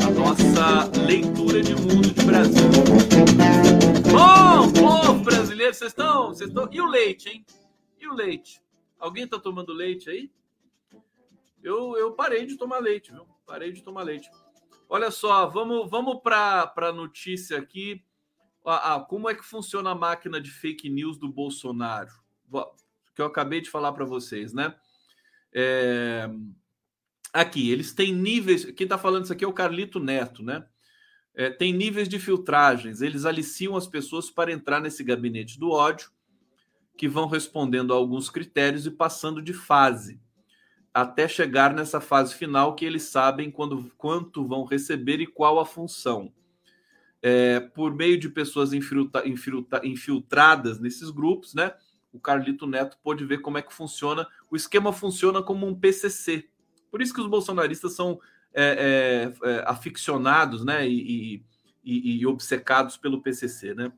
a 0.00 0.10
nossa 0.10 1.00
leitura 1.06 1.60
de 1.62 1.74
mundo 1.74 2.10
de 2.10 2.24
Brasil. 2.24 2.70
Bom, 4.10 4.72
povo 4.72 5.19
brasileiro, 5.70 5.74
vocês 5.74 5.90
estão, 5.92 6.26
vocês 6.28 6.50
estão. 6.50 6.68
E 6.70 6.80
o 6.80 6.86
leite, 6.86 7.28
hein? 7.28 7.46
E 7.98 8.08
o 8.08 8.14
leite? 8.14 8.62
Alguém 8.98 9.24
está 9.24 9.38
tomando 9.38 9.72
leite 9.72 10.10
aí? 10.10 10.30
Eu, 11.62 11.96
eu 11.96 12.12
parei 12.12 12.46
de 12.46 12.56
tomar 12.56 12.78
leite, 12.78 13.12
viu? 13.12 13.26
Parei 13.46 13.72
de 13.72 13.82
tomar 13.82 14.02
leite. 14.02 14.30
Olha 14.88 15.10
só, 15.10 15.46
vamos, 15.46 15.88
vamos 15.90 16.20
para 16.20 16.72
a 16.76 16.92
notícia 16.92 17.58
aqui. 17.58 18.02
Ah, 18.64 19.04
como 19.08 19.28
é 19.28 19.34
que 19.34 19.44
funciona 19.44 19.90
a 19.90 19.94
máquina 19.94 20.40
de 20.40 20.50
fake 20.50 20.88
news 20.90 21.16
do 21.16 21.28
Bolsonaro? 21.28 22.10
Que 23.14 23.22
eu 23.22 23.26
acabei 23.26 23.60
de 23.60 23.70
falar 23.70 23.92
para 23.92 24.04
vocês, 24.04 24.52
né? 24.52 24.74
É... 25.52 26.28
Aqui, 27.32 27.70
eles 27.70 27.92
têm 27.94 28.12
níveis. 28.12 28.64
Quem 28.72 28.84
está 28.84 28.98
falando 28.98 29.24
isso 29.24 29.32
aqui 29.32 29.44
é 29.44 29.48
o 29.48 29.52
Carlito 29.52 30.00
Neto, 30.00 30.42
né? 30.42 30.66
É, 31.34 31.50
tem 31.50 31.72
níveis 31.72 32.08
de 32.08 32.18
filtragens. 32.18 33.00
Eles 33.00 33.24
aliciam 33.24 33.76
as 33.76 33.86
pessoas 33.86 34.30
para 34.30 34.52
entrar 34.52 34.80
nesse 34.80 35.04
gabinete 35.04 35.58
do 35.58 35.70
ódio, 35.70 36.10
que 36.96 37.08
vão 37.08 37.26
respondendo 37.26 37.92
a 37.92 37.96
alguns 37.96 38.28
critérios 38.28 38.86
e 38.86 38.90
passando 38.90 39.40
de 39.40 39.52
fase 39.52 40.20
até 40.92 41.28
chegar 41.28 41.72
nessa 41.72 42.00
fase 42.00 42.34
final 42.34 42.74
que 42.74 42.84
eles 42.84 43.04
sabem 43.04 43.50
quando, 43.50 43.90
quanto 43.96 44.46
vão 44.46 44.64
receber 44.64 45.20
e 45.20 45.26
qual 45.26 45.58
a 45.58 45.66
função. 45.66 46.32
É, 47.22 47.60
por 47.60 47.94
meio 47.94 48.18
de 48.18 48.28
pessoas 48.28 48.72
infiltra, 48.72 49.26
infiltra, 49.28 49.80
infiltradas 49.86 50.80
nesses 50.80 51.10
grupos, 51.10 51.54
né? 51.54 51.72
O 52.12 52.18
Carlito 52.18 52.66
Neto 52.66 52.98
pôde 53.02 53.24
ver 53.24 53.38
como 53.38 53.58
é 53.58 53.62
que 53.62 53.72
funciona. 53.72 54.26
O 54.50 54.56
esquema 54.56 54.92
funciona 54.92 55.42
como 55.42 55.66
um 55.66 55.78
PCC. 55.78 56.48
Por 56.90 57.00
isso 57.00 57.14
que 57.14 57.20
os 57.20 57.28
bolsonaristas 57.28 57.92
são 57.94 58.18
é, 58.52 59.32
é, 59.42 59.48
é, 59.48 59.64
aficionados, 59.66 60.64
né? 60.64 60.88
E, 60.88 61.42
e, 61.84 62.20
e 62.20 62.26
obcecados 62.26 62.96
pelo 62.96 63.22
PCC, 63.22 63.74
né? 63.74 63.92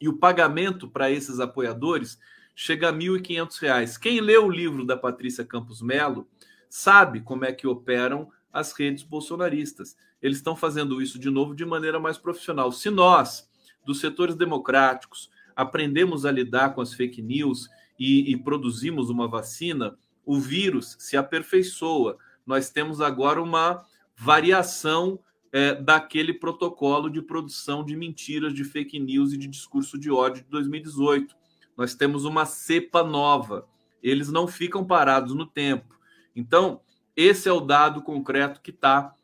E 0.00 0.08
o 0.08 0.18
pagamento 0.18 0.88
para 0.88 1.10
esses 1.10 1.38
apoiadores 1.38 2.18
chega 2.54 2.88
a 2.88 2.92
R$ 2.92 2.98
1.500. 2.98 3.98
Quem 3.98 4.20
lê 4.20 4.36
o 4.36 4.50
livro 4.50 4.84
da 4.84 4.96
Patrícia 4.96 5.44
Campos 5.44 5.80
Melo 5.80 6.28
sabe 6.68 7.20
como 7.20 7.44
é 7.44 7.52
que 7.52 7.66
operam 7.66 8.30
as 8.52 8.72
redes 8.72 9.02
bolsonaristas. 9.02 9.96
Eles 10.20 10.38
estão 10.38 10.54
fazendo 10.54 11.00
isso 11.00 11.18
de 11.18 11.30
novo 11.30 11.54
de 11.54 11.64
maneira 11.64 11.98
mais 11.98 12.18
profissional. 12.18 12.70
Se 12.72 12.90
nós, 12.90 13.48
dos 13.84 14.00
setores 14.00 14.34
democráticos, 14.34 15.30
aprendemos 15.56 16.24
a 16.24 16.32
lidar 16.32 16.74
com 16.74 16.80
as 16.80 16.92
fake 16.94 17.22
news 17.22 17.68
e, 17.98 18.32
e 18.32 18.36
produzimos 18.36 19.10
uma 19.10 19.28
vacina, 19.28 19.96
o 20.24 20.38
vírus 20.38 20.96
se 20.98 21.16
aperfeiçoa. 21.16 22.18
Nós 22.46 22.70
temos 22.70 23.00
agora 23.00 23.42
uma 23.42 23.84
variação 24.16 25.18
é, 25.52 25.74
daquele 25.74 26.32
protocolo 26.32 27.10
de 27.10 27.20
produção 27.22 27.84
de 27.84 27.96
mentiras, 27.96 28.54
de 28.54 28.64
fake 28.64 28.98
news 28.98 29.32
e 29.32 29.36
de 29.36 29.46
discurso 29.46 29.98
de 29.98 30.10
ódio 30.10 30.42
de 30.42 30.50
2018 30.50 31.42
nós 31.76 31.94
temos 31.94 32.24
uma 32.24 32.44
cepa 32.44 33.02
nova. 33.02 33.66
Eles 34.02 34.28
não 34.28 34.46
ficam 34.46 34.84
parados 34.84 35.34
no 35.34 35.46
tempo. 35.46 35.98
Então, 36.34 36.80
esse 37.16 37.48
é 37.48 37.52
o 37.52 37.60
dado 37.60 38.02
concreto 38.02 38.60
que 38.60 38.70
está 38.70 39.14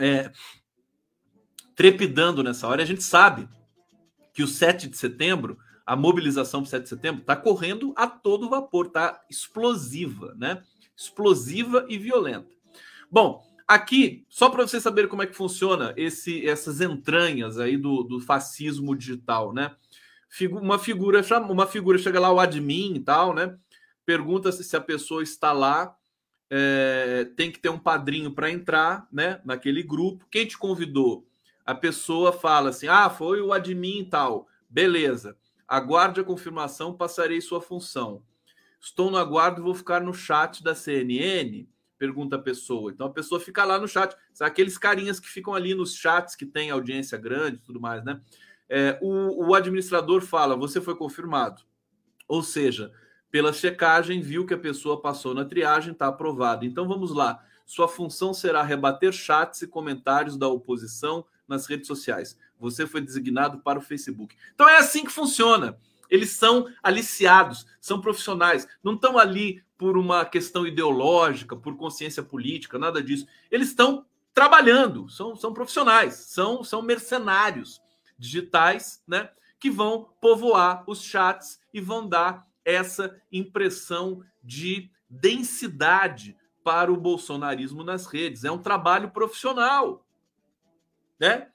é, 0.00 0.32
trepidando 1.74 2.42
nessa 2.42 2.66
hora. 2.68 2.82
A 2.82 2.86
gente 2.86 3.02
sabe 3.02 3.48
que 4.32 4.42
o 4.42 4.48
7 4.48 4.88
de 4.88 4.96
setembro, 4.96 5.58
a 5.84 5.96
mobilização 5.96 6.60
para 6.60 6.68
o 6.68 6.70
7 6.70 6.82
de 6.82 6.88
setembro, 6.88 7.20
está 7.20 7.36
correndo 7.36 7.92
a 7.96 8.06
todo 8.06 8.48
vapor, 8.48 8.86
está 8.86 9.22
explosiva, 9.30 10.34
né? 10.36 10.62
Explosiva 11.04 11.84
e 11.88 11.98
violenta. 11.98 12.48
Bom, 13.10 13.44
aqui, 13.66 14.24
só 14.28 14.48
para 14.48 14.66
vocês 14.66 14.82
saberem 14.82 15.10
como 15.10 15.22
é 15.22 15.26
que 15.26 15.36
funciona 15.36 15.92
esse, 15.96 16.46
essas 16.46 16.80
entranhas 16.80 17.58
aí 17.58 17.76
do, 17.76 18.02
do 18.02 18.20
fascismo 18.20 18.96
digital, 18.96 19.52
né? 19.52 19.74
uma 20.50 20.78
figura 20.78 21.20
uma 21.48 21.66
figura 21.66 21.98
chega 21.98 22.18
lá 22.18 22.32
o 22.32 22.40
admin 22.40 22.94
e 22.94 23.00
tal, 23.00 23.34
né? 23.34 23.54
Pergunta 24.04 24.50
se, 24.50 24.64
se 24.64 24.74
a 24.74 24.80
pessoa 24.80 25.22
está 25.22 25.52
lá, 25.52 25.94
é, 26.48 27.28
tem 27.36 27.50
que 27.50 27.58
ter 27.58 27.68
um 27.68 27.78
padrinho 27.78 28.30
para 28.32 28.50
entrar, 28.50 29.06
né? 29.12 29.40
Naquele 29.44 29.82
grupo. 29.82 30.26
Quem 30.30 30.46
te 30.46 30.56
convidou? 30.56 31.26
A 31.66 31.74
pessoa 31.74 32.32
fala 32.32 32.70
assim: 32.70 32.88
ah, 32.88 33.10
foi 33.10 33.42
o 33.42 33.52
admin 33.52 34.00
e 34.00 34.04
tal. 34.06 34.48
Beleza. 34.70 35.36
Aguarde 35.68 36.20
a 36.20 36.24
confirmação, 36.24 36.94
passarei 36.94 37.40
sua 37.40 37.60
função. 37.60 38.22
Estou 38.82 39.10
no 39.10 39.16
aguardo 39.16 39.60
e 39.60 39.64
vou 39.64 39.74
ficar 39.74 40.02
no 40.02 40.12
chat 40.12 40.62
da 40.62 40.74
CNN? 40.74 41.66
Pergunta 41.96 42.36
a 42.36 42.38
pessoa. 42.38 42.90
Então 42.90 43.06
a 43.06 43.12
pessoa 43.12 43.40
fica 43.40 43.64
lá 43.64 43.78
no 43.78 43.88
chat. 43.88 44.14
São 44.34 44.46
aqueles 44.46 44.76
carinhas 44.76 45.20
que 45.20 45.28
ficam 45.28 45.54
ali 45.54 45.74
nos 45.74 45.94
chats 45.94 46.34
que 46.34 46.44
tem 46.44 46.70
audiência 46.70 47.16
grande 47.16 47.56
e 47.56 47.62
tudo 47.62 47.80
mais, 47.80 48.04
né? 48.04 48.20
é, 48.74 48.98
o, 49.02 49.48
o 49.48 49.54
administrador 49.54 50.22
fala: 50.22 50.56
você 50.56 50.80
foi 50.80 50.96
confirmado. 50.96 51.62
Ou 52.26 52.42
seja, 52.42 52.90
pela 53.30 53.52
checagem, 53.52 54.22
viu 54.22 54.46
que 54.46 54.54
a 54.54 54.58
pessoa 54.58 54.98
passou 54.98 55.34
na 55.34 55.44
triagem, 55.44 55.92
está 55.92 56.06
aprovado. 56.06 56.64
Então 56.64 56.88
vamos 56.88 57.12
lá. 57.12 57.44
Sua 57.66 57.86
função 57.86 58.32
será 58.32 58.62
rebater 58.62 59.12
chats 59.12 59.60
e 59.60 59.66
comentários 59.66 60.38
da 60.38 60.48
oposição 60.48 61.26
nas 61.46 61.66
redes 61.66 61.86
sociais. 61.86 62.38
Você 62.58 62.86
foi 62.86 63.02
designado 63.02 63.58
para 63.58 63.78
o 63.78 63.82
Facebook. 63.82 64.34
Então 64.54 64.66
é 64.66 64.78
assim 64.78 65.04
que 65.04 65.12
funciona. 65.12 65.76
Eles 66.12 66.32
são 66.32 66.68
aliciados, 66.82 67.66
são 67.80 67.98
profissionais, 67.98 68.68
não 68.84 68.96
estão 68.96 69.16
ali 69.18 69.64
por 69.78 69.96
uma 69.96 70.26
questão 70.26 70.66
ideológica, 70.66 71.56
por 71.56 71.74
consciência 71.74 72.22
política, 72.22 72.78
nada 72.78 73.02
disso. 73.02 73.26
Eles 73.50 73.68
estão 73.68 74.04
trabalhando, 74.34 75.08
são, 75.08 75.34
são 75.34 75.54
profissionais, 75.54 76.12
são, 76.12 76.62
são 76.62 76.82
mercenários 76.82 77.80
digitais, 78.18 79.02
né? 79.08 79.30
Que 79.58 79.70
vão 79.70 80.10
povoar 80.20 80.84
os 80.86 81.02
chats 81.02 81.58
e 81.72 81.80
vão 81.80 82.06
dar 82.06 82.46
essa 82.62 83.18
impressão 83.32 84.22
de 84.44 84.90
densidade 85.08 86.36
para 86.62 86.92
o 86.92 86.96
bolsonarismo 86.96 87.82
nas 87.82 88.04
redes. 88.04 88.44
É 88.44 88.52
um 88.52 88.60
trabalho 88.60 89.12
profissional, 89.12 90.06
né? 91.18 91.48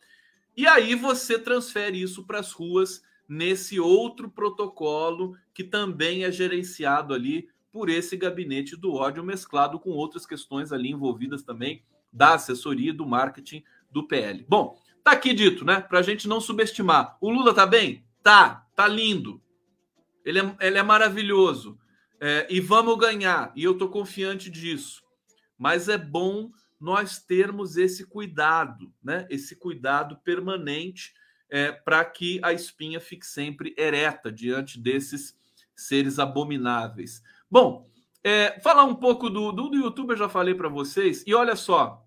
E 0.55 0.65
aí 0.65 0.95
você 0.95 1.37
transfere 1.37 2.01
isso 2.01 2.25
para 2.25 2.39
as 2.39 2.51
ruas 2.51 3.03
nesse 3.27 3.79
outro 3.79 4.29
protocolo 4.29 5.35
que 5.53 5.63
também 5.63 6.23
é 6.23 6.31
gerenciado 6.31 7.13
ali 7.13 7.49
por 7.71 7.89
esse 7.89 8.15
gabinete 8.15 8.75
do 8.75 8.93
ódio 8.93 9.23
mesclado 9.23 9.79
com 9.79 9.91
outras 9.91 10.25
questões 10.25 10.71
ali 10.71 10.91
envolvidas 10.91 11.43
também 11.43 11.83
da 12.11 12.35
assessoria 12.35 12.93
do 12.93 13.05
marketing 13.05 13.63
do 13.91 14.07
PL. 14.07 14.45
Bom, 14.47 14.79
Tá 15.07 15.13
aqui 15.13 15.33
dito, 15.33 15.63
né? 15.63 15.79
Para 15.79 15.99
a 15.99 16.01
gente 16.01 16.27
não 16.27 16.41
subestimar. 16.41 17.17
O 17.21 17.29
Lula 17.29 17.53
tá 17.53 17.65
bem? 17.65 18.05
Tá, 18.21 18.67
tá 18.75 18.89
lindo. 18.89 19.41
Ele 20.25 20.37
é, 20.39 20.57
ele 20.59 20.77
é 20.77 20.83
maravilhoso. 20.83 21.79
É, 22.19 22.45
e 22.49 22.59
vamos 22.59 22.97
ganhar. 22.97 23.53
E 23.55 23.63
eu 23.63 23.77
tô 23.77 23.87
confiante 23.87 24.49
disso. 24.49 25.01
Mas 25.57 25.87
é 25.87 25.97
bom 25.97 26.51
nós 26.77 27.19
termos 27.19 27.77
esse 27.77 28.05
cuidado, 28.05 28.93
né? 29.01 29.25
Esse 29.29 29.55
cuidado 29.55 30.17
permanente 30.25 31.13
é, 31.49 31.71
para 31.71 32.03
que 32.05 32.39
a 32.43 32.53
espinha 32.53 32.99
fique 32.99 33.25
sempre 33.25 33.73
ereta 33.77 34.31
diante 34.31 34.79
desses 34.79 35.37
seres 35.75 36.19
abomináveis. 36.19 37.21
Bom, 37.49 37.85
é, 38.23 38.59
falar 38.61 38.83
um 38.83 38.95
pouco 38.95 39.29
do, 39.29 39.51
do, 39.51 39.69
do 39.69 39.77
YouTube, 39.77 40.11
eu 40.11 40.17
já 40.17 40.27
falei 40.27 40.53
para 40.53 40.67
vocês. 40.67 41.23
E 41.25 41.33
olha 41.33 41.55
só, 41.55 42.05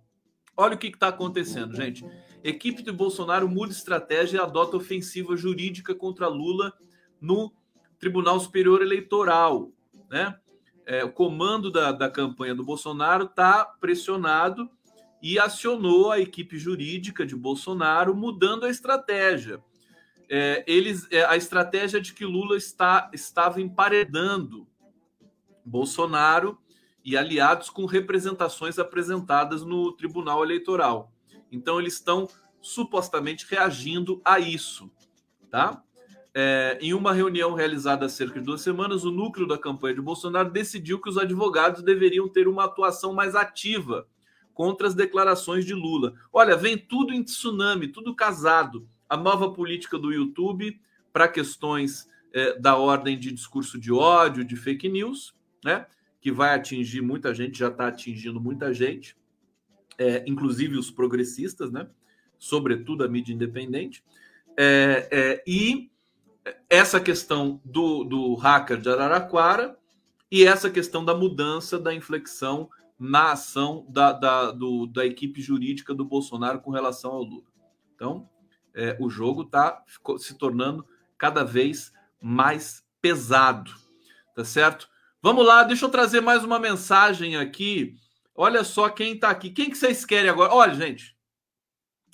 olha 0.57 0.74
o 0.74 0.78
que 0.78 0.88
está 0.88 1.09
acontecendo, 1.09 1.74
gente. 1.74 2.05
Equipe 2.43 2.82
de 2.82 2.91
Bolsonaro 2.91 3.49
muda 3.49 3.72
estratégia 3.72 4.38
e 4.38 4.41
adota 4.41 4.76
ofensiva 4.76 5.36
jurídica 5.36 5.95
contra 5.95 6.28
Lula 6.28 6.72
no 7.20 7.53
Tribunal 7.99 8.41
Superior 8.41 8.82
Eleitoral. 8.82 9.70
Né? 10.11 10.36
É, 10.86 11.05
o 11.05 11.12
comando 11.12 11.70
da, 11.70 11.93
da 11.93 12.11
campanha 12.11 12.55
do 12.55 12.64
Bolsonaro 12.64 13.24
está 13.24 13.64
pressionado 13.64 14.70
e 15.23 15.39
acionou 15.39 16.11
a 16.11 16.21
equipe 16.21 16.59
jurídica 16.59 17.27
de 17.27 17.37
Bolsonaro, 17.37 18.14
mudando 18.14 18.64
a 18.64 18.71
estratégia. 18.71 19.62
É, 20.29 20.64
eles, 20.66 21.07
é, 21.11 21.25
a 21.25 21.37
estratégia 21.37 22.01
de 22.01 22.14
que 22.14 22.25
Lula 22.25 22.57
está, 22.57 23.11
estava 23.12 23.61
emparedando 23.61 24.66
Bolsonaro 25.64 26.59
e 27.05 27.16
aliados 27.16 27.68
com 27.68 27.85
representações 27.85 28.79
apresentadas 28.79 29.64
no 29.64 29.93
Tribunal 29.93 30.43
Eleitoral. 30.45 31.12
Então, 31.51 31.81
eles 31.81 31.95
estão 31.95 32.29
supostamente 32.61 33.47
reagindo 33.49 34.21
a 34.25 34.39
isso, 34.39 34.91
tá? 35.51 35.83
É, 36.33 36.79
em 36.81 36.95
uma 36.95 37.12
reunião 37.12 37.55
realizada 37.55 38.07
há 38.07 38.09
cerca 38.09 38.39
de 38.39 38.47
duas 38.47 38.61
semanas, 38.61 39.05
o 39.05 39.11
núcleo 39.11 39.49
da 39.49 39.59
campanha 39.59 39.97
de 39.97 40.01
Bolsonaro 40.01 40.51
decidiu 40.51 41.01
que 41.01 41.09
os 41.09 41.18
advogados 41.18 41.83
deveriam 41.83 42.29
ter 42.29 42.47
uma 42.47 42.66
atuação 42.66 43.12
mais 43.12 43.35
ativa 43.35 44.07
contra 44.61 44.87
as 44.87 44.95
declarações 44.95 45.65
de 45.65 45.73
Lula. 45.73 46.13
Olha, 46.31 46.55
vem 46.55 46.77
tudo 46.77 47.15
em 47.15 47.23
tsunami, 47.23 47.89
tudo 47.89 48.15
casado. 48.15 48.87
A 49.09 49.17
nova 49.17 49.51
política 49.51 49.99
do 49.99 50.13
YouTube 50.13 50.79
para 51.11 51.27
questões 51.27 52.07
é, 52.31 52.59
da 52.59 52.77
ordem 52.77 53.19
de 53.19 53.33
discurso 53.33 53.81
de 53.81 53.91
ódio, 53.91 54.45
de 54.45 54.57
fake 54.57 54.87
news, 54.87 55.35
né? 55.65 55.87
Que 56.21 56.31
vai 56.31 56.55
atingir 56.55 57.01
muita 57.01 57.35
gente, 57.35 57.59
já 57.59 57.69
está 57.69 57.89
atingindo 57.89 58.39
muita 58.39 58.75
gente, 58.75 59.17
é, 59.97 60.25
inclusive 60.27 60.77
os 60.77 60.91
progressistas, 60.91 61.73
né? 61.73 61.89
Sobretudo 62.39 63.03
a 63.03 63.09
mídia 63.09 63.33
independente. 63.33 64.05
É, 64.59 65.43
e 65.47 65.91
essa 66.69 67.01
questão 67.01 67.63
do, 67.65 68.05
do 68.05 68.35
hacker 68.35 68.79
de 68.79 68.91
Araraquara 68.91 69.75
e 70.31 70.45
essa 70.45 70.69
questão 70.69 71.03
da 71.03 71.15
mudança 71.15 71.79
da 71.79 71.95
inflexão 71.95 72.69
na 73.01 73.33
ação 73.33 73.87
da, 73.89 74.13
da, 74.13 74.51
do, 74.51 74.87
da 74.87 75.07
equipe 75.07 75.41
jurídica 75.41 75.95
do 75.95 76.05
Bolsonaro 76.05 76.61
com 76.61 76.71
relação 76.71 77.13
ao 77.13 77.23
Lula. 77.23 77.51
Então, 77.95 78.29
é, 78.75 78.95
o 79.01 79.09
jogo 79.09 79.41
está 79.43 79.83
se 80.19 80.37
tornando 80.37 80.87
cada 81.17 81.43
vez 81.43 81.95
mais 82.21 82.87
pesado, 83.01 83.73
tá 84.37 84.45
certo? 84.45 84.87
Vamos 85.23 85.47
lá, 85.47 85.65
deixa 85.65 85.87
eu 85.87 85.89
trazer 85.89 86.21
mais 86.21 86.45
uma 86.45 86.59
mensagem 86.59 87.37
aqui. 87.37 87.97
Olha 88.35 88.63
só 88.63 88.91
quem 88.91 89.15
está 89.15 89.31
aqui. 89.31 89.49
Quem 89.49 89.71
que 89.71 89.79
vocês 89.79 90.05
querem 90.05 90.31
agora? 90.31 90.53
Olha, 90.53 90.75
gente, 90.75 91.17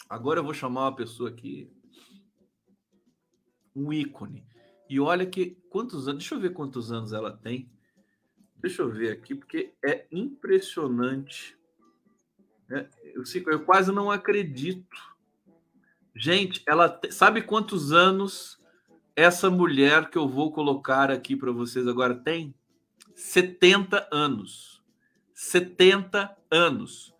agora 0.09 0.39
eu 0.39 0.45
vou 0.45 0.55
chamar 0.55 0.83
uma 0.83 0.95
pessoa 0.95 1.31
aqui, 1.31 1.69
um 3.75 3.93
ícone. 3.93 4.47
E 4.89 5.01
olha 5.01 5.27
que 5.27 5.59
quantos 5.69 6.07
anos, 6.07 6.21
deixa 6.21 6.37
eu 6.37 6.41
ver 6.41 6.53
quantos 6.53 6.93
anos 6.93 7.13
ela 7.13 7.37
tem. 7.37 7.69
Deixa 8.59 8.83
eu 8.83 8.91
ver 8.91 9.13
aqui, 9.13 9.35
porque 9.35 9.73
é 9.85 10.07
impressionante. 10.11 11.57
É, 12.71 12.87
eu, 13.15 13.23
eu 13.47 13.65
quase 13.65 13.93
não 13.93 14.11
acredito. 14.11 14.97
Gente, 16.15 16.63
ela 16.67 17.01
sabe 17.11 17.43
quantos 17.43 17.93
anos 17.93 18.59
essa 19.15 19.51
mulher 19.51 20.11
que 20.11 20.19
eu 20.19 20.29
vou 20.29 20.53
colocar 20.53 21.11
aqui 21.11 21.37
para 21.37 21.53
vocês 21.53 21.87
agora 21.87 22.15
tem? 22.15 22.55
70 23.15 24.09
anos. 24.11 24.83
70 25.35 26.37
anos. 26.51 27.15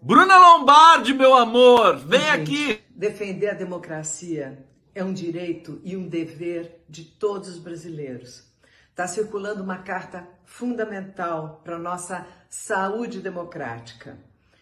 Bruna 0.00 0.38
Lombardi, 0.38 1.14
meu 1.14 1.34
amor, 1.34 1.96
vem 1.96 2.20
Gente, 2.20 2.30
aqui. 2.30 2.80
Defender 2.90 3.50
a 3.50 3.54
democracia 3.54 4.66
é 4.94 5.02
um 5.04 5.12
direito 5.12 5.80
e 5.84 5.96
um 5.96 6.08
dever 6.08 6.84
de 6.88 7.04
todos 7.04 7.48
os 7.48 7.58
brasileiros. 7.58 8.51
Está 8.92 9.08
circulando 9.08 9.62
uma 9.62 9.78
carta 9.78 10.28
fundamental 10.44 11.62
para 11.64 11.78
nossa 11.78 12.26
saúde 12.46 13.20
democrática. 13.20 14.18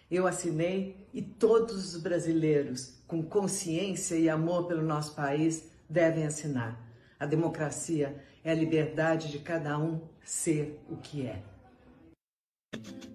Eu 0.09 0.24
assinei 0.24 1.09
e 1.12 1.20
todos 1.20 1.95
os 1.95 2.01
brasileiros 2.01 3.03
com 3.09 3.24
consciência 3.24 4.14
e 4.14 4.31
amor 4.31 4.68
pelo 4.68 4.83
nosso 4.83 5.16
país 5.16 5.68
devem 5.89 6.24
assinar. 6.24 6.81
A 7.18 7.26
democracia 7.26 8.24
é 8.45 8.53
a 8.53 8.55
liberdade 8.55 9.33
de 9.33 9.41
cada 9.41 9.76
um 9.76 10.01
ser 10.24 10.81
o 10.89 10.97
que 10.97 11.26
é. 11.26 11.43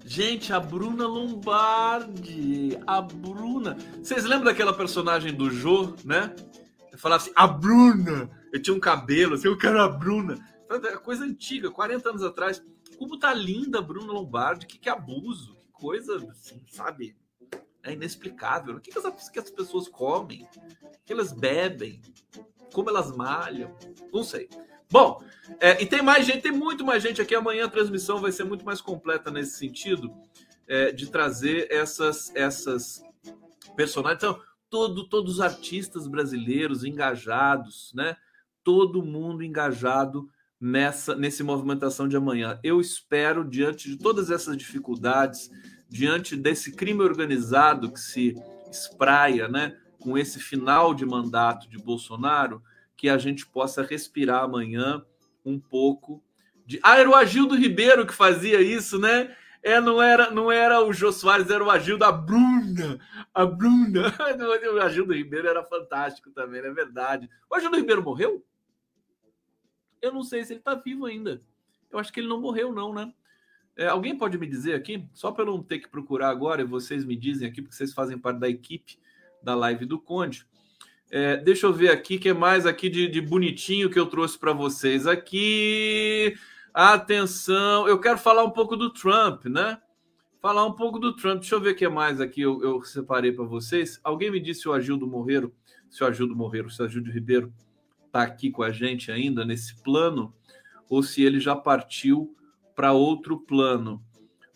Gente, 0.03 0.51
a 0.51 0.59
Bruna 0.59 1.07
Lombardi, 1.07 2.78
a 2.86 3.01
Bruna. 3.01 3.78
Vocês 4.03 4.26
lembram 4.26 4.51
daquela 4.51 4.74
personagem 4.74 5.34
do 5.34 5.49
Jô, 5.49 5.95
né? 6.03 6.36
Falava 6.97 7.24
assim, 7.24 7.32
a 7.38 7.47
Bruna. 7.47 8.30
Eu 8.51 8.61
tinha 8.61 8.76
um 8.76 8.82
cabelo, 8.82 9.36
assim, 9.36 9.47
eu 9.47 9.57
quero 9.57 9.80
a 9.80 9.88
Bruna. 9.88 10.38
É 10.84 10.97
coisa 10.97 11.26
antiga, 11.26 11.71
40 11.71 12.09
anos 12.09 12.23
atrás. 12.23 12.63
Como 12.97 13.19
tá 13.19 13.34
linda 13.34 13.80
a 13.80 13.82
Bruna 13.82 14.11
Lombardi, 14.11 14.65
que, 14.65 14.78
que 14.78 14.89
abuso, 14.89 15.55
que 15.55 15.71
coisa, 15.71 16.15
assim, 16.32 16.61
sabe? 16.67 17.15
É 17.84 17.93
inexplicável. 17.93 18.78
O 18.78 18.82
que, 18.82 18.91
que, 18.91 18.97
as, 18.97 19.30
que 19.30 19.39
as 19.39 19.49
pessoas 19.49 19.88
comem? 19.88 20.47
O 20.84 21.05
que 21.05 21.13
elas 21.13 21.32
bebem? 21.32 22.01
Como 22.73 22.89
elas 22.89 23.15
malham? 23.15 23.76
Não 24.11 24.23
sei. 24.23 24.49
Bom, 24.89 25.23
é, 25.59 25.82
e 25.82 25.86
tem 25.86 26.01
mais 26.01 26.26
gente, 26.26 26.41
tem 26.41 26.51
muito 26.51 26.86
mais 26.86 27.01
gente 27.01 27.21
aqui. 27.21 27.36
Amanhã 27.36 27.65
a 27.65 27.69
transmissão 27.69 28.19
vai 28.19 28.32
ser 28.32 28.43
muito 28.43 28.65
mais 28.65 28.82
completa 28.82 29.32
nesse 29.32 29.57
sentido 29.57 30.13
é, 30.67 30.91
de 30.91 31.09
trazer 31.09 31.67
essas, 31.71 32.34
essas 32.36 33.03
personagens. 33.76 34.23
Então, 34.23 34.41
todo, 34.69 35.07
todos 35.07 35.36
os 35.36 35.41
artistas 35.41 36.07
brasileiros 36.07 36.84
engajados, 36.84 37.91
né? 37.93 38.17
Todo 38.63 39.03
mundo 39.03 39.43
engajado 39.43 40.30
nessa 40.60 41.16
nesse 41.16 41.43
movimentação 41.43 42.08
de 42.08 42.16
amanhã. 42.16 42.60
Eu 42.64 42.80
espero, 42.80 43.43
diante 43.43 43.89
de 43.89 43.97
todas 43.97 44.32
essas 44.32 44.58
dificuldades, 44.58 45.49
diante 45.89 46.36
desse 46.36 46.72
crime 46.72 47.01
organizado 47.01 47.91
que 47.91 47.99
se 47.99 48.36
espraia, 48.72 49.47
né, 49.47 49.78
com 49.99 50.18
esse 50.18 50.39
final 50.39 50.93
de 50.93 51.06
mandato 51.06 51.70
de 51.70 51.78
Bolsonaro, 51.78 52.62
que 52.95 53.10
a 53.10 53.18
gente 53.18 53.45
possa 53.45 53.84
respirar 53.84 54.43
amanhã 54.43 55.03
um 55.45 55.60
pouco 55.60 56.24
de. 56.66 56.80
Ah, 56.82 56.97
era 56.97 57.10
o 57.10 57.16
Agildo 57.16 57.56
Ribeiro 57.56 58.06
que 58.06 58.14
fazia 58.14 58.62
isso, 58.62 58.99
né? 58.99 59.36
É, 59.62 59.82
não 59.82 59.99
era, 59.99 60.30
não 60.30 60.51
era 60.51 60.80
o 60.84 60.93
Jô 60.93 61.12
Soares, 61.12 61.49
era 61.49 61.64
o 61.64 61.72
Agildo, 61.72 62.06
a 62.06 62.12
Bruna, 62.12 62.99
a 63.34 63.45
Bruna. 63.45 64.14
O 64.76 64.80
Agildo 64.80 65.14
Ribeiro 65.14 65.47
era 65.47 65.64
fantástico 65.64 66.30
também, 66.30 66.62
é 66.62 66.72
verdade. 66.72 67.28
O 67.49 67.56
Agildo 67.56 67.78
Ribeiro 67.78 68.03
morreu? 68.03 68.45
Eu 70.02 70.12
não 70.14 70.24
sei 70.24 70.43
se 70.43 70.54
ele 70.54 70.60
está 70.60 70.76
vivo 70.76 71.06
ainda. 71.06 71.41
Eu 71.91 72.00
acho 72.00 72.12
que 72.12 72.20
ele 72.20 72.28
não 72.28 72.41
morreu, 72.41 72.72
não, 72.72 72.93
né? 72.93 73.14
É, 73.78 73.88
alguém 73.88 74.18
pode 74.18 74.38
me 74.38 74.48
dizer 74.48 74.74
aqui, 74.74 75.06
só 75.14 75.32
para 75.32 75.43
eu 75.43 75.48
não 75.48 75.62
ter 75.62 75.80
que 75.80 75.89
procurar 75.89 76.30
agora, 76.30 76.62
e 76.62 76.66
vocês 76.66 77.04
me 77.04 77.16
dizem 77.16 77.48
aqui, 77.48 77.62
porque 77.62 77.76
vocês 77.76 77.93
fazem 77.93 78.18
parte 78.18 78.39
da 78.39 78.50
equipe 78.50 78.98
da 79.43 79.54
live 79.54 79.86
do 79.86 80.00
Conde. 80.00 80.46
É, 81.12 81.38
deixa 81.38 81.68
eu 81.68 81.74
ver 81.74 81.91
aqui, 81.91 82.18
que 82.18 82.30
é 82.30 82.34
mais 82.34 82.66
aqui 82.66 82.89
de, 82.89 83.08
de 83.08 83.22
bonitinho 83.22 83.89
que 83.89 84.00
eu 84.00 84.08
trouxe 84.08 84.39
para 84.39 84.54
vocês. 84.54 85.06
Aqui, 85.06 86.36
atenção, 86.74 87.88
eu 87.88 88.00
quero 88.00 88.18
falar 88.18 88.43
um 88.43 88.50
pouco 88.50 88.76
do 88.76 88.91
Trump, 88.91 89.46
né? 89.46 89.80
Falar 90.41 90.66
um 90.66 90.74
pouco 90.74 90.98
do 90.98 91.16
Trump. 91.16 91.39
Deixa 91.39 91.56
eu 91.56 91.62
ver 91.62 91.72
o 91.72 91.76
que 91.76 91.86
é 91.86 91.89
mais 91.89 92.20
aqui 92.20 92.41
eu, 92.41 92.64
eu 92.64 92.82
separei 92.84 93.32
para 93.32 93.46
vocês. 93.46 94.00
Alguém 94.04 94.32
me 94.32 94.39
disse 94.39 94.62
se 94.62 94.70
o 94.70 94.74
Agildo 94.74 95.06
Morreiro, 95.06 95.54
se 95.89 96.04
o 96.04 96.08
Agildo 96.08 96.36
Morreiro, 96.36 96.70
se 96.70 96.82
o 96.82 96.86
Agildo 96.86 97.12
Ribeiro 97.12 97.54
está 98.16 98.24
aqui 98.24 98.49
com 98.49 98.63
a 98.63 98.72
gente 98.72 99.11
ainda 99.11 99.43
nesse 99.43 99.76
plano, 99.84 100.34
ou 100.89 101.03
se 101.03 101.22
ele 101.22 101.38
já 101.38 101.53
partiu 101.53 102.34
para 102.74 102.93
outro 102.93 103.41
plano. 103.41 104.01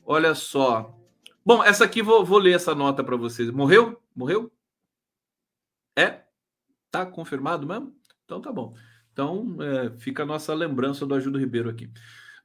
Olha 0.05 0.34
só. 0.34 0.97
Bom, 1.45 1.62
essa 1.62 1.84
aqui 1.84 2.01
vou, 2.01 2.24
vou 2.24 2.38
ler 2.38 2.55
essa 2.55 2.74
nota 2.74 3.03
para 3.03 3.18
vocês. 3.18 3.51
Morreu? 3.51 4.01
Morreu? 4.16 4.49
É? 5.97 6.22
Tá 6.89 7.05
confirmado 7.05 7.68
mesmo? 7.68 7.93
Então 8.24 8.39
tá 8.39 8.51
bom. 8.51 8.74
Então 9.12 9.57
é, 9.60 9.89
fica 9.97 10.24
a 10.24 10.26
nossa 10.26 10.53
lembrança 10.53 11.05
do 11.05 11.14
Ajudo 11.16 11.38
Ribeiro 11.38 11.70
aqui. 11.70 11.91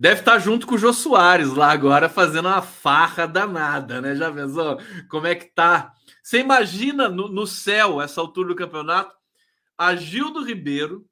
Deve 0.01 0.21
estar 0.21 0.33
tá 0.33 0.39
junto 0.41 0.67
com 0.67 0.75
o 0.75 0.79
Jô 0.79 0.93
Soares 0.93 1.51
lá 1.51 1.71
agora, 1.71 2.09
fazendo 2.09 2.49
uma 2.49 2.63
farra 2.63 3.27
danada, 3.27 4.01
né? 4.01 4.17
Já 4.17 4.33
pensou 4.33 4.79
como 5.09 5.29
é 5.29 5.37
que 5.37 5.47
tá? 5.55 5.93
Você 6.21 6.41
imagina 6.41 7.09
no, 7.09 7.29
no 7.29 7.47
céu, 7.47 8.03
essa 8.03 8.21
altura 8.21 8.49
do 8.49 8.57
campeonato, 8.57 9.15
Agildo 9.77 10.45
Ribeiro, 10.45 11.09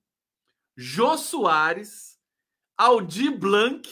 Jô 0.76 1.16
Soares, 1.18 2.18
Aldir 2.76 3.36
Blanc. 3.36 3.88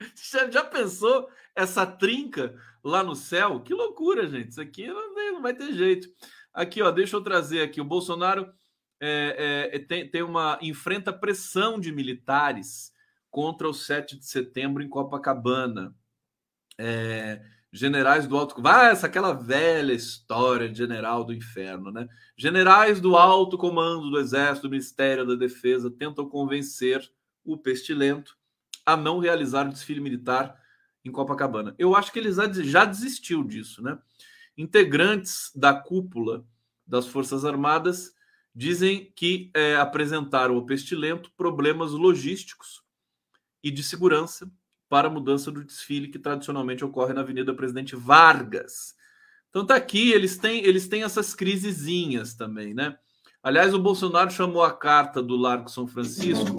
Já, 0.14 0.50
já, 0.50 0.64
pensou 0.64 1.28
essa 1.54 1.84
trinca 1.84 2.58
lá 2.82 3.02
no 3.02 3.14
céu? 3.14 3.60
Que 3.60 3.74
loucura, 3.74 4.26
gente. 4.26 4.48
Isso 4.48 4.60
aqui 4.60 4.86
não, 4.86 5.14
não 5.14 5.42
vai 5.42 5.52
ter 5.54 5.74
jeito. 5.74 6.08
Aqui, 6.54 6.80
ó, 6.80 6.90
deixa 6.90 7.16
eu 7.16 7.22
trazer 7.22 7.60
aqui. 7.60 7.82
O 7.82 7.84
Bolsonaro 7.84 8.50
é, 8.98 9.70
é, 9.72 9.78
tem, 9.78 10.10
tem 10.10 10.22
uma 10.22 10.58
enfrenta 10.62 11.12
pressão 11.12 11.78
de 11.78 11.92
militares 11.92 12.94
contra 13.30 13.68
o 13.68 13.74
7 13.74 14.18
de 14.18 14.24
setembro 14.26 14.82
em 14.82 14.88
Copacabana. 14.88 15.94
É, 16.78 17.42
generais 17.72 18.26
do 18.26 18.36
alto. 18.36 18.60
Vai, 18.60 18.88
ah, 18.88 18.90
essa 18.90 19.06
aquela 19.06 19.32
velha 19.32 19.92
história 19.92 20.68
de 20.68 20.76
general 20.76 21.24
do 21.24 21.32
inferno, 21.32 21.90
né? 21.90 22.08
Generais 22.36 23.00
do 23.00 23.16
alto 23.16 23.56
comando 23.56 24.10
do 24.10 24.18
Exército, 24.18 24.66
do 24.66 24.70
Ministério 24.70 25.26
da 25.26 25.34
Defesa 25.34 25.90
tentam 25.90 26.28
convencer 26.28 27.10
o 27.44 27.56
pestilento 27.56 28.36
a 28.84 28.96
não 28.96 29.18
realizar 29.18 29.66
o 29.66 29.70
desfile 29.70 30.00
militar 30.00 30.58
em 31.04 31.12
Copacabana. 31.12 31.74
Eu 31.78 31.94
acho 31.94 32.12
que 32.12 32.18
eles 32.18 32.36
já 32.64 32.84
desistiu 32.84 33.44
disso, 33.44 33.82
né? 33.82 33.98
Integrantes 34.56 35.52
da 35.54 35.72
cúpula 35.72 36.44
das 36.86 37.06
Forças 37.06 37.44
Armadas 37.44 38.12
dizem 38.54 39.12
que 39.14 39.50
é, 39.54 39.76
apresentaram 39.76 40.56
ao 40.56 40.66
Pestilento 40.66 41.30
problemas 41.36 41.92
logísticos 41.92 42.82
e 43.62 43.70
de 43.70 43.82
segurança 43.82 44.50
para 44.90 45.06
a 45.06 45.10
mudança 45.10 45.52
do 45.52 45.64
desfile 45.64 46.08
que 46.08 46.18
tradicionalmente 46.18 46.84
ocorre 46.84 47.14
na 47.14 47.20
Avenida 47.20 47.54
Presidente 47.54 47.94
Vargas. 47.94 48.96
Então 49.48 49.64
tá 49.64 49.76
aqui, 49.76 50.10
eles 50.10 50.36
têm, 50.36 50.64
eles 50.64 50.88
têm 50.88 51.04
essas 51.04 51.32
crisezinhas 51.32 52.34
também, 52.34 52.74
né? 52.74 52.98
Aliás, 53.40 53.72
o 53.72 53.78
Bolsonaro 53.78 54.30
chamou 54.32 54.64
a 54.64 54.76
carta 54.76 55.22
do 55.22 55.36
Largo 55.36 55.70
São 55.70 55.86
Francisco 55.86 56.56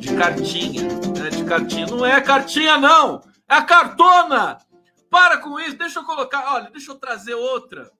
de 0.00 0.16
cartinha, 0.16 0.82
né? 0.82 1.28
De 1.30 1.44
cartinha. 1.44 1.86
Não 1.86 2.04
é 2.04 2.20
cartinha, 2.22 2.78
não! 2.78 3.20
É 3.48 3.54
a 3.54 3.62
cartona! 3.62 4.58
Para 5.10 5.36
com 5.38 5.60
isso, 5.60 5.76
deixa 5.76 6.00
eu 6.00 6.04
colocar, 6.04 6.54
olha, 6.54 6.70
deixa 6.70 6.90
eu 6.90 6.96
trazer 6.96 7.34
outra. 7.34 7.90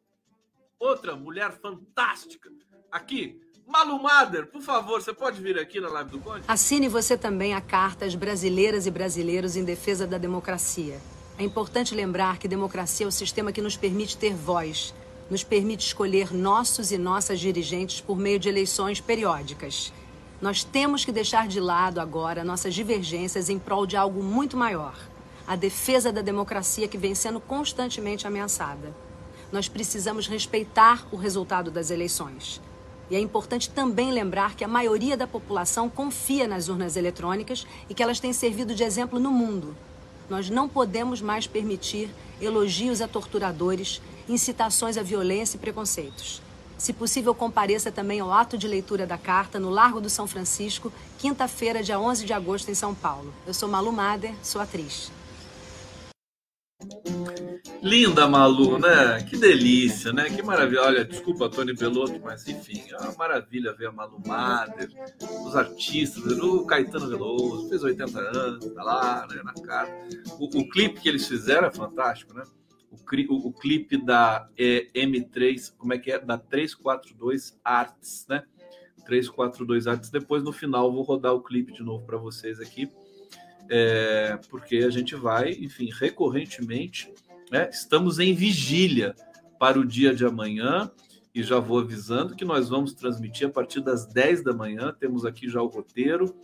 Outra 0.80 1.14
mulher 1.14 1.52
fantástica. 1.52 2.50
Aqui, 2.90 3.38
Malu 3.66 4.02
Mader, 4.02 4.46
por 4.46 4.60
favor, 4.62 5.00
você 5.00 5.12
pode 5.12 5.40
vir 5.40 5.58
aqui 5.58 5.80
na 5.80 5.88
live 5.88 6.10
do 6.10 6.18
Conde? 6.20 6.44
Assine 6.46 6.88
você 6.88 7.16
também 7.16 7.54
a 7.54 7.60
carta 7.60 8.04
às 8.04 8.14
brasileiras 8.14 8.86
e 8.86 8.90
brasileiros 8.90 9.56
em 9.56 9.64
defesa 9.64 10.06
da 10.06 10.18
democracia. 10.18 11.00
É 11.38 11.44
importante 11.44 11.94
lembrar 11.94 12.38
que 12.38 12.46
democracia 12.46 13.06
é 13.06 13.08
o 13.08 13.12
sistema 13.12 13.52
que 13.52 13.62
nos 13.62 13.76
permite 13.76 14.16
ter 14.16 14.34
voz, 14.34 14.94
nos 15.30 15.42
permite 15.42 15.86
escolher 15.86 16.32
nossos 16.32 16.92
e 16.92 16.98
nossas 16.98 17.40
dirigentes 17.40 18.00
por 18.00 18.16
meio 18.16 18.38
de 18.38 18.48
eleições 18.48 19.00
periódicas. 19.00 19.92
Nós 20.40 20.62
temos 20.62 21.04
que 21.04 21.10
deixar 21.10 21.48
de 21.48 21.58
lado 21.58 22.00
agora 22.00 22.44
nossas 22.44 22.74
divergências 22.74 23.48
em 23.48 23.58
prol 23.58 23.86
de 23.86 23.96
algo 23.96 24.22
muito 24.22 24.56
maior 24.56 24.94
a 25.46 25.56
defesa 25.56 26.10
da 26.10 26.22
democracia 26.22 26.88
que 26.88 26.96
vem 26.96 27.14
sendo 27.14 27.38
constantemente 27.40 28.26
ameaçada. 28.26 28.94
Nós 29.52 29.68
precisamos 29.68 30.26
respeitar 30.26 31.06
o 31.12 31.16
resultado 31.16 31.70
das 31.70 31.90
eleições. 31.90 32.60
E 33.14 33.16
é 33.16 33.20
importante 33.20 33.70
também 33.70 34.10
lembrar 34.10 34.56
que 34.56 34.64
a 34.64 34.68
maioria 34.68 35.16
da 35.16 35.24
população 35.24 35.88
confia 35.88 36.48
nas 36.48 36.68
urnas 36.68 36.96
eletrônicas 36.96 37.64
e 37.88 37.94
que 37.94 38.02
elas 38.02 38.18
têm 38.18 38.32
servido 38.32 38.74
de 38.74 38.82
exemplo 38.82 39.20
no 39.20 39.30
mundo. 39.30 39.76
Nós 40.28 40.50
não 40.50 40.68
podemos 40.68 41.22
mais 41.22 41.46
permitir 41.46 42.10
elogios 42.40 43.00
a 43.00 43.06
torturadores, 43.06 44.02
incitações 44.28 44.98
à 44.98 45.02
violência 45.04 45.56
e 45.56 45.60
preconceitos. 45.60 46.42
Se 46.76 46.92
possível, 46.92 47.32
compareça 47.36 47.92
também 47.92 48.18
ao 48.18 48.32
ato 48.32 48.58
de 48.58 48.66
leitura 48.66 49.06
da 49.06 49.16
carta 49.16 49.60
no 49.60 49.70
Largo 49.70 50.00
do 50.00 50.10
São 50.10 50.26
Francisco, 50.26 50.92
quinta-feira, 51.16 51.84
dia 51.84 52.00
11 52.00 52.26
de 52.26 52.32
agosto, 52.32 52.68
em 52.68 52.74
São 52.74 52.96
Paulo. 52.96 53.32
Eu 53.46 53.54
sou 53.54 53.68
Malu 53.68 53.92
Mader, 53.92 54.34
sou 54.42 54.60
atriz. 54.60 55.12
Linda 57.84 58.26
Malu, 58.26 58.78
né? 58.78 59.22
Que 59.28 59.36
delícia, 59.36 60.10
né? 60.10 60.30
Que 60.30 60.42
maravilha. 60.42 60.82
Olha, 60.82 61.04
desculpa, 61.04 61.50
Tony 61.50 61.74
Belotto, 61.74 62.18
mas 62.24 62.48
enfim, 62.48 62.82
é 62.90 62.96
uma 62.96 63.14
maravilha 63.14 63.74
ver 63.74 63.88
a 63.88 63.92
Malu 63.92 64.20
Mader, 64.26 64.88
os 65.46 65.54
artistas, 65.54 66.24
o 66.24 66.64
Caetano 66.64 67.08
Veloso, 67.08 67.68
fez 67.68 67.82
80 67.82 68.18
anos, 68.18 68.72
tá 68.72 68.82
lá, 68.82 69.26
né, 69.28 69.42
na 69.44 69.52
cara. 69.52 69.94
O, 70.40 70.44
o 70.46 70.68
clipe 70.70 70.98
que 71.00 71.08
eles 71.08 71.28
fizeram 71.28 71.68
é 71.68 71.70
fantástico, 71.70 72.32
né? 72.32 72.42
O, 72.90 72.96
o, 73.34 73.48
o 73.48 73.52
clipe 73.52 73.98
da 73.98 74.48
é, 74.56 74.88
M3, 74.94 75.74
como 75.76 75.92
é 75.92 75.98
que 75.98 76.10
é? 76.10 76.18
Da 76.18 76.38
342 76.38 77.60
Arts, 77.62 78.26
né? 78.30 78.44
342 79.04 79.86
Arts. 79.86 80.08
Depois, 80.08 80.42
no 80.42 80.52
final, 80.52 80.90
vou 80.90 81.02
rodar 81.02 81.34
o 81.34 81.42
clipe 81.42 81.72
de 81.72 81.82
novo 81.82 82.06
para 82.06 82.16
vocês 82.16 82.60
aqui 82.60 82.90
é, 83.68 84.38
porque 84.48 84.76
a 84.78 84.90
gente 84.90 85.14
vai, 85.14 85.52
enfim, 85.52 85.90
recorrentemente, 85.92 87.12
né, 87.54 87.70
estamos 87.70 88.18
em 88.18 88.34
vigília 88.34 89.14
para 89.60 89.78
o 89.78 89.86
dia 89.86 90.12
de 90.12 90.26
amanhã 90.26 90.90
e 91.32 91.40
já 91.40 91.60
vou 91.60 91.78
avisando 91.78 92.34
que 92.34 92.44
nós 92.44 92.68
vamos 92.68 92.94
transmitir 92.94 93.46
a 93.46 93.50
partir 93.50 93.80
das 93.80 94.06
10 94.06 94.42
da 94.42 94.52
manhã, 94.52 94.92
temos 94.92 95.24
aqui 95.24 95.48
já 95.48 95.62
o 95.62 95.68
roteiro, 95.68 96.34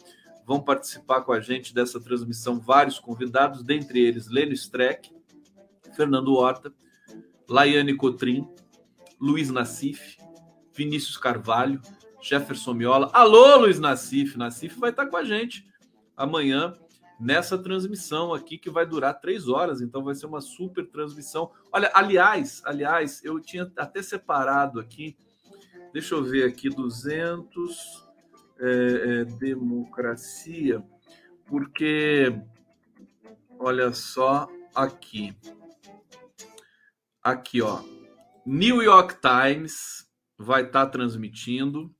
vão 0.46 0.60
participar 0.62 1.22
com 1.22 1.32
a 1.32 1.40
gente 1.40 1.74
dessa 1.74 2.00
transmissão 2.00 2.60
vários 2.60 3.00
convidados, 3.00 3.64
dentre 3.64 3.98
eles 4.00 4.28
Lênio 4.28 4.54
Streck, 4.54 5.12
Fernando 5.96 6.32
Horta, 6.34 6.72
Laiane 7.48 7.96
Cotrim, 7.96 8.48
Luiz 9.20 9.50
Nassif, 9.50 10.16
Vinícius 10.72 11.16
Carvalho, 11.16 11.80
Jefferson 12.22 12.72
Miola. 12.72 13.10
Alô, 13.12 13.56
Luiz 13.56 13.80
Nassif! 13.80 14.38
Nassif 14.38 14.78
vai 14.78 14.90
estar 14.90 15.06
com 15.06 15.16
a 15.16 15.24
gente 15.24 15.66
amanhã 16.16 16.72
nessa 17.20 17.58
transmissão 17.58 18.32
aqui 18.32 18.56
que 18.56 18.70
vai 18.70 18.86
durar 18.86 19.20
três 19.20 19.46
horas, 19.46 19.82
então 19.82 20.02
vai 20.02 20.14
ser 20.14 20.24
uma 20.24 20.40
super 20.40 20.86
transmissão. 20.86 21.52
Olha, 21.70 21.90
aliás, 21.94 22.62
aliás, 22.64 23.22
eu 23.22 23.38
tinha 23.38 23.70
até 23.76 24.02
separado 24.02 24.80
aqui, 24.80 25.16
deixa 25.92 26.14
eu 26.14 26.24
ver 26.24 26.44
aqui, 26.44 26.70
200 26.70 28.08
é, 28.58 28.70
é, 29.20 29.24
democracia, 29.24 30.82
porque 31.46 32.32
olha 33.58 33.92
só 33.92 34.48
aqui, 34.74 35.36
aqui 37.22 37.60
ó, 37.60 37.82
New 38.46 38.82
York 38.82 39.16
Times 39.20 40.08
vai 40.38 40.62
estar 40.62 40.86
tá 40.86 40.90
transmitindo 40.90 41.94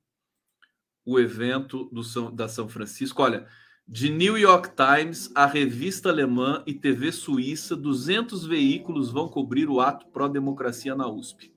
o 1.05 1.19
evento 1.19 1.85
do 1.93 2.03
São, 2.03 2.35
da 2.35 2.49
São 2.49 2.69
Francisco. 2.69 3.23
Olha, 3.23 3.47
de 3.91 4.09
New 4.09 4.39
York 4.39 4.71
Times, 4.77 5.33
a 5.35 5.47
revista 5.47 6.11
alemã 6.11 6.63
e 6.65 6.73
TV 6.73 7.11
suíça, 7.11 7.75
200 7.75 8.47
veículos 8.47 9.11
vão 9.11 9.29
cobrir 9.29 9.69
o 9.69 9.81
ato 9.81 10.07
pró-democracia 10.07 10.95
na 10.95 11.09
USP. 11.09 11.53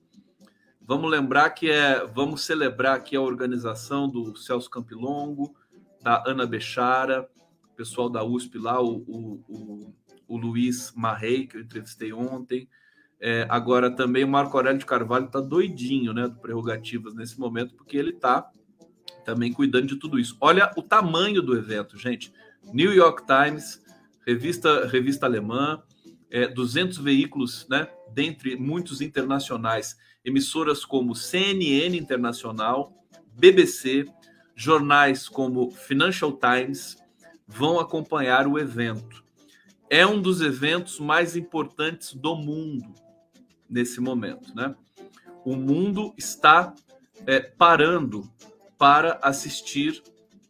Vamos 0.82 1.08
lembrar 1.08 1.50
que 1.50 1.70
é, 1.70 2.04
vamos 2.04 2.42
celebrar 2.42 2.96
aqui 2.96 3.14
a 3.14 3.20
organização 3.20 4.08
do 4.08 4.34
Celso 4.36 4.68
Campilongo, 4.68 5.54
da 6.02 6.24
Ana 6.26 6.44
Bechara, 6.44 7.30
pessoal 7.76 8.10
da 8.10 8.24
USP 8.24 8.58
lá, 8.58 8.82
o, 8.82 8.96
o, 9.06 9.44
o, 9.48 9.94
o 10.26 10.36
Luiz 10.36 10.92
Marrei, 10.96 11.46
que 11.46 11.56
eu 11.56 11.60
entrevistei 11.60 12.12
ontem. 12.12 12.68
É, 13.20 13.46
agora 13.48 13.88
também 13.94 14.24
o 14.24 14.28
Marco 14.28 14.56
Aurélio 14.56 14.80
de 14.80 14.86
Carvalho 14.86 15.26
está 15.26 15.40
doidinho, 15.40 16.12
né, 16.12 16.26
do 16.26 16.40
Prerrogativas 16.40 17.14
nesse 17.14 17.38
momento, 17.38 17.76
porque 17.76 17.96
ele 17.96 18.10
está 18.10 18.50
também 19.24 19.52
cuidando 19.52 19.86
de 19.86 19.96
tudo 19.96 20.18
isso. 20.18 20.36
Olha 20.40 20.70
o 20.76 20.82
tamanho 20.82 21.42
do 21.42 21.56
evento, 21.56 21.98
gente. 21.98 22.32
New 22.72 22.92
York 22.92 23.24
Times, 23.26 23.82
revista, 24.26 24.86
revista 24.86 25.26
alemã, 25.26 25.82
é, 26.30 26.48
200 26.48 26.98
veículos, 26.98 27.66
né, 27.68 27.88
dentre 28.12 28.56
muitos 28.56 29.00
internacionais, 29.00 29.96
emissoras 30.24 30.84
como 30.84 31.14
CNN 31.14 31.96
Internacional, 31.96 32.92
BBC, 33.32 34.06
jornais 34.54 35.28
como 35.28 35.70
Financial 35.70 36.32
Times 36.32 36.96
vão 37.46 37.78
acompanhar 37.78 38.46
o 38.46 38.58
evento. 38.58 39.24
É 39.90 40.06
um 40.06 40.20
dos 40.20 40.40
eventos 40.40 40.98
mais 40.98 41.36
importantes 41.36 42.14
do 42.14 42.34
mundo 42.34 42.94
nesse 43.68 44.00
momento, 44.00 44.54
né? 44.54 44.74
O 45.44 45.56
mundo 45.56 46.14
está 46.16 46.74
é, 47.26 47.40
parando 47.40 48.28
para 48.78 49.18
assistir 49.22 50.02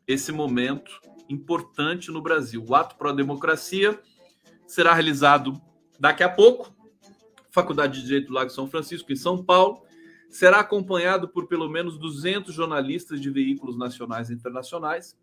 esse 0.07 0.33
momento 0.33 1.01
importante 1.29 2.11
no 2.11 2.21
Brasil. 2.21 2.65
O 2.67 2.75
ato 2.75 2.97
a 3.09 3.13
democracia 3.13 3.99
será 4.67 4.93
realizado 4.93 5.61
daqui 5.99 6.23
a 6.23 6.29
pouco, 6.29 6.75
Faculdade 7.51 8.01
de 8.01 8.07
Direito 8.07 8.29
do 8.29 8.35
Lago 8.35 8.51
São 8.51 8.69
Francisco, 8.69 9.13
em 9.13 9.17
São 9.17 9.43
Paulo. 9.43 9.83
Será 10.29 10.61
acompanhado 10.61 11.29
por 11.29 11.47
pelo 11.47 11.69
menos 11.69 11.97
200 11.97 12.53
jornalistas 12.53 13.21
de 13.21 13.31
veículos 13.31 13.79
nacionais 13.79 14.31
e 14.31 14.35
internacionais. 14.35 15.17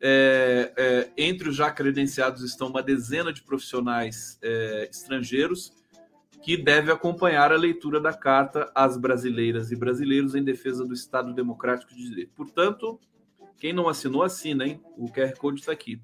É, 0.00 0.72
é, 0.76 1.10
entre 1.16 1.48
os 1.48 1.56
já 1.56 1.72
credenciados 1.72 2.44
estão 2.44 2.68
uma 2.68 2.80
dezena 2.80 3.32
de 3.32 3.42
profissionais 3.42 4.38
é, 4.40 4.88
estrangeiros 4.88 5.72
que 6.42 6.56
deve 6.56 6.90
acompanhar 6.90 7.52
a 7.52 7.56
leitura 7.56 8.00
da 8.00 8.12
carta 8.12 8.70
às 8.74 8.96
brasileiras 8.96 9.70
e 9.70 9.76
brasileiros 9.76 10.34
em 10.34 10.42
defesa 10.42 10.84
do 10.84 10.94
Estado 10.94 11.34
Democrático 11.34 11.94
de 11.94 12.08
Direito. 12.08 12.32
Portanto, 12.34 13.00
quem 13.58 13.72
não 13.72 13.88
assinou, 13.88 14.22
assina, 14.22 14.66
hein? 14.66 14.80
O 14.96 15.12
QR 15.12 15.36
Code 15.36 15.60
está 15.60 15.72
aqui. 15.72 16.00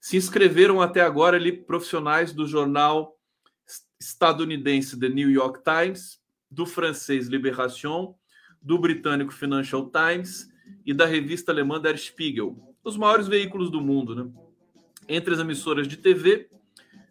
Se 0.00 0.16
inscreveram 0.16 0.80
até 0.80 1.00
agora 1.00 1.36
ali 1.36 1.52
profissionais 1.52 2.32
do 2.32 2.46
jornal 2.46 3.16
estadunidense 4.00 4.98
The 4.98 5.08
New 5.08 5.30
York 5.30 5.60
Times, 5.62 6.20
do 6.50 6.66
francês 6.66 7.28
Libération, 7.28 8.14
do 8.60 8.78
britânico 8.78 9.32
Financial 9.32 9.90
Times 9.90 10.48
e 10.84 10.92
da 10.92 11.06
revista 11.06 11.52
alemã 11.52 11.80
Der 11.80 11.96
Spiegel, 11.96 12.56
os 12.82 12.96
maiores 12.96 13.28
veículos 13.28 13.70
do 13.70 13.80
mundo, 13.80 14.14
né? 14.14 14.30
Entre 15.08 15.32
as 15.32 15.40
emissoras 15.40 15.86
de 15.86 15.96
TV, 15.96 16.48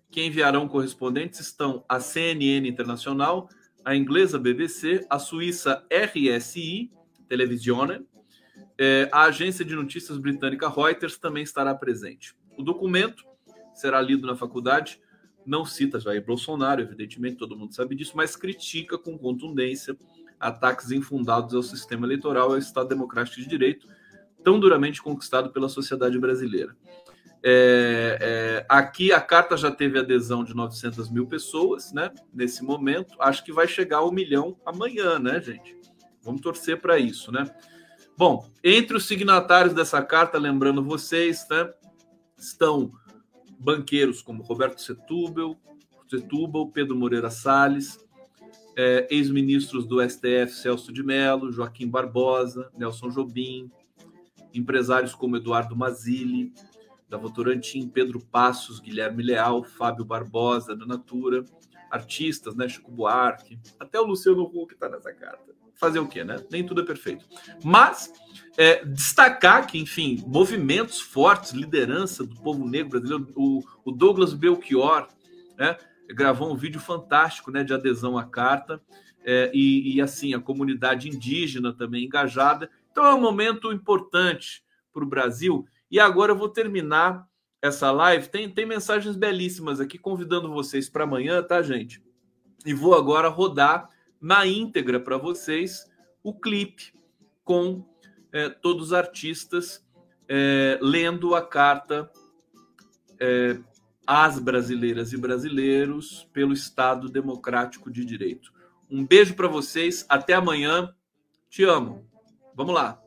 que 0.09 0.23
enviarão 0.23 0.67
correspondentes 0.67 1.39
estão 1.39 1.83
a 1.87 1.99
CNN 1.99 2.67
Internacional, 2.67 3.49
a 3.85 3.95
inglesa 3.95 4.39
BBC, 4.39 5.05
a 5.09 5.19
suíça 5.19 5.85
RSI, 5.91 6.91
Televisione, 7.27 8.05
é, 8.77 9.09
a 9.11 9.23
agência 9.23 9.63
de 9.63 9.75
notícias 9.75 10.17
britânica 10.17 10.67
Reuters 10.69 11.17
também 11.17 11.43
estará 11.43 11.75
presente. 11.75 12.35
O 12.57 12.63
documento 12.63 13.23
será 13.73 14.01
lido 14.01 14.25
na 14.25 14.35
faculdade 14.35 14.99
não 15.49 15.65
cita 15.65 15.99
Jair 15.99 16.23
Bolsonaro, 16.23 16.81
evidentemente, 16.81 17.37
todo 17.37 17.57
mundo 17.57 17.73
sabe 17.73 17.95
disso, 17.95 18.13
mas 18.15 18.35
critica 18.35 18.97
com 18.99 19.17
contundência 19.17 19.97
ataques 20.39 20.91
infundados 20.91 21.55
ao 21.55 21.63
sistema 21.63 22.05
eleitoral 22.05 22.51
e 22.51 22.53
ao 22.53 22.57
Estado 22.59 22.89
Democrático 22.89 23.41
de 23.41 23.47
Direito, 23.47 23.87
tão 24.43 24.59
duramente 24.59 25.01
conquistado 25.01 25.51
pela 25.51 25.67
sociedade 25.67 26.17
brasileira. 26.19 26.77
É, 27.41 28.17
é, 28.21 28.65
aqui 28.67 29.13
a 29.13 29.21
carta 29.21 29.55
já 29.55 29.71
teve 29.71 29.97
adesão 29.97 30.43
de 30.43 30.53
900 30.53 31.09
mil 31.09 31.25
pessoas, 31.25 31.93
né? 31.93 32.11
Nesse 32.33 32.63
momento, 32.63 33.15
acho 33.19 33.43
que 33.43 33.53
vai 33.53 33.67
chegar 33.67 33.97
ao 33.97 34.11
milhão 34.11 34.57
amanhã, 34.65 35.17
né, 35.17 35.41
gente? 35.41 35.77
Vamos 36.21 36.41
torcer 36.41 36.81
para 36.81 36.99
isso, 36.99 37.31
né? 37.31 37.45
Bom, 38.17 38.45
entre 38.61 38.97
os 38.97 39.05
signatários 39.05 39.73
dessa 39.73 40.01
carta, 40.01 40.37
lembrando 40.37 40.83
vocês, 40.83 41.47
né, 41.49 41.71
estão 42.37 42.91
banqueiros 43.57 44.21
como 44.21 44.43
Roberto 44.43 44.81
Setúbal, 44.81 45.57
Setúbal 46.09 46.69
Pedro 46.69 46.97
Moreira 46.97 47.29
Salles, 47.29 47.97
é, 48.77 49.07
ex-ministros 49.09 49.85
do 49.85 50.01
STF 50.01 50.51
Celso 50.51 50.91
de 50.91 51.01
Mello, 51.01 51.51
Joaquim 51.51 51.87
Barbosa, 51.87 52.69
Nelson 52.77 53.09
Jobim, 53.09 53.71
empresários 54.53 55.13
como 55.13 55.37
Eduardo 55.37 55.75
Mazili, 55.75 56.53
da 57.09 57.17
Votorantim, 57.17 57.87
Pedro 57.89 58.19
Passos, 58.19 58.79
Guilherme 58.79 59.23
Leal, 59.23 59.63
Fábio 59.63 60.05
Barbosa, 60.05 60.75
da 60.75 60.85
Natura, 60.85 61.43
artistas, 61.89 62.55
né, 62.55 62.69
Chico 62.69 62.91
Buarque, 62.91 63.59
até 63.79 63.99
o 63.99 64.05
Luciano 64.05 64.43
Huck 64.43 64.73
está 64.73 64.87
nessa 64.87 65.11
carta. 65.11 65.57
Fazer 65.75 65.99
o 65.99 66.07
quê, 66.07 66.25
né? 66.25 66.35
Nem 66.51 66.65
tudo 66.65 66.81
é 66.81 66.85
perfeito. 66.85 67.25
Mas 67.63 68.11
é, 68.57 68.83
destacar 68.83 69.65
que, 69.65 69.77
enfim, 69.79 70.21
movimentos 70.27 70.99
fortes, 70.99 71.51
liderança 71.51 72.25
do 72.25 72.35
povo 72.35 72.67
negro 72.67 72.99
brasileiro, 72.99 73.31
o, 73.33 73.63
o 73.85 73.91
Douglas 73.91 74.33
Belchior, 74.33 75.07
né, 75.57 75.77
gravou 76.09 76.51
um 76.51 76.55
vídeo 76.55 76.81
fantástico, 76.81 77.49
né, 77.49 77.63
de 77.63 77.73
adesão 77.73 78.17
à 78.17 78.25
carta, 78.25 78.81
é, 79.23 79.49
e, 79.53 79.95
e 79.95 80.01
assim 80.01 80.33
a 80.33 80.39
comunidade 80.39 81.07
indígena 81.07 81.73
também 81.73 82.05
engajada. 82.05 82.69
Então 82.91 83.05
é 83.05 83.13
um 83.13 83.21
momento 83.21 83.71
importante 83.71 84.63
para 84.91 85.03
o 85.03 85.07
Brasil 85.07 85.65
e 85.89 85.99
agora 85.99 86.31
eu 86.31 86.37
vou 86.37 86.49
terminar 86.49 87.27
essa 87.61 87.91
live. 87.91 88.27
Tem, 88.29 88.49
tem 88.49 88.65
mensagens 88.65 89.15
belíssimas 89.15 89.79
aqui 89.79 89.97
convidando 89.97 90.53
vocês 90.53 90.89
para 90.89 91.03
amanhã, 91.03 91.41
tá, 91.43 91.61
gente? 91.61 92.01
E 92.65 92.73
vou 92.73 92.95
agora 92.95 93.27
rodar 93.27 93.89
na 94.21 94.45
íntegra 94.45 94.99
para 94.99 95.17
vocês 95.17 95.89
o 96.23 96.33
clipe 96.33 96.93
com 97.43 97.85
é, 98.31 98.49
todos 98.49 98.87
os 98.87 98.93
artistas 98.93 99.85
é, 100.27 100.77
lendo 100.81 101.33
a 101.33 101.41
carta 101.41 102.11
é, 103.19 103.59
às 104.05 104.39
brasileiras 104.39 105.13
e 105.13 105.17
brasileiros 105.17 106.27
pelo 106.31 106.53
Estado 106.53 107.09
Democrático 107.09 107.91
de 107.91 108.05
Direito. 108.05 108.53
Um 108.89 109.05
beijo 109.05 109.35
para 109.35 109.47
vocês, 109.47 110.05
até 110.09 110.33
amanhã. 110.33 110.93
Te 111.49 111.63
amo. 111.63 112.07
Vamos 112.55 112.73
lá. 112.73 113.01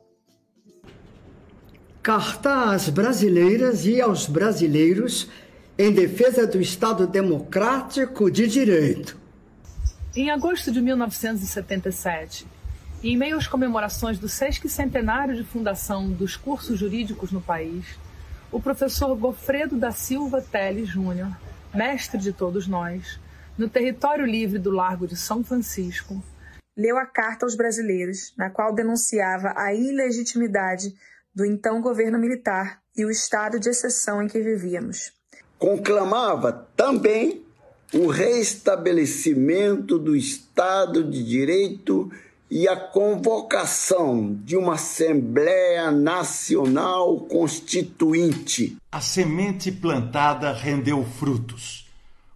Carta 2.03 2.73
às 2.73 2.89
brasileiras 2.89 3.85
e 3.85 4.01
aos 4.01 4.27
brasileiros 4.27 5.31
em 5.77 5.89
defesa 5.89 6.45
do 6.45 6.59
Estado 6.59 7.07
Democrático 7.07 8.29
de 8.29 8.45
Direito. 8.45 9.17
Em 10.13 10.29
agosto 10.29 10.69
de 10.69 10.81
1977, 10.81 12.45
em 13.01 13.15
meio 13.15 13.37
às 13.37 13.47
comemorações 13.47 14.19
do 14.19 14.27
sesquicentenário 14.27 15.33
de 15.33 15.45
fundação 15.45 16.11
dos 16.11 16.35
cursos 16.35 16.77
jurídicos 16.77 17.31
no 17.31 17.39
país, 17.39 17.97
o 18.51 18.59
professor 18.59 19.15
Gofredo 19.15 19.77
da 19.77 19.93
Silva 19.93 20.41
Teles 20.41 20.89
Júnior, 20.89 21.31
mestre 21.73 22.19
de 22.19 22.33
todos 22.33 22.67
nós, 22.67 23.17
no 23.57 23.69
território 23.69 24.25
livre 24.25 24.59
do 24.59 24.71
Largo 24.71 25.07
de 25.07 25.15
São 25.15 25.41
Francisco, 25.41 26.21
leu 26.75 26.97
a 26.97 27.05
carta 27.05 27.45
aos 27.45 27.55
brasileiros, 27.55 28.33
na 28.37 28.49
qual 28.49 28.75
denunciava 28.75 29.53
a 29.55 29.73
ilegitimidade 29.73 30.93
do 31.33 31.45
então 31.45 31.81
governo 31.81 32.19
militar 32.19 32.79
e 32.95 33.05
o 33.05 33.09
estado 33.09 33.59
de 33.59 33.69
exceção 33.69 34.21
em 34.21 34.27
que 34.27 34.39
vivíamos. 34.39 35.11
Conclamava 35.57 36.67
também 36.75 37.43
o 37.93 38.07
restabelecimento 38.07 39.97
do 39.99 40.15
Estado 40.15 41.03
de 41.03 41.23
Direito 41.23 42.11
e 42.49 42.67
a 42.67 42.75
convocação 42.75 44.35
de 44.43 44.57
uma 44.57 44.73
Assembleia 44.73 45.91
Nacional 45.91 47.19
Constituinte. 47.21 48.77
A 48.91 48.99
semente 48.99 49.71
plantada 49.71 50.51
rendeu 50.51 51.03
frutos. 51.03 51.87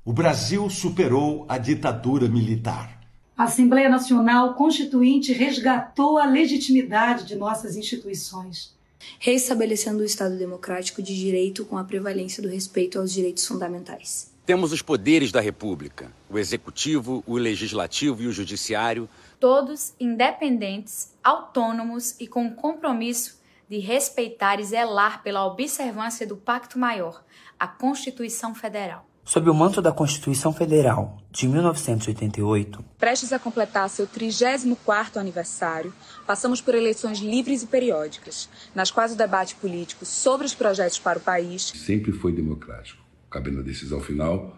O 0.06 0.14
Brasil 0.14 0.70
superou 0.70 1.46
a 1.50 1.58
ditadura 1.58 2.28
militar. 2.28 3.00
A 3.38 3.44
Assembleia 3.44 3.90
Nacional 3.90 4.56
Constituinte 4.56 5.34
resgatou 5.34 6.18
a 6.18 6.26
legitimidade 6.26 7.26
de 7.26 7.36
nossas 7.36 7.76
instituições 7.76 8.77
reestabelecendo 9.20 10.00
o 10.00 10.06
Estado 10.06 10.38
democrático 10.38 11.02
de 11.02 11.16
direito 11.16 11.66
com 11.66 11.78
a 11.78 11.84
prevalência 11.84 12.42
do 12.42 12.50
respeito 12.50 13.00
aos 13.00 13.12
direitos 13.12 13.46
fundamentais. 13.46 14.32
Temos 14.46 14.72
os 14.72 14.82
poderes 14.82 15.32
da 15.32 15.42
República: 15.42 16.12
o 16.30 16.38
executivo, 16.38 17.24
o 17.28 17.36
legislativo 17.36 18.24
e 18.24 18.28
o 18.28 18.32
judiciário. 18.32 19.10
Todos 19.40 19.94
independentes, 20.00 21.14
autônomos 21.24 22.16
e 22.20 22.28
com 22.28 22.48
o 22.48 22.56
compromisso 22.56 23.38
de 23.70 23.80
respeitar 23.80 24.60
e 24.60 24.64
zelar 24.64 25.22
pela 25.22 25.46
observância 25.46 26.26
do 26.26 26.38
Pacto 26.38 26.80
Maior, 26.80 27.22
a 27.60 27.68
Constituição 27.68 28.56
Federal. 28.56 29.06
Sob 29.26 29.50
o 29.50 29.54
manto 29.54 29.82
da 29.82 29.92
Constituição 29.92 30.54
Federal 30.54 31.18
de 31.30 31.50
1988, 31.50 32.86
prestes 32.98 33.34
a 33.34 33.38
completar 33.38 33.90
seu 33.90 34.08
34º 34.08 35.18
aniversário, 35.18 35.94
passamos 36.28 36.60
por 36.60 36.76
eleições 36.76 37.20
livres 37.20 37.64
e 37.64 37.68
periódicas, 37.68 38.50
nas 38.76 38.92
quais 38.92 39.14
o 39.14 39.16
debate 39.16 39.56
político 39.56 40.06
sobre 40.06 40.46
os 40.46 40.54
projetos 40.54 41.00
para 41.00 41.18
o 41.18 41.22
país 41.22 41.72
sempre 41.74 42.12
foi 42.12 42.34
democrático, 42.34 43.02
cabendo 43.32 43.62
a 43.62 43.64
decisão 43.64 44.02
final 44.02 44.56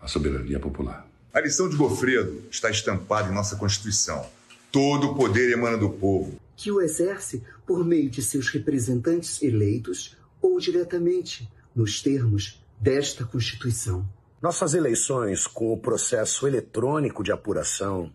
à 0.00 0.06
soberania 0.06 0.60
popular. 0.60 1.06
A 1.34 1.40
lição 1.40 1.68
de 1.68 1.76
Gofredo 1.76 2.44
está 2.50 2.70
estampada 2.70 3.28
em 3.28 3.34
nossa 3.34 3.56
Constituição. 3.56 4.24
Todo 4.70 5.08
o 5.08 5.14
poder 5.16 5.50
emana 5.52 5.76
do 5.76 5.90
povo, 5.90 6.40
que 6.56 6.70
o 6.70 6.80
exerce 6.80 7.42
por 7.66 7.84
meio 7.84 8.08
de 8.08 8.22
seus 8.22 8.48
representantes 8.48 9.42
eleitos 9.42 10.16
ou 10.40 10.60
diretamente, 10.60 11.50
nos 11.74 12.00
termos 12.02 12.62
desta 12.80 13.24
Constituição. 13.24 14.08
Nossas 14.40 14.74
eleições, 14.74 15.46
com 15.46 15.72
o 15.72 15.78
processo 15.78 16.46
eletrônico 16.46 17.22
de 17.22 17.32
apuração, 17.32 18.12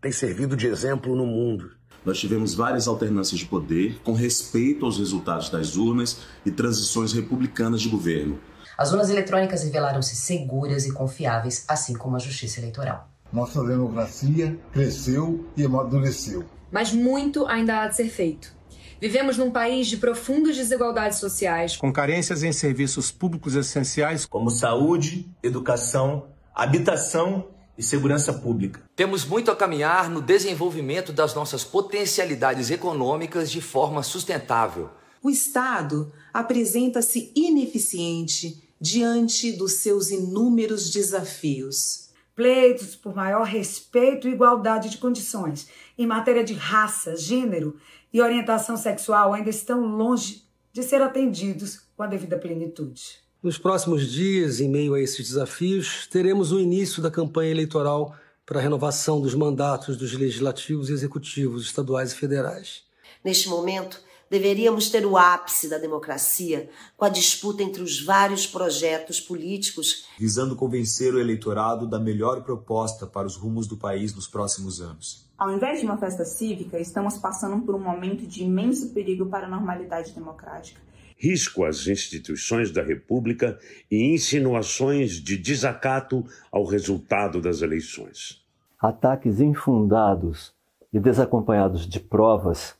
têm 0.00 0.12
servido 0.12 0.56
de 0.56 0.66
exemplo 0.66 1.16
no 1.16 1.26
mundo. 1.26 1.70
Nós 2.04 2.18
tivemos 2.18 2.54
várias 2.54 2.88
alternâncias 2.88 3.38
de 3.38 3.46
poder 3.46 4.00
com 4.02 4.12
respeito 4.12 4.84
aos 4.84 4.98
resultados 4.98 5.48
das 5.48 5.76
urnas 5.76 6.18
e 6.44 6.50
transições 6.50 7.12
republicanas 7.12 7.80
de 7.80 7.88
governo. 7.88 8.40
As 8.76 8.90
urnas 8.92 9.10
eletrônicas 9.10 9.62
revelaram-se 9.62 10.16
seguras 10.16 10.86
e 10.86 10.92
confiáveis, 10.92 11.64
assim 11.68 11.94
como 11.94 12.16
a 12.16 12.18
justiça 12.18 12.58
eleitoral. 12.58 13.08
Nossa 13.32 13.62
democracia 13.64 14.58
cresceu 14.72 15.46
e 15.56 15.64
amadureceu. 15.64 16.44
Mas 16.70 16.92
muito 16.92 17.46
ainda 17.46 17.82
há 17.82 17.88
de 17.88 17.96
ser 17.96 18.08
feito. 18.08 18.52
Vivemos 19.00 19.36
num 19.36 19.50
país 19.50 19.88
de 19.88 19.96
profundas 19.96 20.56
desigualdades 20.56 21.18
sociais, 21.18 21.76
com 21.76 21.92
carências 21.92 22.42
em 22.42 22.52
serviços 22.52 23.10
públicos 23.10 23.54
essenciais 23.54 24.26
como 24.26 24.48
saúde, 24.50 25.28
educação, 25.42 26.26
habitação 26.54 27.48
e 27.76 27.82
segurança 27.82 28.32
pública. 28.32 28.82
Temos 28.94 29.24
muito 29.24 29.50
a 29.50 29.56
caminhar 29.56 30.10
no 30.10 30.20
desenvolvimento 30.20 31.12
das 31.12 31.34
nossas 31.34 31.64
potencialidades 31.64 32.70
econômicas 32.70 33.50
de 33.50 33.60
forma 33.60 34.02
sustentável. 34.02 34.90
O 35.22 35.30
Estado 35.30 36.12
apresenta-se 36.32 37.32
ineficiente 37.34 38.68
diante 38.80 39.52
dos 39.52 39.74
seus 39.74 40.10
inúmeros 40.10 40.90
desafios. 40.90 42.08
Pleitos 42.34 42.96
por 42.96 43.14
maior 43.14 43.44
respeito 43.44 44.26
e 44.26 44.32
igualdade 44.32 44.90
de 44.90 44.98
condições 44.98 45.68
em 45.96 46.06
matéria 46.06 46.42
de 46.42 46.54
raça, 46.54 47.14
gênero 47.14 47.76
e 48.12 48.20
orientação 48.20 48.76
sexual 48.76 49.32
ainda 49.32 49.50
estão 49.50 49.84
longe 49.86 50.44
de 50.72 50.82
ser 50.82 51.02
atendidos 51.02 51.80
com 51.96 52.02
a 52.02 52.06
devida 52.06 52.38
plenitude. 52.38 53.22
Nos 53.42 53.58
próximos 53.58 54.06
dias, 54.06 54.60
em 54.60 54.68
meio 54.68 54.94
a 54.94 55.00
esses 55.00 55.30
desafios, 55.30 56.06
teremos 56.06 56.52
o 56.52 56.60
início 56.60 57.02
da 57.02 57.10
campanha 57.10 57.50
eleitoral 57.50 58.14
para 58.46 58.60
a 58.60 58.62
renovação 58.62 59.20
dos 59.20 59.34
mandatos 59.34 59.96
dos 59.96 60.12
legislativos 60.12 60.88
e 60.88 60.92
executivos 60.92 61.64
estaduais 61.64 62.12
e 62.12 62.14
federais. 62.14 62.84
Neste 63.24 63.48
momento, 63.48 64.00
deveríamos 64.30 64.90
ter 64.90 65.04
o 65.04 65.16
ápice 65.16 65.68
da 65.68 65.76
democracia 65.76 66.70
com 66.96 67.04
a 67.04 67.08
disputa 67.08 67.64
entre 67.64 67.82
os 67.82 68.00
vários 68.00 68.46
projetos 68.46 69.20
políticos 69.20 70.04
visando 70.16 70.54
convencer 70.54 71.12
o 71.12 71.18
eleitorado 71.18 71.84
da 71.84 71.98
melhor 71.98 72.44
proposta 72.44 73.08
para 73.08 73.26
os 73.26 73.34
rumos 73.34 73.66
do 73.66 73.76
país 73.76 74.14
nos 74.14 74.28
próximos 74.28 74.80
anos. 74.80 75.26
Ao 75.36 75.50
invés 75.50 75.80
de 75.80 75.84
uma 75.84 75.98
festa 75.98 76.24
cívica, 76.24 76.78
estamos 76.78 77.18
passando 77.18 77.60
por 77.66 77.74
um 77.74 77.80
momento 77.80 78.24
de 78.24 78.44
imenso 78.44 78.90
perigo 78.90 79.26
para 79.26 79.48
a 79.48 79.50
normalidade 79.50 80.12
democrática 80.12 80.91
risco 81.22 81.64
às 81.64 81.86
instituições 81.86 82.72
da 82.72 82.82
República 82.82 83.56
e 83.88 84.12
insinuações 84.12 85.12
de 85.12 85.36
desacato 85.36 86.24
ao 86.50 86.64
resultado 86.64 87.40
das 87.40 87.62
eleições. 87.62 88.42
Ataques 88.80 89.40
infundados 89.40 90.52
e 90.92 90.98
desacompanhados 90.98 91.86
de 91.86 92.00
provas 92.00 92.74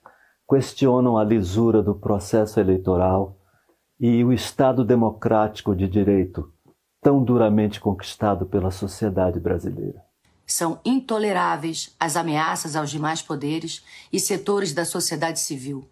questionam 0.49 1.17
a 1.17 1.23
lisura 1.23 1.81
do 1.81 1.95
processo 1.95 2.59
eleitoral 2.59 3.39
e 4.01 4.25
o 4.25 4.33
Estado 4.33 4.85
democrático 4.85 5.77
de 5.77 5.87
direito 5.87 6.53
tão 7.01 7.23
duramente 7.23 7.81
conquistado 7.81 8.45
pela 8.45 8.73
sociedade 8.73 9.39
brasileira. 9.39 10.03
São 10.45 10.81
intoleráveis 10.85 11.95
as 11.99 12.17
ameaças 12.17 12.75
aos 12.75 12.91
demais 12.91 13.23
poderes 13.23 13.85
e 14.13 14.19
setores 14.19 14.75
da 14.75 14.85
sociedade 14.85 15.39
civil 15.39 15.89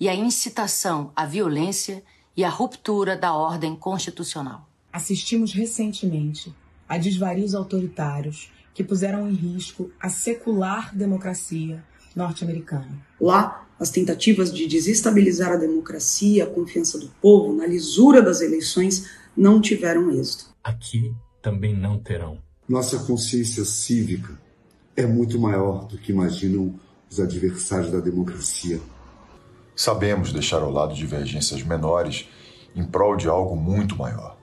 e 0.00 0.08
a 0.08 0.14
incitação 0.14 1.12
à 1.14 1.26
violência 1.26 2.02
e 2.36 2.44
à 2.44 2.48
ruptura 2.48 3.16
da 3.16 3.34
ordem 3.34 3.76
constitucional. 3.76 4.68
Assistimos 4.92 5.52
recentemente 5.52 6.54
a 6.88 6.98
desvarios 6.98 7.54
autoritários 7.54 8.50
que 8.74 8.84
puseram 8.84 9.28
em 9.28 9.34
risco 9.34 9.90
a 10.00 10.08
secular 10.08 10.94
democracia 10.94 11.82
norte-americana. 12.14 13.00
Lá, 13.20 13.66
as 13.78 13.90
tentativas 13.90 14.52
de 14.52 14.66
desestabilizar 14.66 15.52
a 15.52 15.56
democracia, 15.56 16.44
a 16.44 16.50
confiança 16.50 16.98
do 16.98 17.08
povo 17.20 17.52
na 17.54 17.66
lisura 17.66 18.22
das 18.22 18.40
eleições 18.40 19.08
não 19.36 19.60
tiveram 19.60 20.10
êxito. 20.10 20.54
Aqui 20.62 21.12
também 21.42 21.76
não 21.76 21.98
terão. 21.98 22.38
Nossa 22.68 22.98
consciência 23.00 23.64
cívica 23.64 24.40
é 24.96 25.06
muito 25.06 25.38
maior 25.38 25.86
do 25.86 25.98
que 25.98 26.12
imaginam 26.12 26.78
os 27.10 27.20
adversários 27.20 27.90
da 27.90 28.00
democracia. 28.00 28.80
Sabemos 29.76 30.32
deixar 30.32 30.62
ao 30.62 30.70
lado 30.70 30.94
divergências 30.94 31.62
menores 31.62 32.28
em 32.74 32.84
prol 32.84 33.16
de 33.16 33.28
algo 33.28 33.56
muito 33.56 33.96
maior 33.96 34.36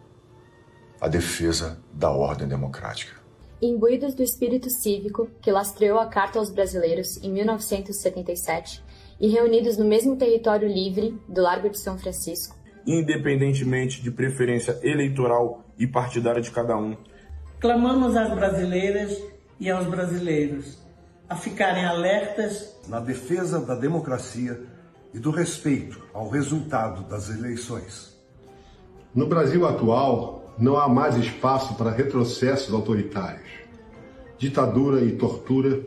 a 1.02 1.08
defesa 1.08 1.82
da 1.92 2.12
ordem 2.12 2.48
democrática. 2.48 3.20
Imbuídos 3.60 4.14
do 4.14 4.22
espírito 4.22 4.70
cívico 4.70 5.28
que 5.42 5.52
lastreou 5.52 6.00
a 6.00 6.06
Carta 6.06 6.38
aos 6.38 6.52
Brasileiros 6.52 7.18
em 7.24 7.32
1977 7.32 8.84
e 9.20 9.28
reunidos 9.28 9.78
no 9.78 9.86
mesmo 9.86 10.16
território 10.16 10.68
livre 10.68 11.20
do 11.28 11.42
Largo 11.42 11.70
de 11.70 11.80
São 11.80 11.98
Francisco, 11.98 12.56
independentemente 12.86 14.02
de 14.02 14.12
preferência 14.12 14.80
eleitoral 14.84 15.64
e 15.78 15.88
partidária 15.88 16.42
de 16.42 16.52
cada 16.52 16.78
um, 16.78 16.96
clamamos 17.60 18.16
às 18.16 18.34
brasileiras 18.34 19.20
e 19.60 19.70
aos 19.70 19.88
brasileiros 19.88 20.80
a 21.28 21.36
ficarem 21.36 21.86
alertas 21.86 22.80
na 22.88 23.00
defesa 23.00 23.60
da 23.60 23.76
democracia 23.76 24.60
e 25.14 25.20
do 25.20 25.32
respeito 25.32 26.02
ao 26.14 26.30
resultado 26.30 27.04
das 27.04 27.30
eleições. 27.30 28.18
No 29.14 29.28
Brasil 29.28 29.68
atual, 29.68 30.54
não 30.58 30.78
há 30.78 30.88
mais 30.88 31.18
espaço 31.18 31.76
para 31.76 31.92
retrocessos 31.92 32.74
autoritários. 32.74 33.50
Ditadura 34.38 35.02
e 35.02 35.12
tortura 35.12 35.82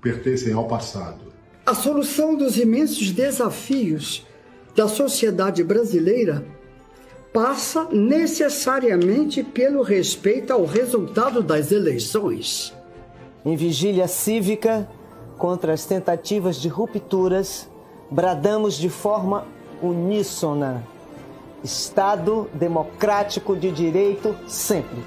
pertencem 0.00 0.52
ao 0.52 0.66
passado. 0.66 1.30
A 1.66 1.74
solução 1.74 2.34
dos 2.34 2.56
imensos 2.56 3.10
desafios 3.10 4.26
da 4.74 4.88
sociedade 4.88 5.62
brasileira 5.62 6.44
passa 7.32 7.84
necessariamente 7.92 9.42
pelo 9.42 9.82
respeito 9.82 10.52
ao 10.52 10.64
resultado 10.64 11.42
das 11.42 11.70
eleições. 11.70 12.74
Em 13.44 13.54
vigília 13.56 14.08
cívica 14.08 14.88
contra 15.38 15.72
as 15.72 15.86
tentativas 15.86 16.56
de 16.56 16.68
rupturas, 16.68 17.69
bradamos 18.10 18.74
de 18.76 18.88
forma 18.88 19.44
uníssona: 19.82 20.82
Estado 21.62 22.48
democrático 22.54 23.54
de 23.54 23.70
direito 23.70 24.36
sempre. 24.46 24.98